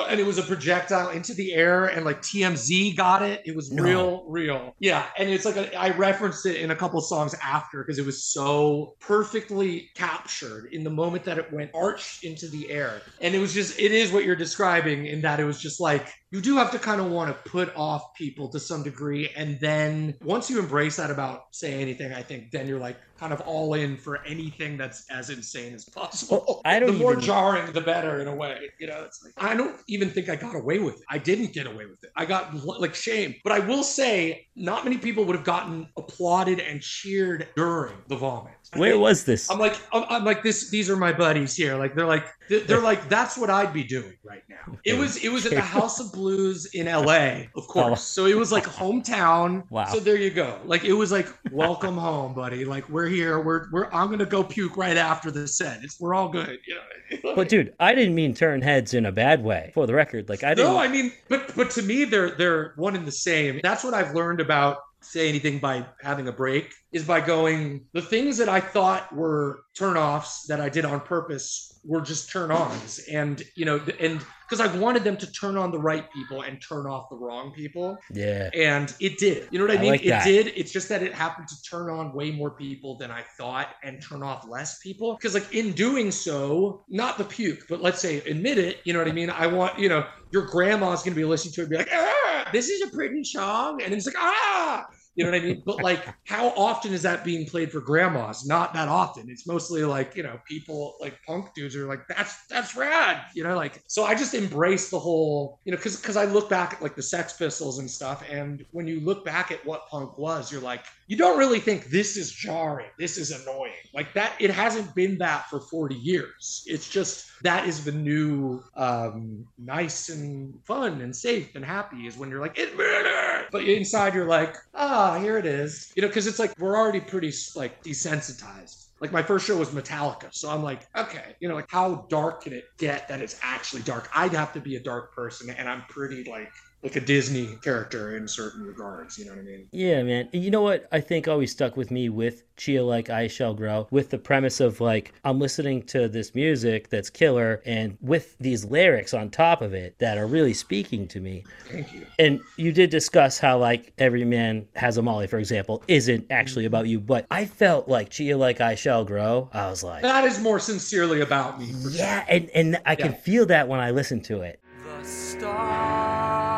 [0.10, 3.42] and it was a projectile into the air, and like TMZ got it.
[3.46, 3.84] It was No.
[3.84, 4.76] real, real.
[4.80, 5.06] Yeah.
[5.18, 8.24] And it's like, a, I referenced it in a couple songs after because it was
[8.24, 13.02] so perfectly captured in the moment that it went arched into the air.
[13.22, 16.14] And it was just, it is what you're describing in that it was just like,
[16.32, 19.30] you do have to kind of want to put off people to some degree.
[19.36, 23.34] And then once you embrace that about say anything, I think then you're like kind
[23.34, 26.46] of all in for anything that's as insane as possible.
[26.48, 28.70] Well, I don't the more even- jarring, the better in a way.
[28.80, 31.04] You know, it's like, I don't even think I got away with it.
[31.10, 32.12] I didn't get away with it.
[32.16, 33.36] I got like shame.
[33.44, 38.16] But I will say, not many people would have gotten applauded and cheered during the
[38.16, 38.54] vomit.
[38.76, 39.50] Where was this?
[39.50, 40.70] I'm like, I'm, I'm like this.
[40.70, 41.76] These are my buddies here.
[41.76, 44.78] Like they're like, they're, they're like, that's what I'd be doing right now.
[44.86, 48.04] It was, it was at the House of Blues in LA, of course.
[48.04, 49.62] So it was like hometown.
[49.64, 49.68] Oh.
[49.70, 49.86] Wow.
[49.86, 50.60] So there you go.
[50.66, 52.66] Like it was like welcome home, buddy.
[52.66, 53.40] Like we're here.
[53.40, 55.84] We're we're I'm gonna go puke right after the set.
[55.84, 56.60] It's we're all good.
[56.70, 56.76] You
[57.24, 57.34] know.
[57.36, 59.72] But dude, I didn't mean turn heads in a bad way.
[59.74, 60.72] For the record, like I didn't.
[60.72, 63.60] No, I mean, but but to me, they're they're one and the same.
[63.64, 68.02] That's what I've learned about say anything by having a break is by going the
[68.02, 73.00] things that I thought were turnoffs that I did on purpose were just turn ons,
[73.12, 76.60] and you know, and because I wanted them to turn on the right people and
[76.62, 78.50] turn off the wrong people, yeah.
[78.56, 79.48] and it did.
[79.52, 79.92] You know what I I mean?
[79.92, 80.26] like it that.
[80.26, 80.48] did.
[80.56, 84.02] It's just that it happened to turn on way more people than I thought and
[84.02, 85.16] turn off less people.
[85.16, 89.00] Because, like, in doing so, not the puke, but let's say admit it, you know
[89.00, 89.30] what I mean?
[89.30, 91.90] I want, you know, your grandma's going to be listening to it and be like,
[91.94, 93.82] ah, this is a pretty song.
[93.84, 94.88] And it's like, ah,
[95.20, 95.62] you know what I mean?
[95.66, 98.46] But like, how often is that being played for grandmas?
[98.48, 99.30] Not that often.
[99.30, 103.26] It's mostly like, you know, people like punk dudes are like, that's that's rad.
[103.36, 106.50] You know, like so I just embrace the whole, you know, because because I look
[106.50, 109.90] back at like the Sex Pistols and stuff, and when you look back at what
[109.90, 113.74] punk was, you're like, you don't really think this is jarring, this is annoying.
[113.96, 116.64] Like that, it hasn't been that for 40 years.
[116.68, 122.16] It's just that is the new um nice and fun and safe and happy is
[122.16, 123.48] when you're like, murder.
[123.52, 125.92] But inside you're like, ah, here it is.
[125.96, 128.90] You know, because it's like we're already pretty like desensitized.
[129.02, 132.44] Like my first show was Metallica, so I'm like, okay, you know, like how dark
[132.44, 134.10] can it get that it's actually dark?
[134.14, 136.52] I'd have to be a dark person, and I'm pretty like
[136.84, 139.18] like a Disney character in certain regards.
[139.18, 139.68] You know what I mean?
[139.72, 140.30] Yeah, man.
[140.32, 143.54] And you know what I think always stuck with me with Chia Like I Shall
[143.54, 148.38] Grow, with the premise of like, I'm listening to this music that's killer, and with
[148.40, 151.44] these lyrics on top of it that are really speaking to me.
[151.70, 152.06] Thank you.
[152.18, 156.66] And you did discuss how, like, Every Man Has a Molly, for example, isn't actually
[156.66, 159.50] about you, but I felt like Chia Like I Shall Grow.
[159.54, 161.72] I was like, That is more sincerely about me.
[161.74, 164.60] For yeah, and, and I can feel that when I listen to it.
[165.00, 166.49] The stars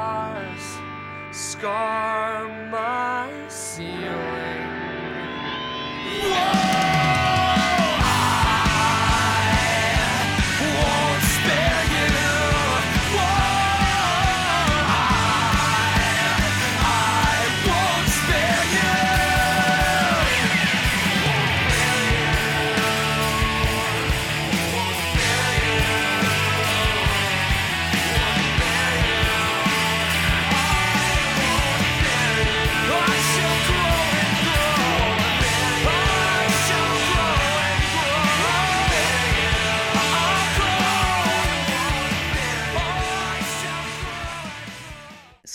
[1.61, 4.09] scar my ceiling.
[6.23, 6.70] Whoa,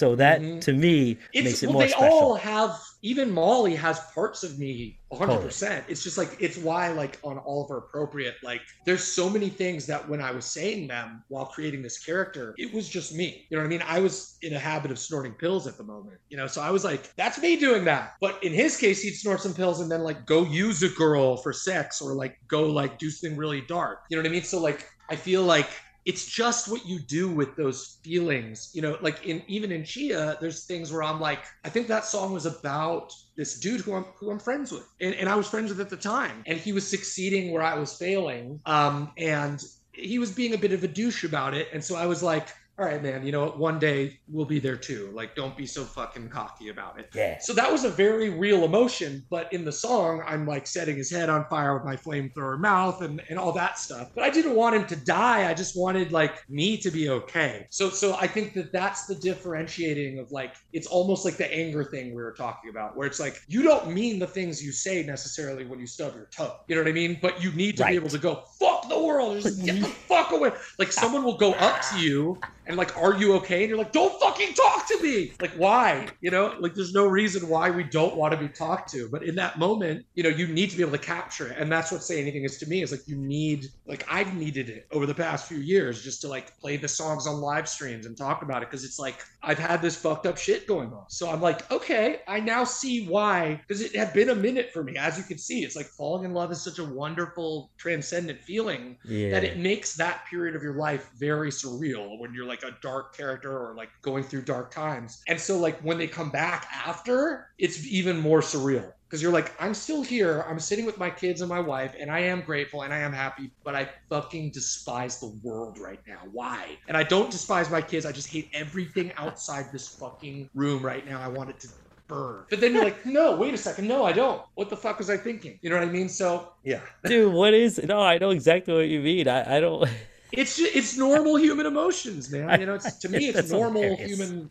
[0.06, 0.60] So that, Mhm.
[0.60, 2.06] to me, It's, makes it well, more they special.
[2.18, 2.78] all have.
[3.02, 5.40] Even Molly has parts of me 100.
[5.42, 9.86] percent It's just like it's why like on Oliver Appropriate like there's so many things
[9.86, 13.46] that when I was saying them while creating this character, it was just me.
[13.50, 13.82] You know what I mean?
[13.86, 16.18] I was in a habit of snorting pills at the moment.
[16.30, 18.14] You know, so I was like, that's me doing that.
[18.20, 21.36] But in his case, he'd snort some pills and then like go use a girl
[21.36, 23.98] for sex or like go like do something really dark.
[24.10, 24.42] You know what I mean?
[24.44, 25.68] So like I feel like
[26.06, 30.38] it's just what you do with those feelings you know like in even in chia
[30.40, 34.04] there's things where i'm like i think that song was about this dude who i'm
[34.16, 34.88] who i'm friends with.
[35.00, 36.42] And, and i was friends with at the time.
[36.46, 38.60] And he was succeeding where i was failing.
[38.66, 39.62] Um and
[39.92, 41.68] he was being a bit of a douche about it.
[41.72, 44.58] And so i was like all right man you know what one day we'll be
[44.58, 47.38] there too like don't be so fucking cocky about it Yeah.
[47.40, 51.10] so that was a very real emotion, but in the song, I'm like setting his
[51.10, 54.08] head on fire with my flamethrower mouth and, and all that stuff.
[54.14, 55.48] But I didn't want him to die.
[55.50, 57.66] I just wanted like me to be okay.
[57.70, 61.84] So so I think that that's the differentiating of like it's almost like the anger
[61.84, 65.02] thing we were talking about, where it's like you don't mean the things you say
[65.02, 66.54] necessarily when you stub your toe.
[66.68, 67.18] You know what I mean?
[67.22, 67.90] But you need to Right.
[67.92, 70.50] be able to go fuck the world, just get the fuck away.
[70.78, 73.60] Like someone will go up to you and like, are you okay?
[73.62, 75.32] And you're like, don't fucking talk to me.
[75.40, 76.08] Like, why?
[76.20, 79.08] You know, like there's no reason why we don't want to be talked to.
[79.10, 81.58] But in that moment, you know, you need to be able to capture it.
[81.58, 84.68] And that's what say anything is to me is like you need like I've needed
[84.68, 88.06] it over the past few years just to like play the songs on live streams
[88.06, 91.04] and talk about it because it's like I've had this fucked up shit going on.
[91.08, 94.82] So I'm like, okay, I now see why because it had been a minute for
[94.82, 94.96] me.
[94.96, 98.96] As you can see, it's like falling in love is such a wonderful transcendent feeling
[99.04, 99.30] Yeah.
[99.30, 103.16] that it makes that period of your life very surreal when you're like a dark
[103.16, 105.22] character or like going through dark times.
[105.28, 109.52] And so like when they come back after, it's even more surreal because you're like,
[109.60, 110.44] I'm still here.
[110.48, 113.12] I'm sitting with my kids and my wife, and I am grateful and I am
[113.12, 116.20] happy, but I fucking despise the world right now.
[116.32, 116.76] Why?
[116.88, 118.04] And I don't despise my kids.
[118.04, 121.20] I just hate everything outside this fucking room right now.
[121.20, 121.68] I want it to
[122.08, 122.44] burn.
[122.50, 123.88] But then you're like, no, wait a second.
[123.88, 124.42] No, I don't.
[124.54, 125.58] What the fuck was I thinking?
[125.62, 126.08] You know what I mean?
[126.08, 126.80] So yeah.
[127.04, 129.28] Dude, what is No, I know exactly what you mean.
[129.28, 129.88] I, I don't
[130.32, 132.60] it's ju- it's normal human emotions, man.
[132.60, 134.18] You know, it's to me, it's normal hilarious.
[134.18, 134.50] human.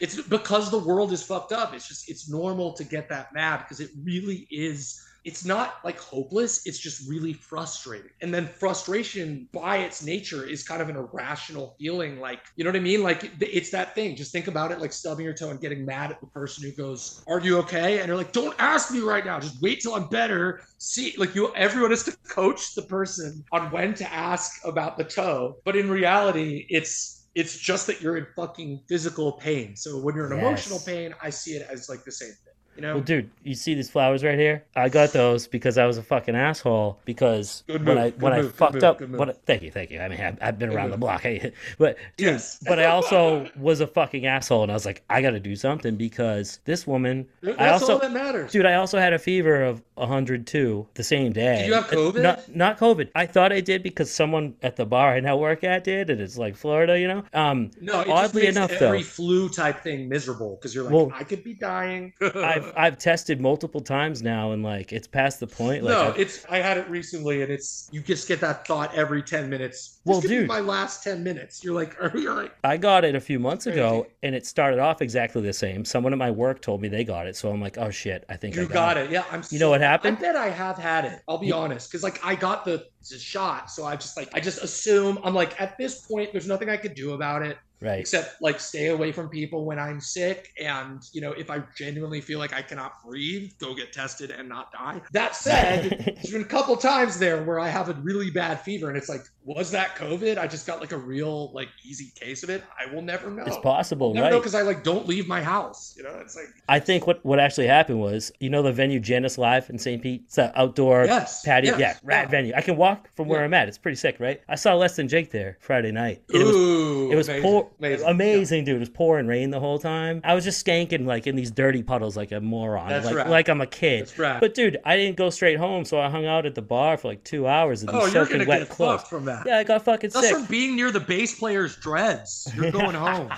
[0.00, 1.74] It's because the world is fucked up.
[1.74, 5.02] It's just it's normal to get that mad because it really is.
[5.24, 6.66] It's not like hopeless.
[6.66, 8.10] It's just really frustrating.
[8.22, 12.18] And then frustration, by its nature, is kind of an irrational feeling.
[12.20, 13.02] Like you know what I mean?
[13.02, 14.16] Like it's that thing.
[14.16, 16.72] Just think about it, like stubbing your toe and getting mad at the person who
[16.72, 19.40] goes, "Are you okay?" And they're like, "Don't ask me right now.
[19.40, 23.70] Just wait till I'm better." See, like you, everyone has to coach the person on
[23.70, 25.56] when to ask about the toe.
[25.64, 29.76] But in reality, it's it's just that you're in fucking physical pain.
[29.76, 30.38] So when you're in Yes.
[30.38, 32.47] emotional pain, I see it as like the same thing.
[32.78, 32.94] You know?
[32.94, 34.64] Well, dude, you see these flowers right here?
[34.76, 37.00] I got those because I was a fucking asshole.
[37.04, 39.90] Because Good when move, I when I move, fucked move, up, I- thank you, thank
[39.90, 39.98] you.
[40.00, 42.60] I mean, I've, I've been around the block, hey, but dude, Yes.
[42.64, 45.56] but I also was a fucking asshole, and I was like, I got to do
[45.56, 47.26] something because this woman.
[47.42, 48.52] That's I also, all that matters.
[48.52, 51.58] dude, I also had a fever of 102 the same day.
[51.62, 52.22] Did you have COVID?
[52.22, 53.10] Not, not COVID.
[53.14, 56.20] I thought I did because someone at the bar I now work at did, and
[56.20, 57.24] it's like Florida, you know.
[57.34, 61.10] Um, no, it oddly enough, every though- flu type thing miserable because you're like, Well,
[61.14, 62.12] I could be dying.
[62.20, 65.84] I've I've tested multiple times now, and like it's past the point.
[65.84, 68.94] Like, no, I've- it's I had it recently, and it's you just get that thought
[68.94, 70.00] every ten minutes.
[70.04, 70.48] Well, dude.
[70.48, 71.62] my last ten minutes.
[71.62, 74.78] You're like, are you like, I got it a few months ago, and it started
[74.78, 75.84] off exactly the same.
[75.84, 78.36] Someone at my work told me they got it, so I'm like, oh shit, I
[78.36, 79.06] think I got, got it.
[79.06, 79.10] it?
[79.12, 79.42] Yeah, I'm.
[79.50, 80.18] You know what happened?
[80.18, 81.20] I bet I have had it.
[81.28, 84.40] I'll be honest, because like I got the, the shot, so I just like I
[84.40, 87.58] just assume I'm like at this point, there's nothing I could do about it.
[87.80, 88.00] Right.
[88.00, 90.52] except like stay away from people when I'm sick.
[90.60, 94.48] And, you know, if I genuinely feel like I cannot breathe, go get tested and
[94.48, 95.00] not die.
[95.12, 98.88] That said, there's been a couple times there where I have a really bad fever
[98.88, 100.38] and it's like, was that COVID?
[100.38, 102.64] I just got like a real, like, easy case of it.
[102.78, 103.44] I will never know.
[103.46, 104.40] It's possible, Never know right?
[104.40, 105.94] because I like don't leave my house.
[105.96, 109.00] You know, it's like, I think what what actually happened was, you know, the venue
[109.00, 110.02] Jannus Live in St.
[110.02, 112.30] Pete, it's that outdoor Yes, patio, yes, yeah, rad yeah.
[112.30, 112.52] venue.
[112.56, 113.44] I can walk from where Yeah.
[113.46, 113.68] I'm at.
[113.68, 114.40] It's pretty sick, right?
[114.48, 116.22] I saw less than Jake there Friday night.
[116.32, 117.28] And it was ooh, It was
[117.78, 118.76] amazing, amazing, amazing, dude.
[118.76, 120.20] It was pouring rain the whole time.
[120.24, 123.48] I was just skanking like in these dirty puddles like a moron, That's like like
[123.48, 124.02] I'm a kid.
[124.02, 124.40] That's rad.
[124.40, 127.08] But dude, I didn't go straight home, so I hung out at the bar for
[127.08, 127.96] like two hours in Yeah.
[127.96, 129.02] Oh, these soaking wet clothes.
[129.04, 129.46] from that.
[129.46, 130.36] Yeah, I got fucking That's sick.
[130.36, 132.50] from being near the bass player's dreads.
[132.56, 133.30] You're going home.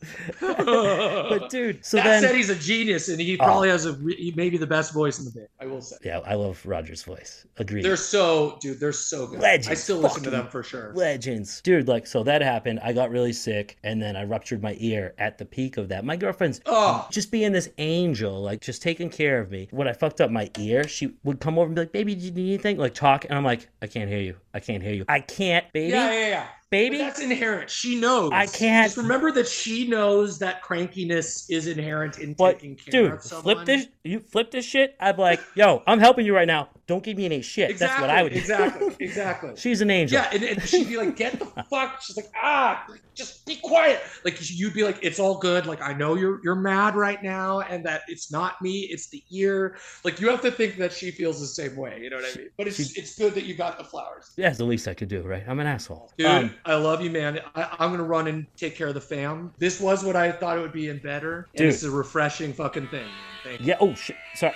[0.40, 3.72] But dude, so that then said, he's a genius, and he probably oh.
[3.72, 5.48] has a re- he maybe the best voice in the band.
[5.60, 5.96] I will say.
[6.04, 7.46] yeah, I love Roger's voice.
[7.58, 7.84] Agreed.
[7.84, 8.78] They're so, dude.
[8.80, 9.40] They're so good.
[9.40, 10.92] Legends, I still listen to them for sure.
[10.94, 14.76] legends dude like so that happened i got really sick and then i ruptured my
[14.78, 17.06] ear at the peak of that my girlfriend's Oh.
[17.10, 20.50] just being this angel like just taking care of me when i fucked up my
[20.58, 23.24] ear she would come over and be like baby do you need anything like talk
[23.24, 26.12] and i'm like i can't hear you i can't hear you i can't baby Yeah,
[26.12, 26.46] yeah, yeah.
[26.70, 27.70] Baby But that's inherent.
[27.70, 28.30] She knows.
[28.32, 32.90] I can't- Just remember that she knows that crankiness is inherent in but taking care
[32.90, 33.56] dude of someone.
[33.56, 36.68] flip this you flip this shit i'd be like yo i'm helping you right now
[36.86, 37.86] don't give me any shit Exactly.
[37.88, 38.96] that's what i would do Exactly.
[39.00, 39.52] Exactly.
[39.56, 42.86] she's an angel Yeah, and, and she'd be like, "Get the fuck!" She's like, "Ah,
[43.14, 45.66] just be quiet." Like you'd be like, "It's all good.
[45.66, 49.22] Like I know you're you're mad right now, and that it's not me, it's the
[49.30, 51.98] ear." Like you have to think that she feels the same way.
[52.02, 52.48] You know what I mean?
[52.56, 54.94] But it's She- it's good that you got the flowers, yeah it's the least i
[54.94, 56.26] could do right i'm an asshole dude.
[56.26, 57.40] Um, I love you, man.
[57.54, 59.52] I, I'm gonna run and take care of the fam.
[59.58, 61.48] This was what I thought it would be and better.
[61.54, 61.68] And Dude.
[61.74, 63.02] it's a refreshing fucking thing.
[63.04, 63.10] Man.
[63.44, 63.66] Thank you.
[63.66, 64.54] yeah oh shit sorry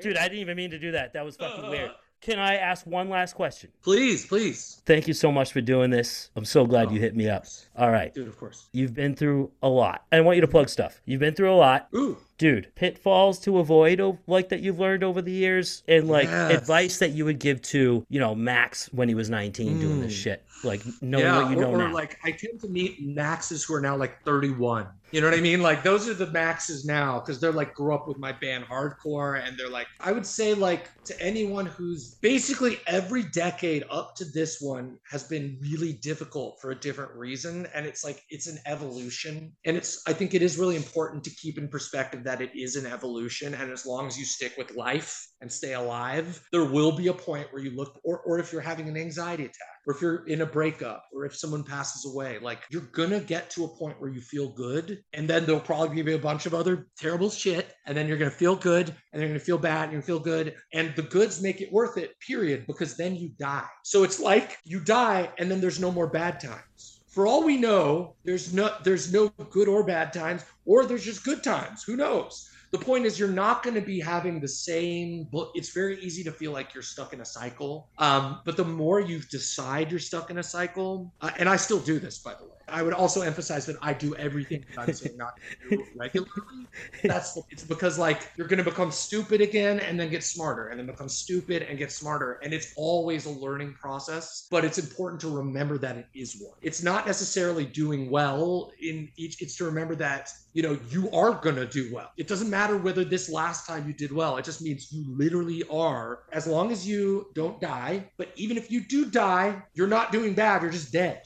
[0.00, 1.90] dude i didn't even mean to do that that was fucking weird
[2.22, 6.30] can i ask one last question Please, please, Thank you so much for doing this.
[6.34, 7.44] I'm so glad Oh, you hit me up.
[7.76, 8.12] All right.
[8.14, 8.26] dude.
[8.28, 8.68] Of course.
[8.72, 10.04] You've been through a lot.
[10.12, 11.00] I want you to plug stuff.
[11.04, 11.88] You've been through a lot.
[11.94, 12.16] Ooh.
[12.38, 16.52] Dude, pitfalls to avoid like that you've learned over the years and like Yes.
[16.54, 20.12] advice that you would give to, you know, Max when he was 19 doing this
[20.14, 20.22] Mm.
[20.22, 20.45] shit.
[20.64, 21.94] Like knowing yeah, what you or, know or now.
[21.94, 24.88] like I tend to meet maxes who are now like 31.
[25.12, 25.62] You know what I mean?
[25.62, 29.42] Like those are the maxes now because they're like grew up with my band hardcore
[29.42, 34.24] and they're like I would say like to anyone who's basically every decade up to
[34.24, 38.58] this one has been really difficult for a different reason and it's like it's an
[38.66, 42.50] evolution and it's I think it is really important to keep in perspective that it
[42.54, 46.64] is an evolution and as long as you stick with life and stay alive there
[46.64, 49.76] will be a point where you look or or if you're having an anxiety attack
[49.86, 53.48] or if you're in a breakup or if someone passes away like you're gonna get
[53.50, 56.54] to a point where you feel good and then there'll probably be a bunch of
[56.54, 59.84] other terrible shit and then you're gonna feel good and then you're gonna feel bad
[59.84, 63.14] and you're gonna feel good and the goods make it worth it period because then
[63.14, 63.66] you die.
[63.84, 67.00] So it's like you die and then there's no more bad times.
[67.08, 71.24] For all we know there's no there's no good or bad times or there's just
[71.24, 71.82] good times.
[71.84, 75.70] Who knows the point is you're not going to be having the same but it's
[75.72, 79.20] very easy to feel like you're stuck in a cycle um, but the more you
[79.30, 82.50] decide you're stuck in a cycle uh, and i still do this by the way
[82.68, 85.34] I would also emphasize that I do everything that I'm saying not
[85.70, 86.66] to do regularly.
[87.04, 90.86] That's it's because like you're gonna become stupid again and then get smarter and then
[90.86, 92.40] become stupid and get smarter.
[92.42, 96.58] And it's always a learning process, but it's important to remember that it is one.
[96.62, 101.32] It's not necessarily doing well in each, it's to remember that you know you are
[101.34, 102.10] gonna do well.
[102.16, 105.62] It doesn't matter whether this last time you did well, it just means you literally
[105.70, 108.10] are, as long as you don't die.
[108.16, 111.22] But even if you do die, you're not doing bad, you're just dead.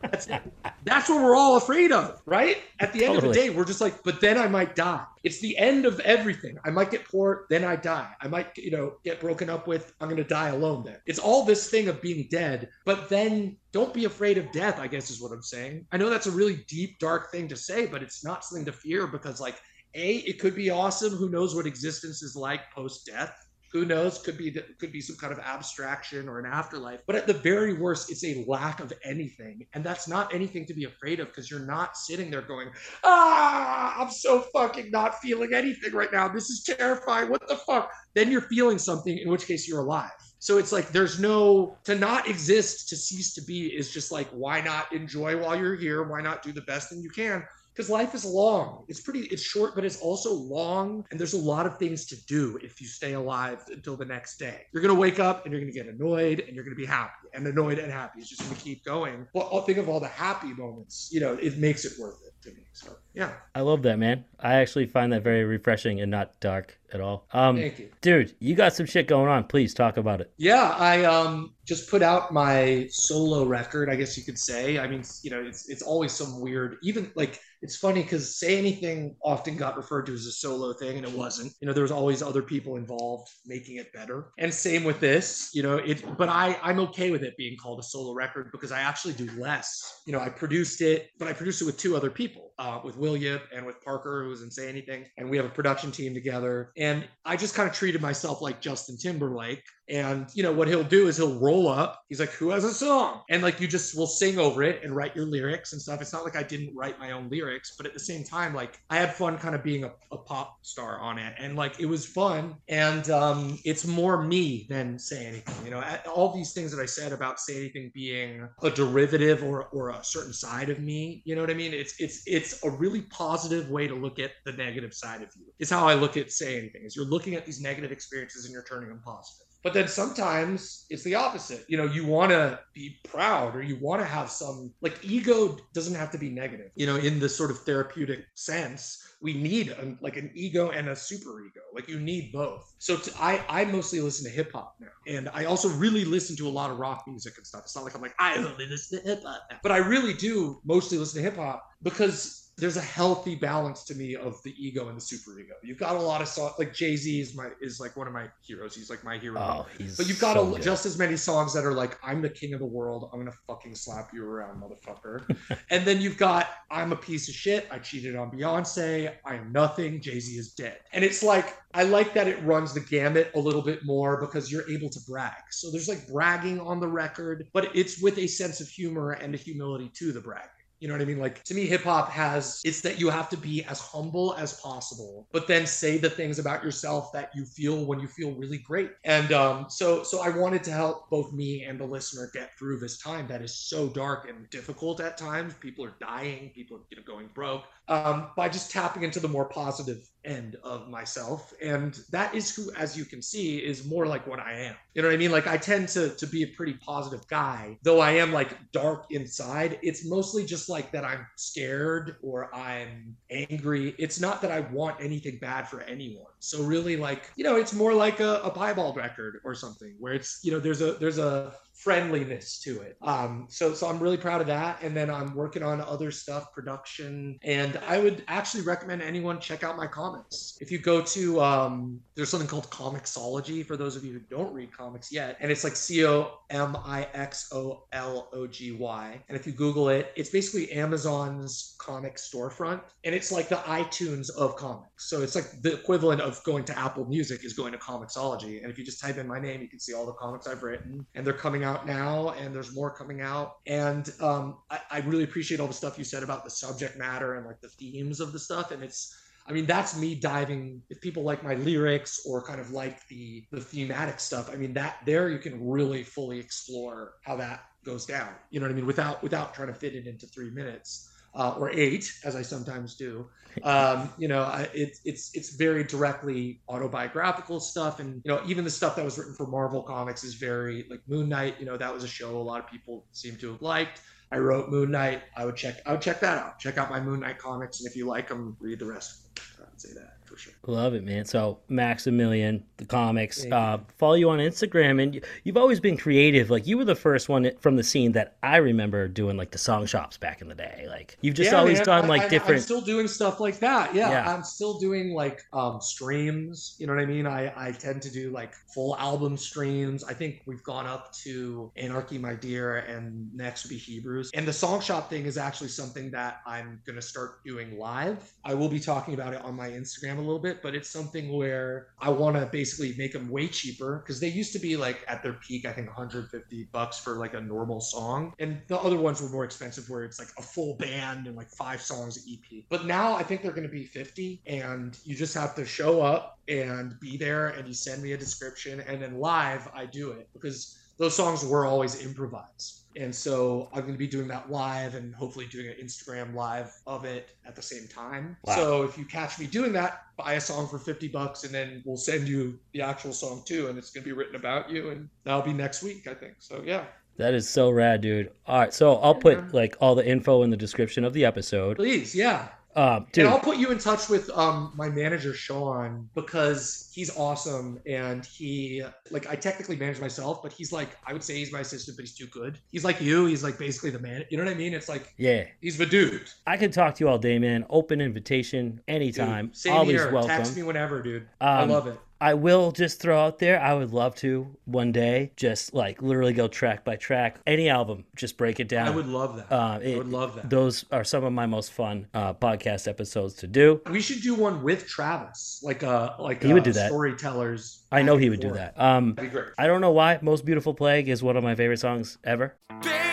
[0.00, 0.42] That's it.
[0.84, 2.58] That's what we're all afraid of, right?
[2.80, 5.04] At the end of the day, we're just like, but then I might die.
[5.24, 6.56] It's the end of everything.
[6.64, 8.08] I might get poor, then I die.
[8.22, 9.92] I might, you know, get broken up with.
[10.00, 10.96] I'm gonna die alone then.
[11.06, 14.86] It's all this thing of being dead, but then don't be afraid of death, I
[14.86, 15.86] guess is what I'm saying.
[15.92, 18.72] I know that's a really deep, dark thing to say, but it's not something to
[18.72, 19.60] fear because like
[19.94, 21.12] A, it could be awesome.
[21.12, 23.47] Who knows what existence is like post-death?
[23.72, 27.26] Who knows could be could be some kind of abstraction or an afterlife but at
[27.26, 29.66] the very worst it's a lack of anything.
[29.74, 32.70] And that's not anything to be afraid of because you're not sitting there going
[33.04, 36.28] ah i'm so fucking not feeling anything right now.
[36.28, 37.30] This is terrifying.
[37.30, 37.90] What the fuck?
[38.14, 40.10] Then you're feeling something in which case you're alive.
[40.40, 44.28] So it's like there's no to not exist to cease to be is just like
[44.28, 46.02] why not enjoy while you're here?
[46.04, 47.44] Why not do the best thing you can
[47.78, 48.84] because life is long.
[48.88, 51.04] It's pretty, it's short, but it's also long.
[51.12, 54.38] And there's a lot of things to do if you stay alive until the next
[54.38, 54.62] day.
[54.74, 56.80] You're going to wake up and you're going to get annoyed and you're going to
[56.80, 57.12] be happy.
[57.34, 59.28] And annoyed and happy It's just going to keep going.
[59.32, 61.08] Well, I'll think of all the happy moments.
[61.12, 62.62] You know, it makes it worth it to me.
[62.72, 63.32] So, yeah.
[63.54, 64.24] I love that, man.
[64.40, 67.26] I actually find that very refreshing and not dark at all.
[67.32, 67.90] Um, Thank you.
[68.00, 69.44] dude, you got some shit going on.
[69.44, 70.32] Please talk about it.
[70.36, 74.78] Yeah, I um just put out my solo record, I guess you could say.
[74.78, 78.56] I mean, you know, it's it's always some weird, even like it's funny because say
[78.56, 81.52] anything often got referred to as a solo thing, and it wasn't.
[81.60, 84.28] You know, there was always other people involved making it better.
[84.38, 86.04] And same with this, you know, it.
[86.16, 89.28] But I I'm okay with it being called a solo record because I actually do
[89.38, 90.02] less.
[90.06, 92.27] You know, I produced it, but I produced it with two other people,
[92.58, 95.90] uh, with Yip and with Parker, who doesn't say anything, and we have a production
[95.90, 96.72] team together.
[96.76, 99.62] And I just kind of treated myself like Justin Timberlake.
[99.90, 102.02] And you know what he'll do is he'll roll up.
[102.08, 104.94] He's like, "Who has a song?" And like you just will sing over it and
[104.94, 106.02] write your lyrics and stuff.
[106.02, 108.80] It's not like I didn't write my own lyrics, but at the same time, like
[108.90, 111.86] I had fun kind of being a, a pop star on it, and like it
[111.86, 112.56] was fun.
[112.68, 115.54] And um, it's more me than say anything.
[115.64, 115.82] You know,
[116.14, 120.04] all these things that I said about say anything being a derivative or or a
[120.04, 121.22] certain side of me.
[121.24, 121.72] You know what I mean?
[121.72, 125.46] It's it's it's a really positive way to look at the negative side of you.
[125.58, 126.82] Is how I look at say anything.
[126.84, 129.47] Is you're looking at these negative experiences and you're turning them positive.
[129.62, 131.64] But then sometimes it's the opposite.
[131.68, 135.56] You know, you want to be proud or you want to have some like ego
[135.74, 136.70] doesn't have to be negative.
[136.76, 140.88] You know, in the sort of therapeutic sense, we need a, like an ego and
[140.88, 141.60] a super ego.
[141.74, 142.72] Like you need both.
[142.78, 146.36] So to, I I mostly listen to hip hop now, and I also really listen
[146.36, 147.62] to a lot of rock music and stuff.
[147.64, 150.60] It's not like I'm like I only listen to hip hop, but I really do
[150.64, 154.88] mostly listen to hip hop because there's a healthy balance to me of the ego
[154.88, 155.54] and the super ego.
[155.62, 158.12] You've got a lot of songs like Jay Z is my is like one of
[158.12, 158.74] my heroes.
[158.74, 159.38] He's like my hero.
[159.38, 159.66] Oh,
[159.96, 162.54] But you've got so a, just as many songs that are like, I'm the king
[162.54, 163.08] of the world.
[163.12, 165.36] I'm going to fucking slap you around, motherfucker.
[165.70, 167.68] and then you've got, I'm a piece of shit.
[167.70, 169.14] I cheated on Beyonce.
[169.24, 170.00] I am nothing.
[170.00, 170.78] Jay Z is dead.
[170.92, 174.50] And it's like, I like that it runs the gamut a little bit more because
[174.50, 175.44] you're able to brag.
[175.50, 179.32] So there's like bragging on the record, but it's with a sense of humor and
[179.34, 180.50] a humility to the bragging.
[180.80, 181.18] You know what I mean?
[181.18, 184.60] Like to me, hip hop has it's that you have to be as humble as
[184.60, 188.58] possible, but then say the things about yourself that you feel when you feel really
[188.58, 188.92] great.
[189.04, 192.78] And um, so, so I wanted to help both me and the listener get through
[192.78, 195.54] this time that is so dark and difficult at times.
[195.54, 197.64] People are dying, people are you know, going broke.
[197.88, 202.70] Um, by just tapping into the more positive end of myself, and that is who,
[202.74, 204.74] as you can see, is more like what I am.
[204.94, 205.32] You know what I mean?
[205.32, 209.06] Like I tend to to be a pretty positive guy, though I am like dark
[209.10, 209.78] inside.
[209.82, 213.94] It's mostly just like that I'm scared or I'm angry.
[213.98, 216.32] It's not that I want anything bad for anyone.
[216.40, 220.12] So really, like you know, it's more like a, a Piebald record or something where
[220.12, 222.96] it's you know there's a there's a friendliness to it.
[223.02, 224.82] Um, so so I'm really proud of that.
[224.82, 229.62] And then I'm working on other stuff, production, and I would actually recommend anyone check
[229.62, 230.58] out my comics.
[230.60, 234.52] If you go to um, there's something called Comixology for those of you who don't
[234.52, 238.72] read comics yet, and it's like C O M I X O L O G
[238.72, 239.22] Y.
[239.28, 244.26] And if you Google it, it's basically Amazon's comic storefront, and it's like the iTunes
[244.36, 245.08] of comics.
[245.08, 248.62] So it's like the equivalent of going to Apple Music is going to Comixology.
[248.62, 250.62] And if you just type in my name, you can see all the comics I've
[250.62, 253.56] written, and they're coming out now, and there's more coming out.
[253.66, 257.34] And um, I, I really appreciate all the stuff you said about the subject matter
[257.34, 259.14] and like the themes of the stuff, and it's
[259.48, 260.82] I mean, that's me diving.
[260.90, 264.74] If people like my lyrics or kind of like the the thematic stuff, I mean,
[264.74, 268.28] that there you can really fully explore how that goes down.
[268.50, 268.86] You know what I mean?
[268.86, 272.94] Without without trying to fit it into three minutes uh, or eight, as I sometimes
[272.96, 273.28] do.
[273.62, 278.64] Um, you know, I- it's it's it's very directly autobiographical stuff, and you know, even
[278.64, 281.56] the stuff that was written for Marvel Comics is very like Moon Knight.
[281.58, 284.00] You know, that was a show a lot of people seem to have liked.
[284.30, 285.22] I wrote Moon Knight.
[285.36, 285.76] I would check.
[285.86, 286.58] I would check that out.
[286.58, 289.22] Check out my Moon Knight comics, and if you like them, read the rest.
[289.58, 290.54] I would say that for sure.
[290.68, 291.24] Love it, man.
[291.24, 293.46] So Maximilian, the comics.
[293.46, 296.50] Uh, follow you on Instagram, and you, you've always been creative.
[296.50, 299.56] Like you were the first one from the scene that I remember doing, like the
[299.56, 300.84] song shops back in the day.
[300.86, 302.62] Like you've just Yeah, always man, done I- like I- I'm different.
[302.62, 303.94] still doing stuff like that.
[303.94, 304.30] Yeah, Yeah.
[304.34, 306.76] I'm still doing like um, streams.
[306.78, 307.26] You know what I mean?
[307.26, 310.04] I I tend to do like full album streams.
[310.04, 314.30] I think we've gone up to Anarchy, My Dear, and next would be Hebrews.
[314.34, 318.30] And the song shop thing is actually something that I'm gonna start doing live.
[318.44, 321.32] I will be talking about it on my Instagram a little bit, but it's something
[321.32, 325.04] where I want to basically make them way cheaper because they used to be like
[325.08, 328.96] at their peak, I think 150 bucks for like a normal song, and the other
[328.96, 332.64] ones were more expensive where it's like a full band and like five songs EP.
[332.68, 336.02] But now I think they're going to be 50, and you just have to show
[336.02, 340.12] up and be there, and you send me a description, and then live I do
[340.12, 342.82] it because those songs were always improvised.
[342.98, 346.72] And so I'm going to be doing that live and hopefully doing an Instagram live
[346.86, 348.36] of it at the same time.
[348.44, 348.56] Wow.
[348.56, 351.80] So if you catch me doing that, buy a song for 50 bucks and then
[351.84, 353.68] we'll send you the actual song too.
[353.68, 354.90] And it's going to be written about you.
[354.90, 356.34] And that'll be next week, I think.
[356.40, 356.84] So yeah,
[357.16, 358.30] That is so rad, dude.
[358.46, 361.76] All right, so I'll put like all the info in the description of the episode.
[361.76, 362.14] please.
[362.14, 362.48] Yeah.
[362.78, 367.16] Um, dude, And I'll put you in touch with um, my manager Sean because he's
[367.16, 371.52] awesome and he like I technically manage myself, but he's like I would say he's
[371.52, 372.60] my assistant, but he's too good.
[372.70, 373.26] He's like you.
[373.26, 374.24] He's like basically the man.
[374.30, 374.74] You know what I mean?
[374.74, 376.28] It's like yeah, he's the dude.
[376.46, 377.66] I could talk to you all day, man.
[377.68, 379.52] Open invitation Dude, anytime.
[379.54, 380.12] Same Always here.
[380.12, 380.28] welcome.
[380.30, 381.28] Text me whenever, dude.
[381.40, 381.98] I Um, love it.
[382.20, 386.32] I will just throw out there, I would love to one day just like literally
[386.32, 388.88] go track by track, any album, just break it down.
[388.88, 389.52] I would love that.
[389.52, 390.50] Uh, I would love that.
[390.50, 393.80] Those are some of my most fun uh, podcast episodes to do.
[393.90, 396.88] we should do one with Travis, like a like He would uh, do that.
[396.88, 397.84] Storytellers.
[397.92, 398.74] I know he and would do that.
[398.80, 399.52] Um, That'd be great.
[399.56, 400.18] I don't know why.
[400.20, 402.56] Most Beautiful Plague is one of my favorite songs ever.
[402.82, 403.07] Baby,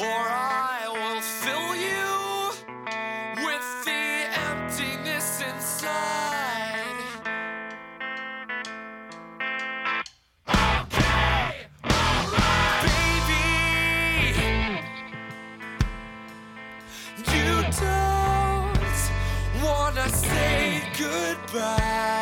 [0.00, 2.54] or I will fill you
[3.44, 6.96] with the emptiness inside.
[10.48, 13.44] Okay, alright, baby.
[17.34, 17.50] You
[17.80, 19.00] don't
[19.62, 22.19] wanna say goodbye,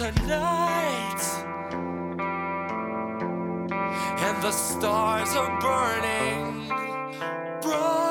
[0.00, 1.22] tonight,
[4.18, 6.66] and the stars are burning
[7.60, 8.09] bright.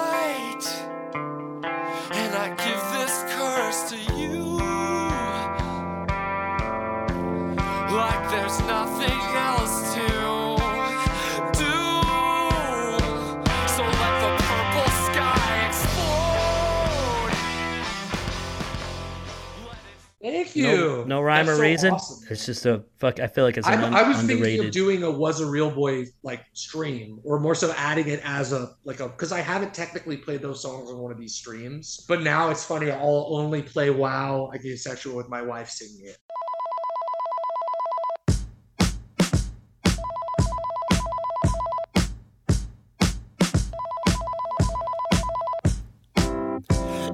[20.59, 21.93] It Thank No, no rhyme That's or so reason.
[21.93, 22.27] awesome.
[22.29, 23.19] It's just a fuck.
[23.19, 25.45] I feel like it's I, an un- I was thinking of doing a was a
[25.45, 29.39] real boy like stream, or more so adding it as a like a because I
[29.41, 32.05] haven't technically played those songs on one of these streams.
[32.07, 32.91] But now it's funny.
[32.91, 34.49] I'll only play WoW.
[34.53, 36.17] I get sexual with my wife singing it.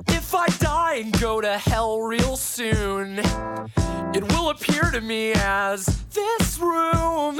[0.07, 3.34] If I die and go to hell real soon, it will
[4.81, 7.39] to me as this room.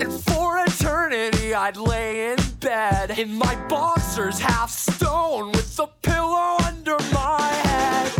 [0.00, 6.56] And for eternity, I'd lay in bed in my boxers, half stone, with a pillow
[6.64, 8.12] under my head.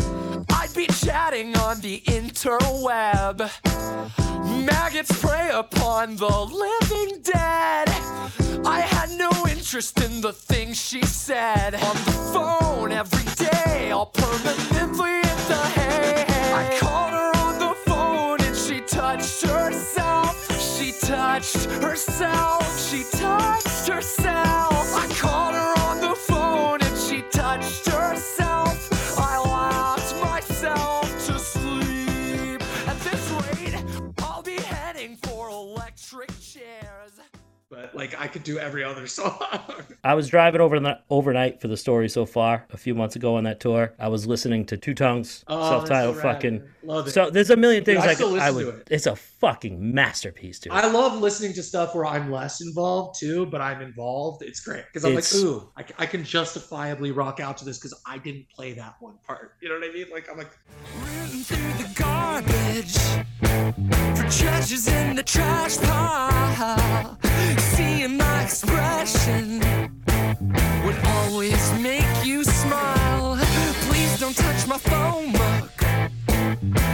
[0.50, 3.50] I'd be chatting on the interweb.
[4.66, 7.88] Maggots prey upon the living dead.
[8.66, 14.06] I had no interest in the things she said on the phone every day, all
[14.06, 16.24] permanently in the hay.
[16.54, 17.81] I called her on the
[18.62, 20.36] she touched herself.
[20.60, 22.78] She touched herself.
[22.78, 24.94] She touched herself.
[24.94, 25.81] I called her
[38.03, 39.39] Like I could do every other song.
[40.05, 43.37] I was driving over the, overnight for the story so far a few months ago
[43.37, 43.93] on that tour.
[43.97, 46.62] I was listening to Two Tongues Oh, self-titled that's so fucking.
[46.83, 47.12] Love it.
[47.12, 48.87] So there's a million things Dude, I I, still could, I listen would.
[48.87, 48.97] to it.
[48.97, 50.73] It's a fucking masterpiece, dude.
[50.73, 54.43] I love listening to stuff where I'm less involved too, but I'm involved.
[54.43, 57.95] It's great because I'm It's- like, ooh, I can justifiably rock out to this because
[58.05, 59.53] I didn't play that one part.
[59.61, 60.07] You know what I mean?
[60.11, 60.51] Like I'm like,
[60.99, 61.45] Rooting
[67.93, 69.59] Seeing my expression
[70.85, 73.36] would always make you smile.
[73.86, 75.74] Please don't touch my phone book.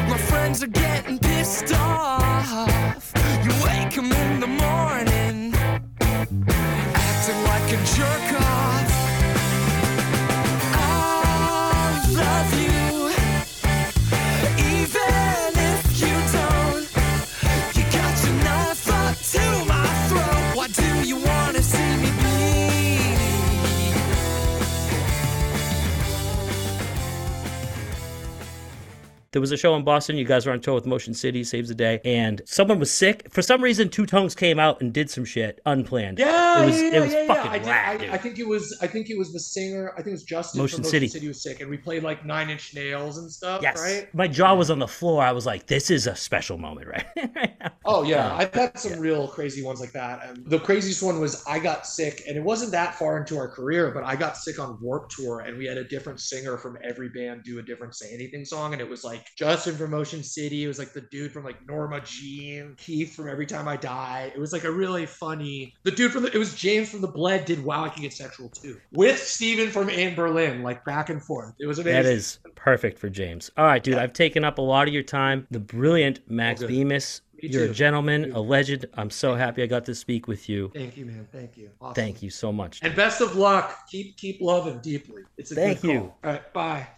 [0.08, 3.12] My friends are getting pissed off.
[3.44, 5.54] You wake 'em in the morning,
[7.04, 8.87] acting like a jerk off.
[29.38, 30.16] There was a show in Boston.
[30.16, 33.28] You guys were on tour with Motion City, Saves the Day, and someone was sick.
[33.30, 36.18] For some reason, Two Tongues came out and did some shit unplanned.
[36.18, 37.26] yeah, it was yeah, it was yeah, yeah.
[37.28, 38.14] fucking I, did- rad, I.
[38.14, 39.92] I think it was, I think it was the singer.
[39.92, 41.06] I think it was Justin Motion from Motion City.
[41.06, 41.28] City.
[41.28, 43.62] was sick, and we played like Nine Inch Nails and stuff.
[43.62, 44.12] yes, right?
[44.12, 45.22] my jaw was on the floor.
[45.22, 47.06] I was like, "This is a special moment, right?"
[47.36, 47.56] right.
[47.84, 50.28] Oh yeah, I've had some real crazy ones like that.
[50.28, 53.46] And the craziest one was I got sick, and it wasn't that far into our
[53.48, 56.76] career, but I got sick on Warped Tour, and we had a different singer from
[56.82, 60.22] every band do a different "Say Anything" song, and it was like Justin from Motion
[60.22, 60.64] City.
[60.64, 64.32] It was like the dude from like Norma Jean, Keith from Every Time I Die.
[64.34, 65.74] It was like a really funny.
[65.84, 68.12] The dude from the it was James from the Bled did Wow I Can Get
[68.12, 71.54] Sexual too with Steven from In Berlin, like back and forth.
[71.58, 72.02] It was amazing.
[72.02, 73.50] That is perfect for James.
[73.56, 73.94] All right, dude.
[73.98, 75.46] I've taken up a lot of your time.
[75.50, 76.68] The brilliant Max good.
[76.68, 77.22] Bemis.
[77.40, 77.74] Me You're a too.
[77.74, 78.86] gentleman, a legend.
[78.94, 80.72] I'm so happy I got to speak with you.
[80.74, 81.28] Thank you, man.
[81.30, 81.70] Thank you.
[81.80, 81.94] Awesome.
[81.94, 82.80] Thank you so much.
[82.82, 83.86] And best of luck.
[83.88, 85.22] Keep keep loving deeply.
[85.36, 85.98] It's a Thank good you.
[86.00, 86.18] call.
[86.24, 86.88] All right, bye.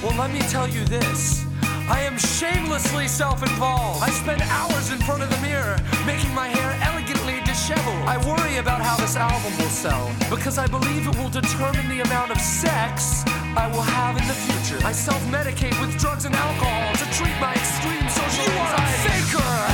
[0.00, 1.44] Well, let me tell you this.
[1.88, 4.02] I am shamelessly self-involved.
[4.02, 8.04] I spend hours in front of the mirror making my hair elegantly disheveled.
[8.06, 12.00] I worry about how this album will sell because I believe it will determine the
[12.00, 13.24] amount of sex
[13.56, 14.78] I will have in the future.
[14.86, 19.67] I self-medicate with drugs and alcohol to treat my extreme social you are a faker.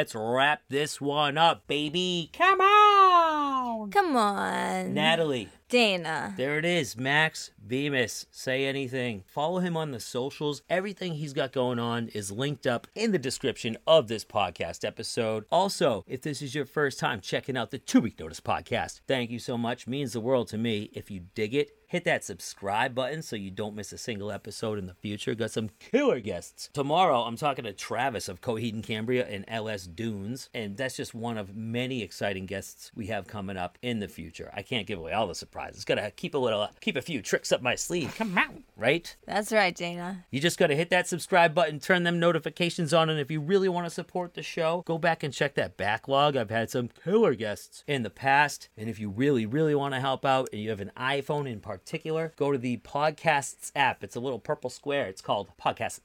[0.00, 2.30] Let's wrap this one up, baby.
[2.32, 3.90] Come on.
[3.90, 4.94] Come on.
[4.94, 6.34] Natalie, Dana.
[6.36, 6.96] there it is.
[6.96, 8.26] Max Bemis.
[8.32, 9.22] Say anything.
[9.26, 10.62] Follow him on the socials.
[10.68, 15.44] Everything he's got going on is linked up in the description of this podcast episode.
[15.52, 19.30] Also, if this is your first time checking out the Two Week Notice podcast, thank
[19.30, 19.86] you so much.
[19.86, 20.90] Means the world to me.
[20.92, 24.78] If you dig it, hit that subscribe button so you don't miss a single episode
[24.78, 25.34] in the future.
[25.34, 26.68] Got some killer guests.
[26.72, 31.14] Tomorrow, I'm talking to Travis of Coheed and Cambria and LS Dunes, and that's just
[31.14, 34.50] one of many exciting guests we have coming up in the future.
[34.54, 35.59] I can't give away all the surprises.
[35.84, 38.14] Gotta keep a little, keep a few tricks up my sleeve.
[38.16, 39.14] Come on, right?
[39.26, 40.24] That's right, Dana.
[40.30, 43.40] You just got to hit that subscribe button, turn them notifications on, and if you
[43.40, 46.36] really want to support the show, go back and check that backlog.
[46.36, 48.68] I've had some killer guests in the past.
[48.76, 51.60] And if you really, really want to help out and you have an iPhone in
[51.60, 54.02] particular, go to the Podcasts app.
[54.02, 55.06] It's a little purple square.
[55.06, 56.00] It's called Podcasts.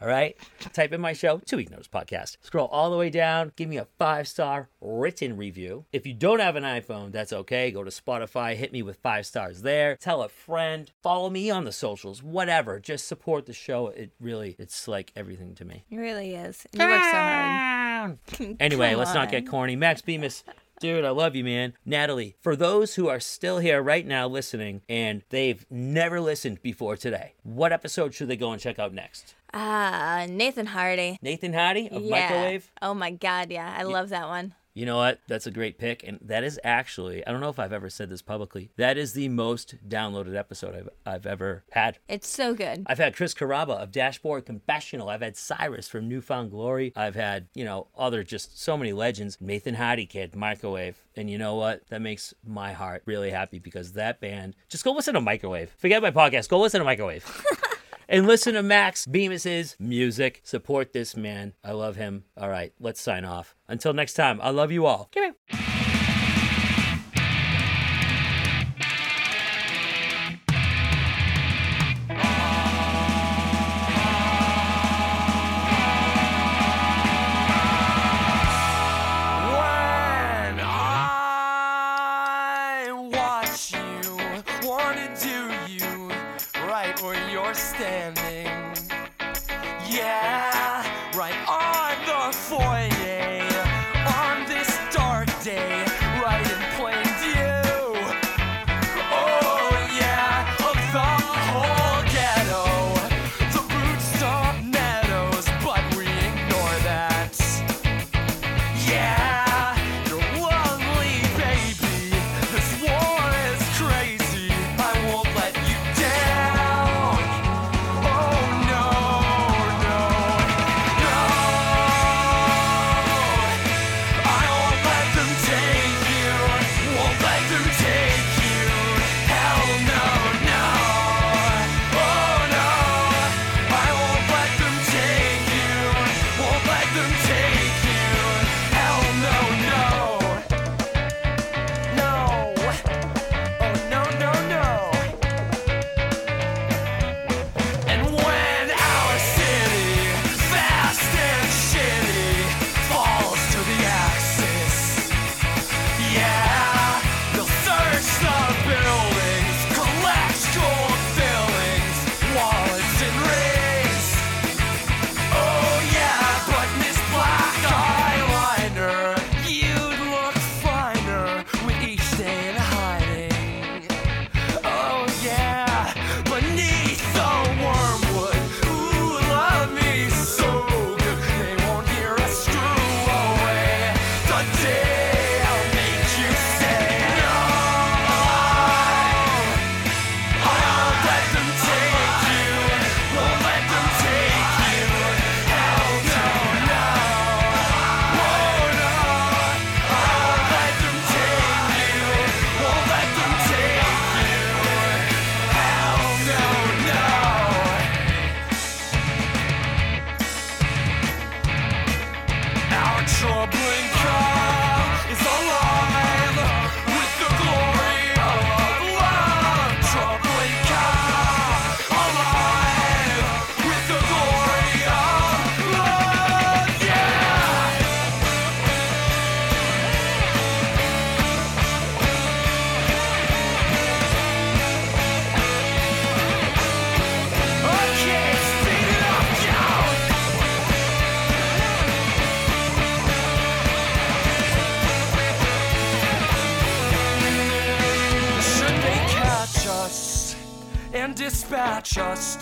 [0.00, 0.36] All right.
[0.72, 2.36] Type in my show, Two Week Notice Podcast.
[2.40, 3.52] Scroll all the way down.
[3.56, 5.84] Give me a five star written review.
[5.92, 7.70] If you don't have an iPhone, that's okay.
[7.70, 9.96] Go to Spotify, hit me with five stars there.
[9.96, 10.90] Tell a friend.
[11.02, 12.22] Follow me on the socials.
[12.22, 12.78] Whatever.
[12.80, 13.88] Just support the show.
[13.88, 15.84] It really, it's like everything to me.
[15.90, 16.66] It really is.
[16.72, 18.18] You work so hard.
[18.60, 19.74] Anyway, Come let's not get corny.
[19.74, 20.44] Max Bemis,
[20.80, 21.74] dude, I love you, man.
[21.84, 26.96] Natalie, for those who are still here right now listening and they've never listened before
[26.96, 29.34] today, what episode should they go and check out next?
[29.54, 31.18] Ah, Nathan Hardy.
[31.22, 32.10] Nathan Hardy of yeah.
[32.10, 32.70] Microwave?
[32.82, 33.74] Oh my God, yeah.
[33.76, 34.54] I love that one.
[34.76, 35.20] You know what?
[35.26, 36.04] That's a great pick.
[36.06, 39.14] And that is actually, I don't know if I've ever said this publicly, that is
[39.14, 41.98] the most downloaded episode I've, I've ever had.
[42.08, 42.84] It's so good.
[42.86, 45.08] I've had Chris Carrabba of Dashboard Confessional.
[45.08, 46.92] I've had Cyrus from New Found Glory.
[46.94, 49.38] I've had, you know, other just so many legends.
[49.40, 50.98] Nathan Hardy Kid, Microwave.
[51.16, 51.80] And you know what?
[51.88, 55.70] That makes my heart really happy because that band, just go listen to Microwave.
[55.78, 56.50] Forget my podcast.
[56.50, 57.24] Go listen to Microwave.
[58.08, 60.40] and listen to Max Bemis's music.
[60.44, 61.54] Support this man.
[61.64, 62.24] I love him.
[62.36, 63.54] All right, let's sign off.
[63.68, 65.10] Until next time, I love you all.
[65.12, 65.75] Come here.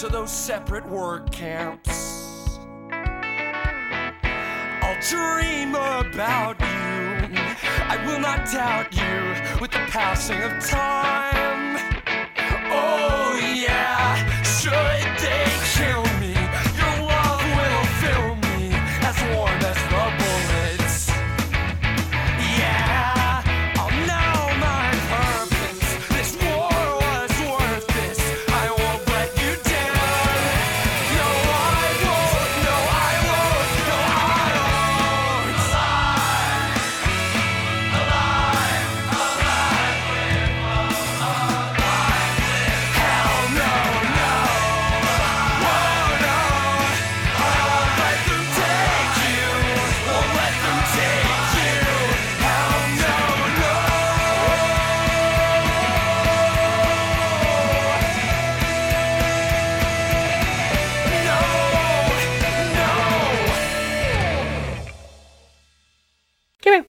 [0.04, 2.58] to those separate work camps.
[4.82, 7.38] I'll dream about you.
[7.88, 10.93] I will not doubt you with the passing of time.